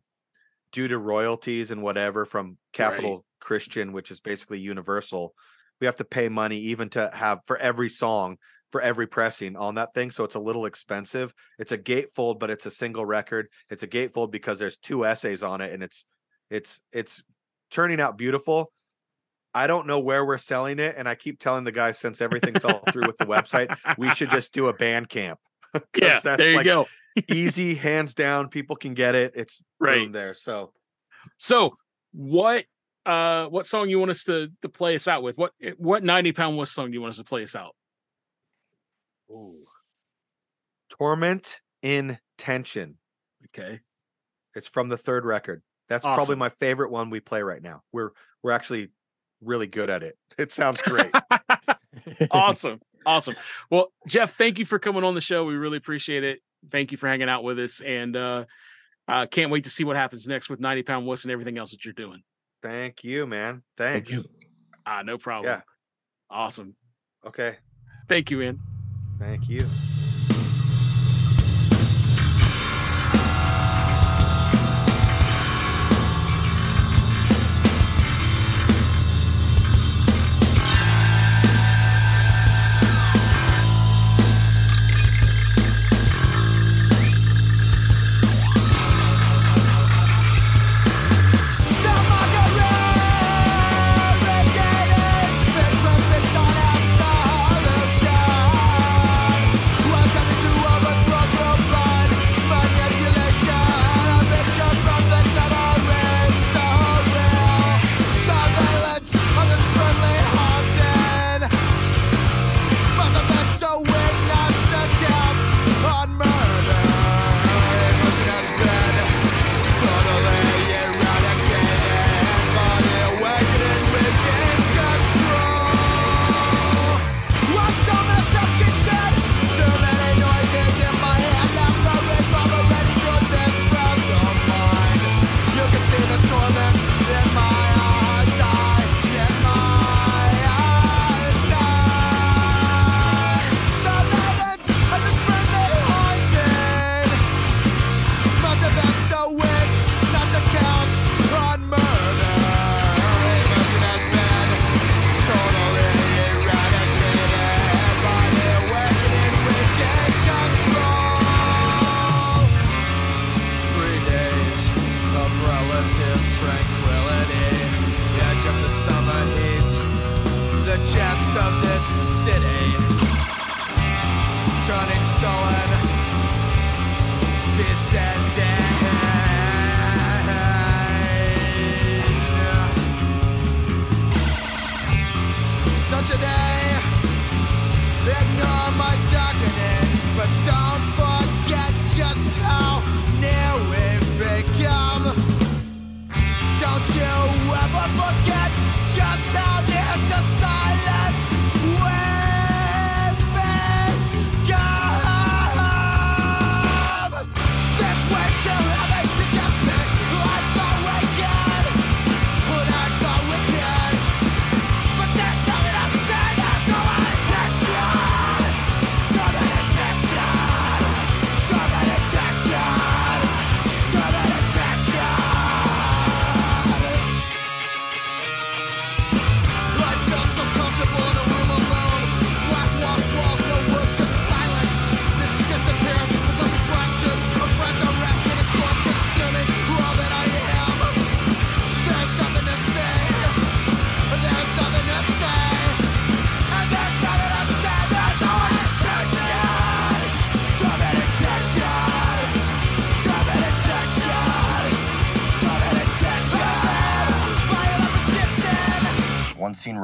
[0.72, 5.34] due to royalties and whatever from Capitol Christian, which is basically universal.
[5.80, 8.38] We have to pay money even to have for every song
[8.72, 10.12] for every pressing on that thing.
[10.12, 11.34] So it's a little expensive.
[11.60, 13.48] It's a gatefold, but it's a single record.
[13.70, 16.06] It's a gatefold because there's two essays on it and it's
[16.50, 17.22] it's it's
[17.70, 18.72] turning out beautiful.
[19.54, 22.54] I don't know where we're selling it, and I keep telling the guys since everything
[22.60, 25.38] fell through with the website, we should just do a Bandcamp.
[25.96, 26.86] Yeah, that's there you like go.
[27.32, 28.50] easy, hands down.
[28.50, 29.32] People can get it.
[29.36, 30.12] It's Right.
[30.12, 30.34] there.
[30.34, 30.74] So
[31.38, 31.78] So
[32.12, 32.66] what
[33.06, 35.38] uh what song you want us to to play us out with?
[35.38, 37.74] What what 90 pound wuss song do you want us to play us out?
[39.32, 39.56] Oh.
[40.90, 42.98] Torment in tension.
[43.48, 43.80] Okay.
[44.56, 45.62] It's from the third record.
[45.88, 47.84] That's probably my favorite one we play right now.
[47.94, 48.12] We're
[48.44, 48.90] we're actually
[49.42, 50.18] really good at it.
[50.38, 51.12] It sounds great.
[52.32, 52.80] awesome.
[53.06, 53.36] Awesome.
[53.70, 55.46] Well, Jeff, thank you for coming on the show.
[55.46, 56.42] We really appreciate it.
[56.70, 57.82] Thank you for hanging out with us.
[57.82, 58.46] And uh
[59.08, 61.72] uh can't wait to see what happens next with 90 pound wuss and everything else
[61.72, 62.22] that you're doing.
[62.62, 63.64] Thank you, man.
[63.78, 64.12] Thanks.
[64.12, 64.24] you.
[64.86, 65.52] Ah, no problem.
[65.52, 65.62] Yeah.
[66.30, 66.76] Awesome.
[67.26, 67.58] Okay.
[68.08, 68.60] Thank you, man.
[69.20, 69.62] Thank you.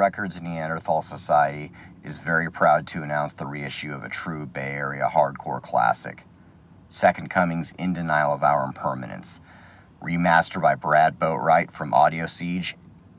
[0.07, 1.69] Records Neanderthal Society
[2.05, 6.23] is very proud to announce the reissue of a true Bay Area hardcore classic,
[6.87, 9.41] Second Coming's In Denial of Our Impermanence.
[10.01, 12.77] Remastered by Brad Boatwright from Audio Siege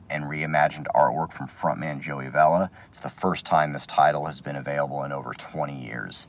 [0.09, 2.71] and reimagined artwork from frontman Joey Vella.
[2.87, 6.27] It's the first time this title has been available in over 20 years.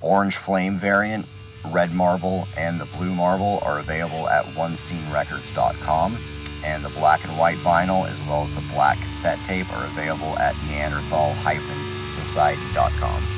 [0.00, 1.28] Orange Flame variant,
[1.64, 6.18] Red Marble, and the Blue Marble are available at onescenerecords.com,
[6.62, 10.38] and the black and white vinyl as well as the black cassette tape are available
[10.38, 13.37] at neanderthal-society.com.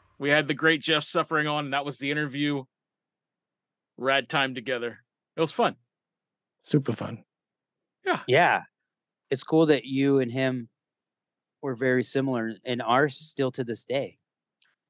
[0.21, 2.63] We had the great Jeff suffering on, and that was the interview.
[3.97, 4.99] Rad time together.
[5.35, 5.75] It was fun.
[6.61, 7.23] Super fun.
[8.05, 8.19] Yeah.
[8.27, 8.61] Yeah.
[9.31, 10.69] It's cool that you and him
[11.63, 14.19] were very similar and are still to this day.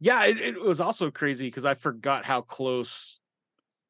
[0.02, 3.22] Yeah, it, it was also crazy because I forgot how close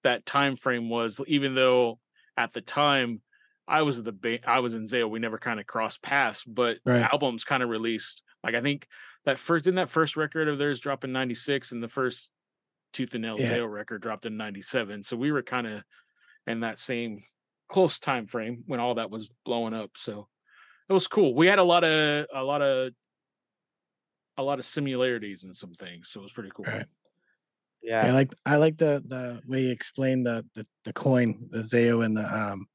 [0.03, 1.19] that time frame was.
[1.25, 1.97] Even though
[2.37, 3.19] at the time
[3.67, 6.77] I was the ba- I was in Zao, we never kind of crossed paths, but
[6.85, 6.99] Right.
[6.99, 8.21] the albums kind of released.
[8.43, 8.87] Like I think
[9.25, 12.31] that first in that first record of theirs dropped in '96, and the first
[12.93, 13.49] Tooth and Nail Yeah.
[13.57, 15.03] Zao record dropped in '97.
[15.03, 15.83] So we were kind of
[16.47, 17.23] in that same
[17.69, 19.91] close time frame when all that was blowing up.
[19.95, 20.27] So
[20.89, 21.35] it was cool.
[21.35, 22.91] We had a lot of a lot of
[24.37, 26.65] a lot of similarities in some things, so it was pretty cool.
[26.65, 26.85] Right.
[27.83, 28.05] Yeah.
[28.05, 32.05] I like I like the the way he explained the the, the coin, the Zao
[32.05, 32.65] and the um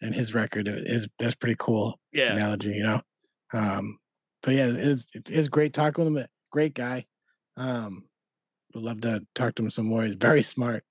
[0.00, 2.32] and his record is that's pretty cool Yeah.
[2.32, 3.00] analogy, you know.
[3.52, 3.98] Um
[4.42, 6.28] but yeah, it's it's, great talking with him.
[6.50, 7.06] Great guy.
[7.56, 8.08] Um
[8.74, 10.04] would love to talk to him some more.
[10.04, 10.84] He's very smart.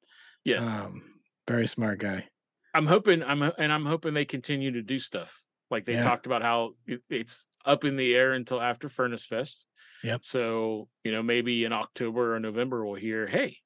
[0.44, 0.68] Yes.
[0.76, 1.04] Um
[1.48, 2.28] very smart guy.
[2.74, 5.44] I'm hoping I'm and I'm hoping they continue to do stuff.
[5.72, 6.04] Like they Yeah.
[6.04, 9.66] talked about how it, it's up in the air until after Furnace Fest.
[10.04, 10.24] Yep.
[10.24, 13.58] So, you know, maybe in October or November we'll hear, hey,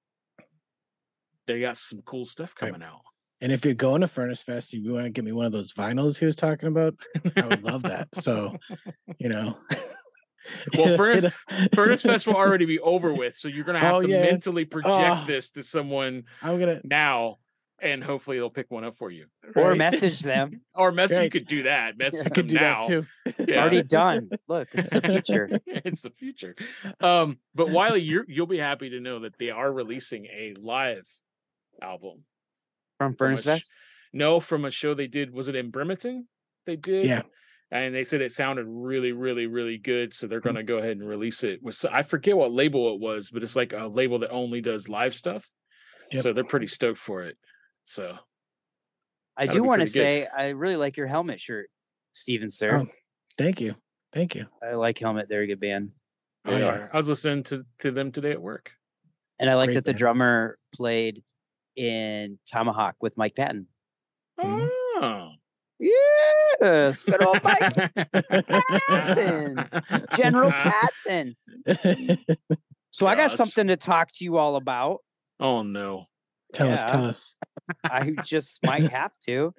[1.45, 2.71] they got some cool stuff Right.
[2.71, 3.01] coming out.
[3.41, 5.73] And if you're going to Furnace Fest, you want to get me one of those
[5.73, 6.95] vinyls he was talking about,
[7.35, 8.07] I would love that.
[8.13, 8.55] So,
[9.19, 9.57] you know.
[10.77, 11.25] Well, Furnace-
[11.73, 13.35] Furnace Fest will already be over with.
[13.35, 14.21] So you're gonna have Oh, to yeah.
[14.23, 15.25] mentally project Oh.
[15.25, 17.37] this to someone I'm gonna now
[17.81, 19.25] and hopefully they'll pick one up for you.
[19.55, 19.77] Or right?
[19.77, 20.61] message them.
[20.75, 21.97] Or message you could do that.
[21.97, 22.81] Message I could them do now.
[22.81, 23.05] that too.
[23.51, 23.61] Yeah.
[23.61, 24.29] Already done.
[24.47, 25.49] Look, it's the future.
[25.65, 26.55] it's the future.
[26.99, 31.07] Um, but Wiley, you're, you'll be happy to know that they are releasing a live
[31.81, 32.23] album.
[33.01, 33.73] From from a Furnace sh- Fest.
[34.13, 35.33] No, from a show they did.
[35.33, 36.27] Was it in Bremerton?
[36.65, 37.05] They did.
[37.05, 37.21] Yeah.
[37.71, 40.13] And they said it sounded really, really, really good.
[40.13, 40.43] So they're Mhm.
[40.43, 41.63] going to go ahead and release it.
[41.63, 44.89] With I forget what label it was, but it's like a label that only does
[44.89, 45.49] live stuff.
[46.11, 46.21] Yep.
[46.23, 47.37] So they're pretty stoked for it.
[47.85, 48.17] So
[49.37, 51.69] I do want to say I really like your helmet shirt,
[52.13, 52.81] Stephen, sir.
[52.83, 52.87] Oh,
[53.37, 53.75] thank you.
[54.13, 54.45] Thank you.
[54.61, 55.29] I like helmet.
[55.29, 55.91] They're a good band.
[56.43, 56.67] Oh, they yeah.
[56.75, 56.89] are.
[56.93, 58.71] I was listening to, to them today at work.
[59.39, 61.23] And I like Great that the drummer played
[61.75, 63.67] in Tomahawk with Mike Patton.
[64.39, 64.69] Mhm.
[65.01, 65.29] Oh.
[65.79, 67.59] Yes, good old Mike
[68.87, 69.69] Patton.
[70.15, 71.35] General Patton.
[72.93, 74.99] So I got something to talk to you all about.
[75.39, 76.07] Oh no.
[76.53, 77.37] tell us, tell us.
[77.85, 79.53] I just might have to.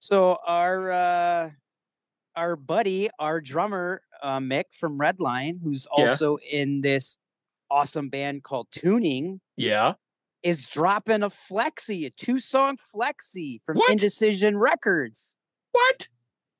[0.00, 1.50] So our uh
[2.34, 6.06] our buddy, our drummer, uh, Mick from Redline, who's Yeah.
[6.10, 7.18] also in this
[7.70, 9.94] awesome band called Tuning, Yeah.
[10.44, 13.90] Is dropping a flexi, a two-song flexi from What?
[13.90, 15.36] Indecision Records.
[15.72, 16.08] What?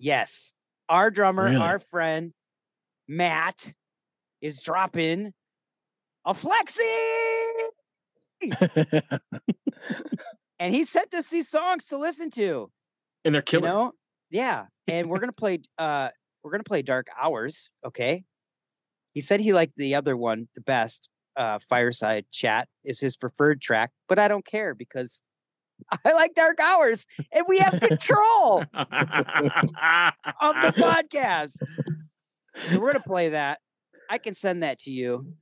[0.00, 0.54] Yes.
[0.88, 1.56] Our drummer, Really?
[1.56, 2.32] our friend
[3.06, 3.72] Matt
[4.40, 5.32] is dropping
[6.24, 6.80] a flexi.
[10.60, 12.70] And he sent us these songs to listen to.
[13.24, 13.64] And they're You killing.
[13.70, 13.92] know?
[14.30, 14.66] Yeah.
[14.86, 16.10] And we're gonna play uh
[16.42, 18.22] we're gonna play Dark Hours, okay?
[19.12, 21.10] He said he liked the other one the best.
[21.36, 25.22] Uh Fireside Chat is his preferred track, but I don't care because
[26.04, 31.62] I like Dark Hours and we have control of the podcast.
[32.66, 33.60] So we're gonna play that.
[34.08, 35.34] I can send that to you.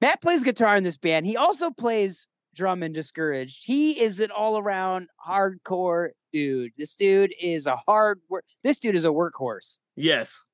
[0.00, 1.26] Matt plays guitar in this band.
[1.26, 3.64] He also plays drum and discouraged.
[3.66, 6.72] He is an all-around hardcore dude.
[6.76, 8.44] This dude is a hard work.
[8.62, 10.46] This dude is a workhorse yes.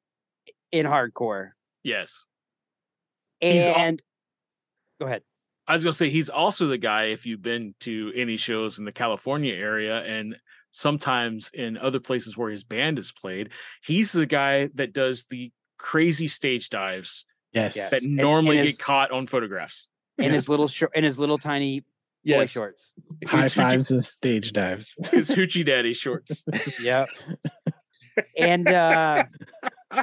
[0.70, 1.50] in hardcore.
[1.82, 2.26] Yes.
[3.40, 4.02] And
[5.02, 5.22] go ahead.
[5.68, 8.84] I was gonna say he's also the guy if you've been to any shows in
[8.84, 10.36] the California area and
[10.72, 13.50] sometimes in other places where his band is played,
[13.84, 17.76] he's the guy that does the crazy stage dives yes.
[17.76, 17.90] Yes.
[17.90, 19.88] that And- normally and get his- caught on photographs.
[20.18, 21.84] In his little short, in his little tiny
[22.24, 22.94] boy shorts.
[23.26, 24.96] High His hoochie- fives and stage dives.
[25.10, 26.44] His hoochie daddy shorts.
[26.80, 27.08] Yep.
[28.36, 29.24] and uh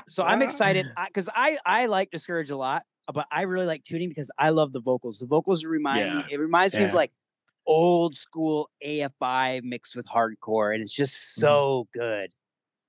[0.08, 3.84] so I'm excited because I, I like Discourage a lot, Uh, but I really like
[3.84, 5.18] tuning because I love the vocals.
[5.18, 7.12] The vocals remind me, it reminds me of like
[7.66, 11.42] old school AFI mixed with hardcore, and it's just mm-hmm.
[11.42, 12.32] so good.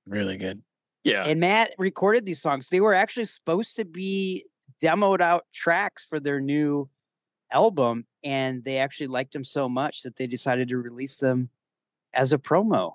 [0.06, 0.62] Really good.
[1.04, 1.24] Yeah.
[1.24, 2.68] And Matt recorded these songs.
[2.68, 4.44] They were actually supposed to be
[4.82, 6.90] demoed out tracks for their new
[7.50, 11.48] album, and they actually liked them so much that they decided to release them
[12.12, 12.92] as a promo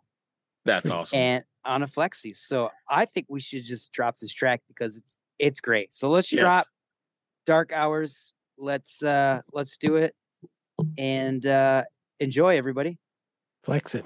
[0.64, 1.18] That's awesome.
[1.18, 2.35] and on a flexi.
[2.35, 5.93] So I think we should just drop this track because it's it's great.
[5.93, 6.41] So let's Yes.
[6.41, 6.68] drop
[7.45, 8.34] Dark Hours.
[8.57, 10.15] Let's uh let's do it
[10.97, 11.84] and uh
[12.19, 12.97] enjoy everybody.
[13.63, 14.05] Flex it.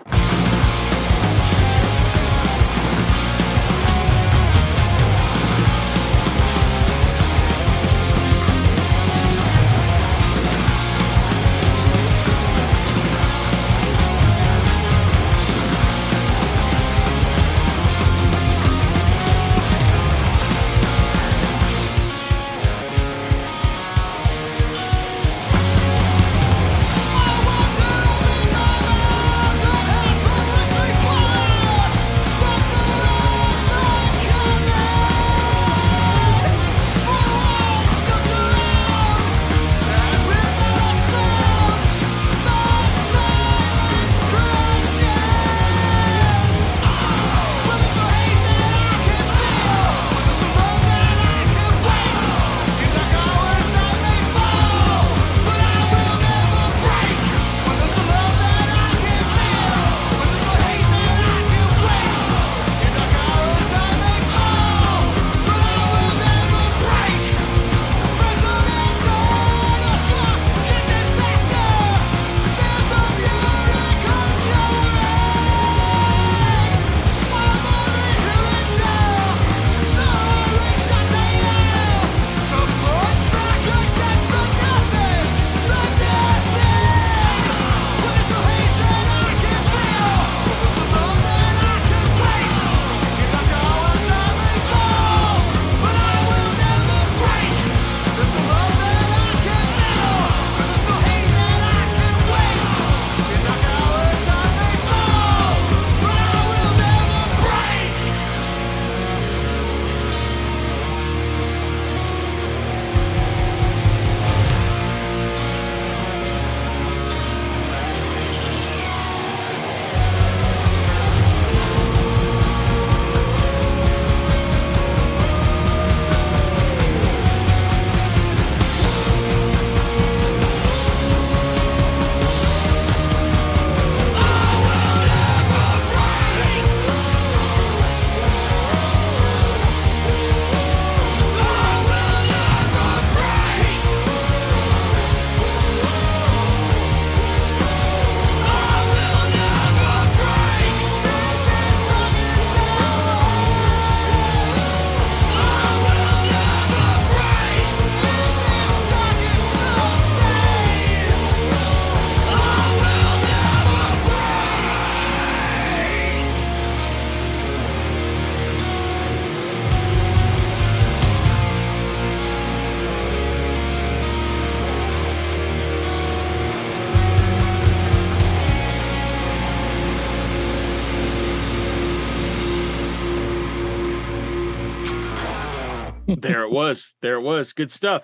[186.50, 186.96] It was.
[187.02, 187.54] There it was.
[187.54, 188.04] Good stuff.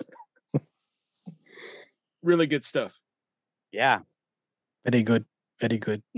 [2.22, 2.92] Really good stuff.
[3.72, 4.00] Yeah.
[4.84, 5.24] Very good.
[5.60, 6.02] Very good.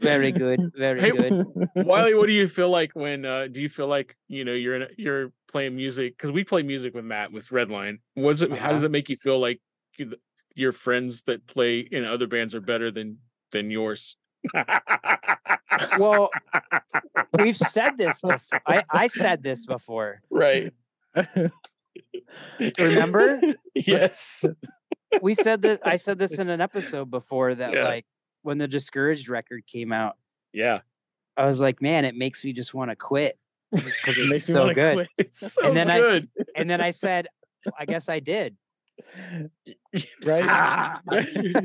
[0.00, 0.72] Very good.
[0.76, 1.46] Very Hey, good.
[1.76, 4.76] Wiley, what do you feel like when uh do you feel like you know you're
[4.76, 7.98] in a, you're playing music because we play music with Matt with Redline.
[8.16, 8.86] Was it how does Uh-huh.
[8.86, 9.60] it make you feel like
[9.98, 10.14] you,
[10.54, 13.18] your friends that play in other bands are better than
[13.52, 14.16] than yours?
[15.98, 16.30] Well,
[17.38, 18.60] we've said this before.
[18.66, 20.20] I, I said this before.
[20.30, 20.72] right.
[22.78, 23.40] Remember?
[23.74, 24.44] yes.
[25.20, 27.84] We said that I said this in an episode before that Yeah.
[27.84, 28.06] like
[28.42, 30.16] when the discouraged record came out,
[30.52, 30.80] Yeah.
[31.36, 33.36] I was like, man, it makes me just want to quit
[33.72, 35.06] because it's so good.
[35.18, 36.28] It's so And then I good.
[36.56, 37.28] And then I said,
[37.78, 38.56] I guess I did.
[40.24, 40.98] right?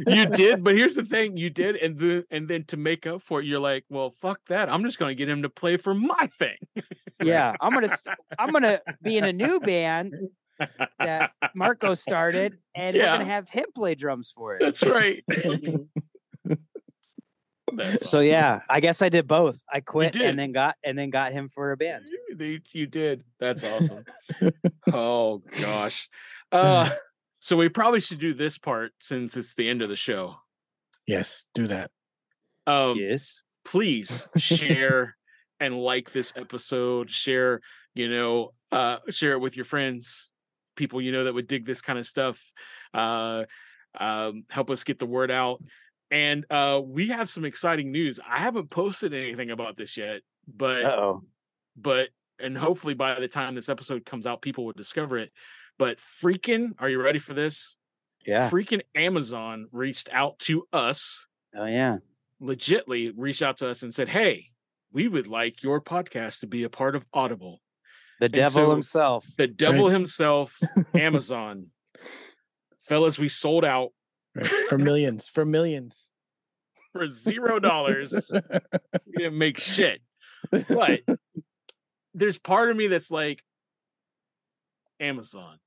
[0.07, 3.21] you did, but here's the thing: you did, and then and then to make up
[3.21, 4.69] for it, you're like, "Well, fuck that!
[4.69, 6.57] I'm just going to get him to play for my thing."
[7.23, 10.13] Yeah, I'm gonna st- I'm gonna be in a new band
[10.99, 14.61] that Marco started, and we're gonna have him play drums for it.
[14.61, 15.23] That's right.
[17.73, 18.29] That's So awesome.
[18.29, 19.63] yeah, I guess I did both.
[19.71, 22.05] I quit and then got and then got him for a band.
[22.39, 23.23] you, you did.
[23.39, 24.05] That's awesome.
[24.93, 26.09] oh gosh.
[26.51, 26.89] Uh,
[27.47, 30.35] so we probably should do this part since it's the end of the show.
[31.07, 31.91] Yes, do that.
[32.65, 33.43] Um, yes.
[33.63, 35.15] please share
[35.61, 37.61] and like this episode share
[37.95, 40.29] you know uh share it with your friends
[40.75, 42.37] people you know that would dig this kind of stuff
[42.93, 43.45] uh
[43.97, 45.61] um help us get the word out
[46.11, 50.21] and uh we have some exciting news i haven't posted anything about this yet
[50.53, 51.23] but Uh oh.
[51.77, 52.09] but
[52.39, 55.31] and hopefully by the time this episode comes out people will discover it
[55.77, 57.77] but freaking are you ready for this
[58.25, 58.49] Yeah.
[58.49, 61.25] freaking amazon reached out to us
[61.55, 61.97] Oh yeah.
[62.41, 64.47] legitly reached out to us and said, "Hey,
[64.91, 67.61] we would like your podcast to be a part of Audible."
[68.19, 69.25] The devil so- himself.
[69.37, 70.57] The devil himself,
[70.93, 71.71] Amazon,
[72.79, 73.89] fellas, we sold out
[74.35, 74.51] Right.
[74.69, 75.27] For millions.
[75.27, 76.11] For millions.
[76.93, 78.29] for zero dollars.
[79.05, 80.01] we didn't make shit,
[80.51, 81.01] but
[82.13, 83.43] there's part of me that's like
[84.99, 85.59] Amazon,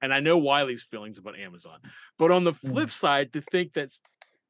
[0.00, 1.78] and I know Wiley's feelings about Amazon,
[2.18, 3.90] but on the flip side, to think that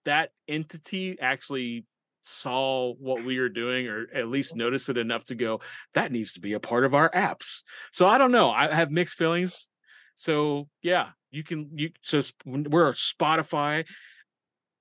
[0.05, 1.85] that entity actually
[2.23, 5.61] saw what we were doing or at least noticed it enough to go
[5.95, 7.63] that needs to be a part of our apps.
[7.93, 9.69] So i don't know i have mixed feelings.
[10.17, 13.85] So yeah you can you so we're spotify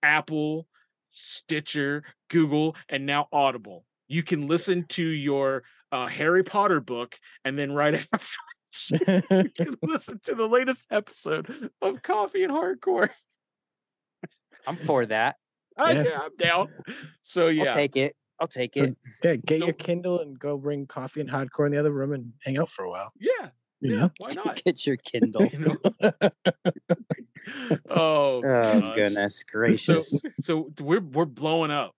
[0.04, 0.68] apple
[1.12, 3.86] stitcher google and now audible.
[4.08, 7.16] You can listen to your uh, harry potter book
[7.46, 8.38] and then right after
[8.90, 13.10] you can listen to the latest episode of coffee and hardcore
[14.66, 15.38] I'm for that.
[15.78, 16.04] I, Yeah.
[16.04, 16.68] yeah, i'm down
[17.22, 18.16] so yeah I'll take it.
[18.40, 18.98] I'll take So- it.
[19.24, 22.34] yeah, get your Kindle and go bring coffee and hardcore in the other room and
[22.44, 23.12] hang out for a while.
[23.20, 23.50] yeah
[23.82, 24.12] You yeah know?
[24.18, 25.46] why not Get your Kindle.
[25.52, 25.78] You know?
[27.90, 30.22] oh, Oh goodness gracious.
[30.42, 31.94] so we're we're blowing up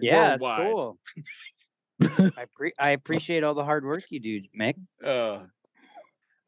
[0.00, 0.98] yeah, that's cool.
[2.02, 4.76] I pre- I appreciate all the hard work you do, Mic.
[5.04, 5.40] uh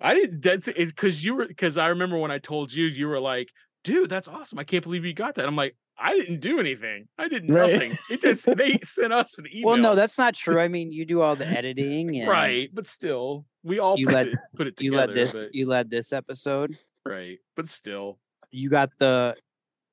[0.05, 3.09] i didn't that's it's because you were because i remember when i told you you
[3.09, 3.49] were like
[3.83, 7.07] dude that's awesome i can't believe you got that i'm like i didn't do anything
[7.19, 7.73] i did Right.
[7.73, 10.61] nothing it just they sent us an email Well, no, that's not true.
[10.61, 14.15] I mean, you do all the editing and right but still we all You put,
[14.15, 16.77] let- it, put it You led this but- you led this episode.
[17.07, 18.19] right but still
[18.51, 19.37] You got the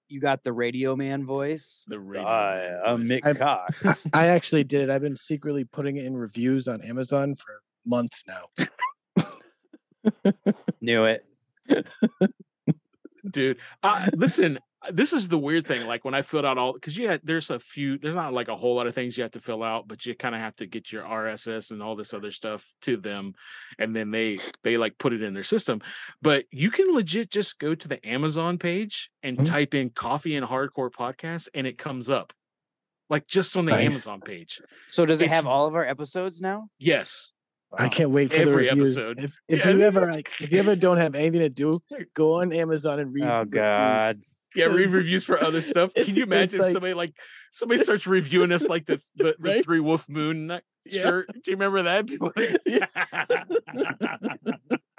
[0.09, 1.85] you got the radio man voice.
[1.87, 3.03] the radio Hi, man I'm.
[3.07, 4.07] Mic I'm- Cox.
[4.13, 4.89] I actually did it.
[4.89, 8.65] I've been secretly putting it in reviews on Amazon for months now.
[10.81, 11.25] Knew it.
[13.29, 14.57] dude uh, listen
[14.89, 17.59] this is the weird thing like when i filled out all because yeah there's a
[17.59, 20.03] few there's not like a whole lot of things you have to fill out but
[20.07, 23.35] you kind of have to get your rss and all this other stuff to them
[23.77, 25.79] and then they they like put it in their system
[26.23, 29.45] but you can legit just go to the amazon page and Mhm.
[29.45, 32.33] type in coffee and hardcore podcast and it comes up
[33.07, 33.85] like just on the Nice.
[33.85, 34.59] amazon page
[34.89, 36.69] So does it It's- have all of our episodes now?
[36.79, 37.31] yes
[37.77, 38.97] I can't wait for Every the reviews.
[38.97, 39.19] episode.
[39.19, 39.71] If if Yeah.
[39.71, 41.81] you ever like if you ever don't have anything to do,
[42.13, 43.23] go on Amazon and read.
[43.25, 43.53] Oh reviews.
[43.53, 44.19] God.
[44.55, 47.13] yeah read reviews for other stuff can you imagine like- somebody like
[47.51, 49.63] somebody starts reviewing us like the the, the Right?
[49.63, 51.01] three wolf moon ni- Yeah.
[51.03, 52.57] shirt do you remember that People like-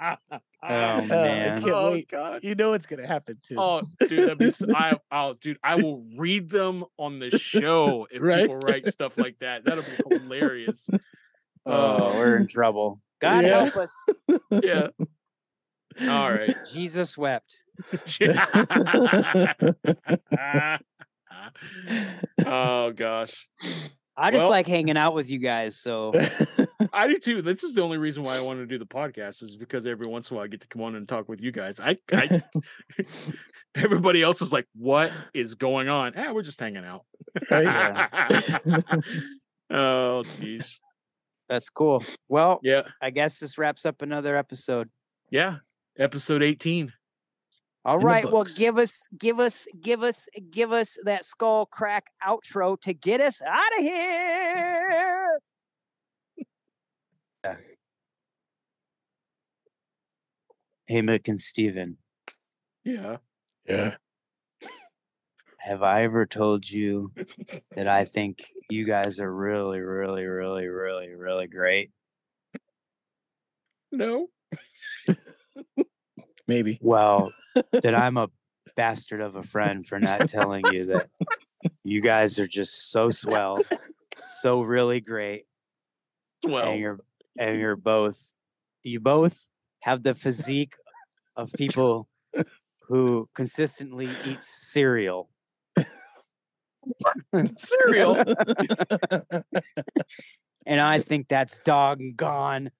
[0.01, 0.15] Oh
[0.63, 1.61] Uh, I man.
[1.61, 2.09] can't oh wait.
[2.09, 3.55] god You know what's gonna happen too.
[3.57, 8.07] oh dude that'd be so, I, will dude i will read them on the show
[8.09, 8.41] if Right?
[8.43, 10.89] people write stuff like that that'll be hilarious
[11.65, 13.01] Oh, we're in trouble.
[13.21, 13.63] God Yeah.
[13.65, 14.05] help us.
[14.63, 14.87] yeah
[16.09, 17.59] all right Jesus wept.
[22.45, 23.47] oh gosh
[24.15, 25.75] I just Well- like hanging out with you guys.
[25.77, 26.13] So
[26.93, 27.41] I do too.
[27.41, 30.05] This is the only reason why I want to do the podcast is because every
[30.07, 31.79] once in a while I get to come on and talk with you guys.
[31.79, 32.43] I, I
[33.75, 37.05] everybody else is like, "What is going on?" Ah, we're just hanging out.
[39.71, 40.77] oh, jeez.
[41.49, 42.03] That's cool.
[42.29, 44.89] Well, Yeah, I guess this wraps up another episode.
[45.29, 45.57] yeah.
[45.99, 46.91] Episode eighteen.
[47.85, 48.25] All In right.
[48.31, 53.19] Well, give us, give us, give us, give us that skull crack outro to get
[53.21, 55.37] us out of here.
[60.87, 61.97] Hey, Mic and Stephen,
[62.83, 63.17] Yeah.
[63.67, 63.95] Yeah.
[65.63, 67.13] Have I ever told you
[67.75, 71.91] that I think you guys are really, really, really, really, really great?
[73.89, 74.27] No.
[76.47, 76.79] Maybe.
[76.81, 77.31] Well,
[77.71, 78.29] that I'm a
[78.75, 81.09] bastard of a friend for not telling you that
[81.85, 83.59] you guys are just so swell,
[84.15, 85.45] so really great,
[86.45, 86.99] Well, and you're
[87.39, 88.35] and you're both
[88.83, 89.49] you both
[89.83, 90.75] have the physique
[91.37, 92.09] of people
[92.89, 95.29] who consistently eat cereal.
[97.55, 98.17] cereal.
[100.65, 102.71] And I think that's doggone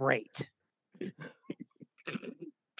[0.00, 0.50] great.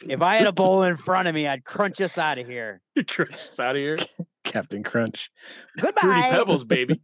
[0.08, 2.80] If I had a bowl in front of me, I'd crunch us out of here.
[3.06, 3.98] Crunch us out of here.
[4.44, 5.30] Captain Crunch.
[5.78, 6.00] Goodbye.
[6.00, 7.02] Fruity Pebbles, baby.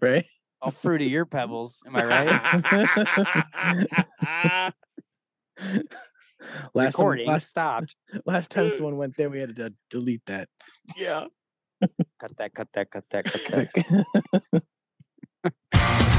[0.00, 0.24] Right?
[0.60, 1.82] I'll fruity your pebbles.
[1.88, 2.28] Am I right?
[6.74, 7.96] Last time, Recording last, stopped.
[8.26, 10.48] last time someone went there, we had to delete that.
[10.96, 11.24] yeah.
[12.22, 14.62] Cut that, cut that, cut that, cut
[15.72, 16.02] that.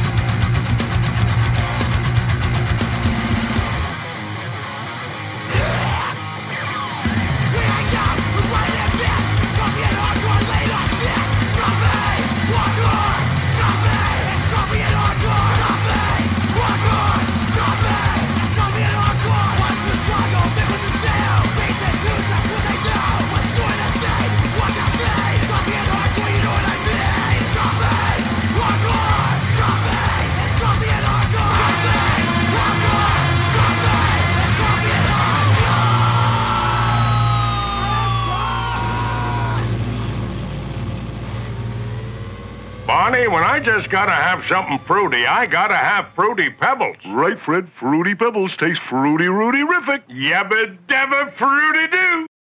[42.85, 46.97] Barney, when I just gotta have something fruity, I gotta have fruity pebbles.
[47.05, 47.69] Right, Fred.
[47.79, 50.01] Fruity Pebbles taste fruity, Rudy, rific.
[50.09, 52.27] Yabba dabba fruity doo.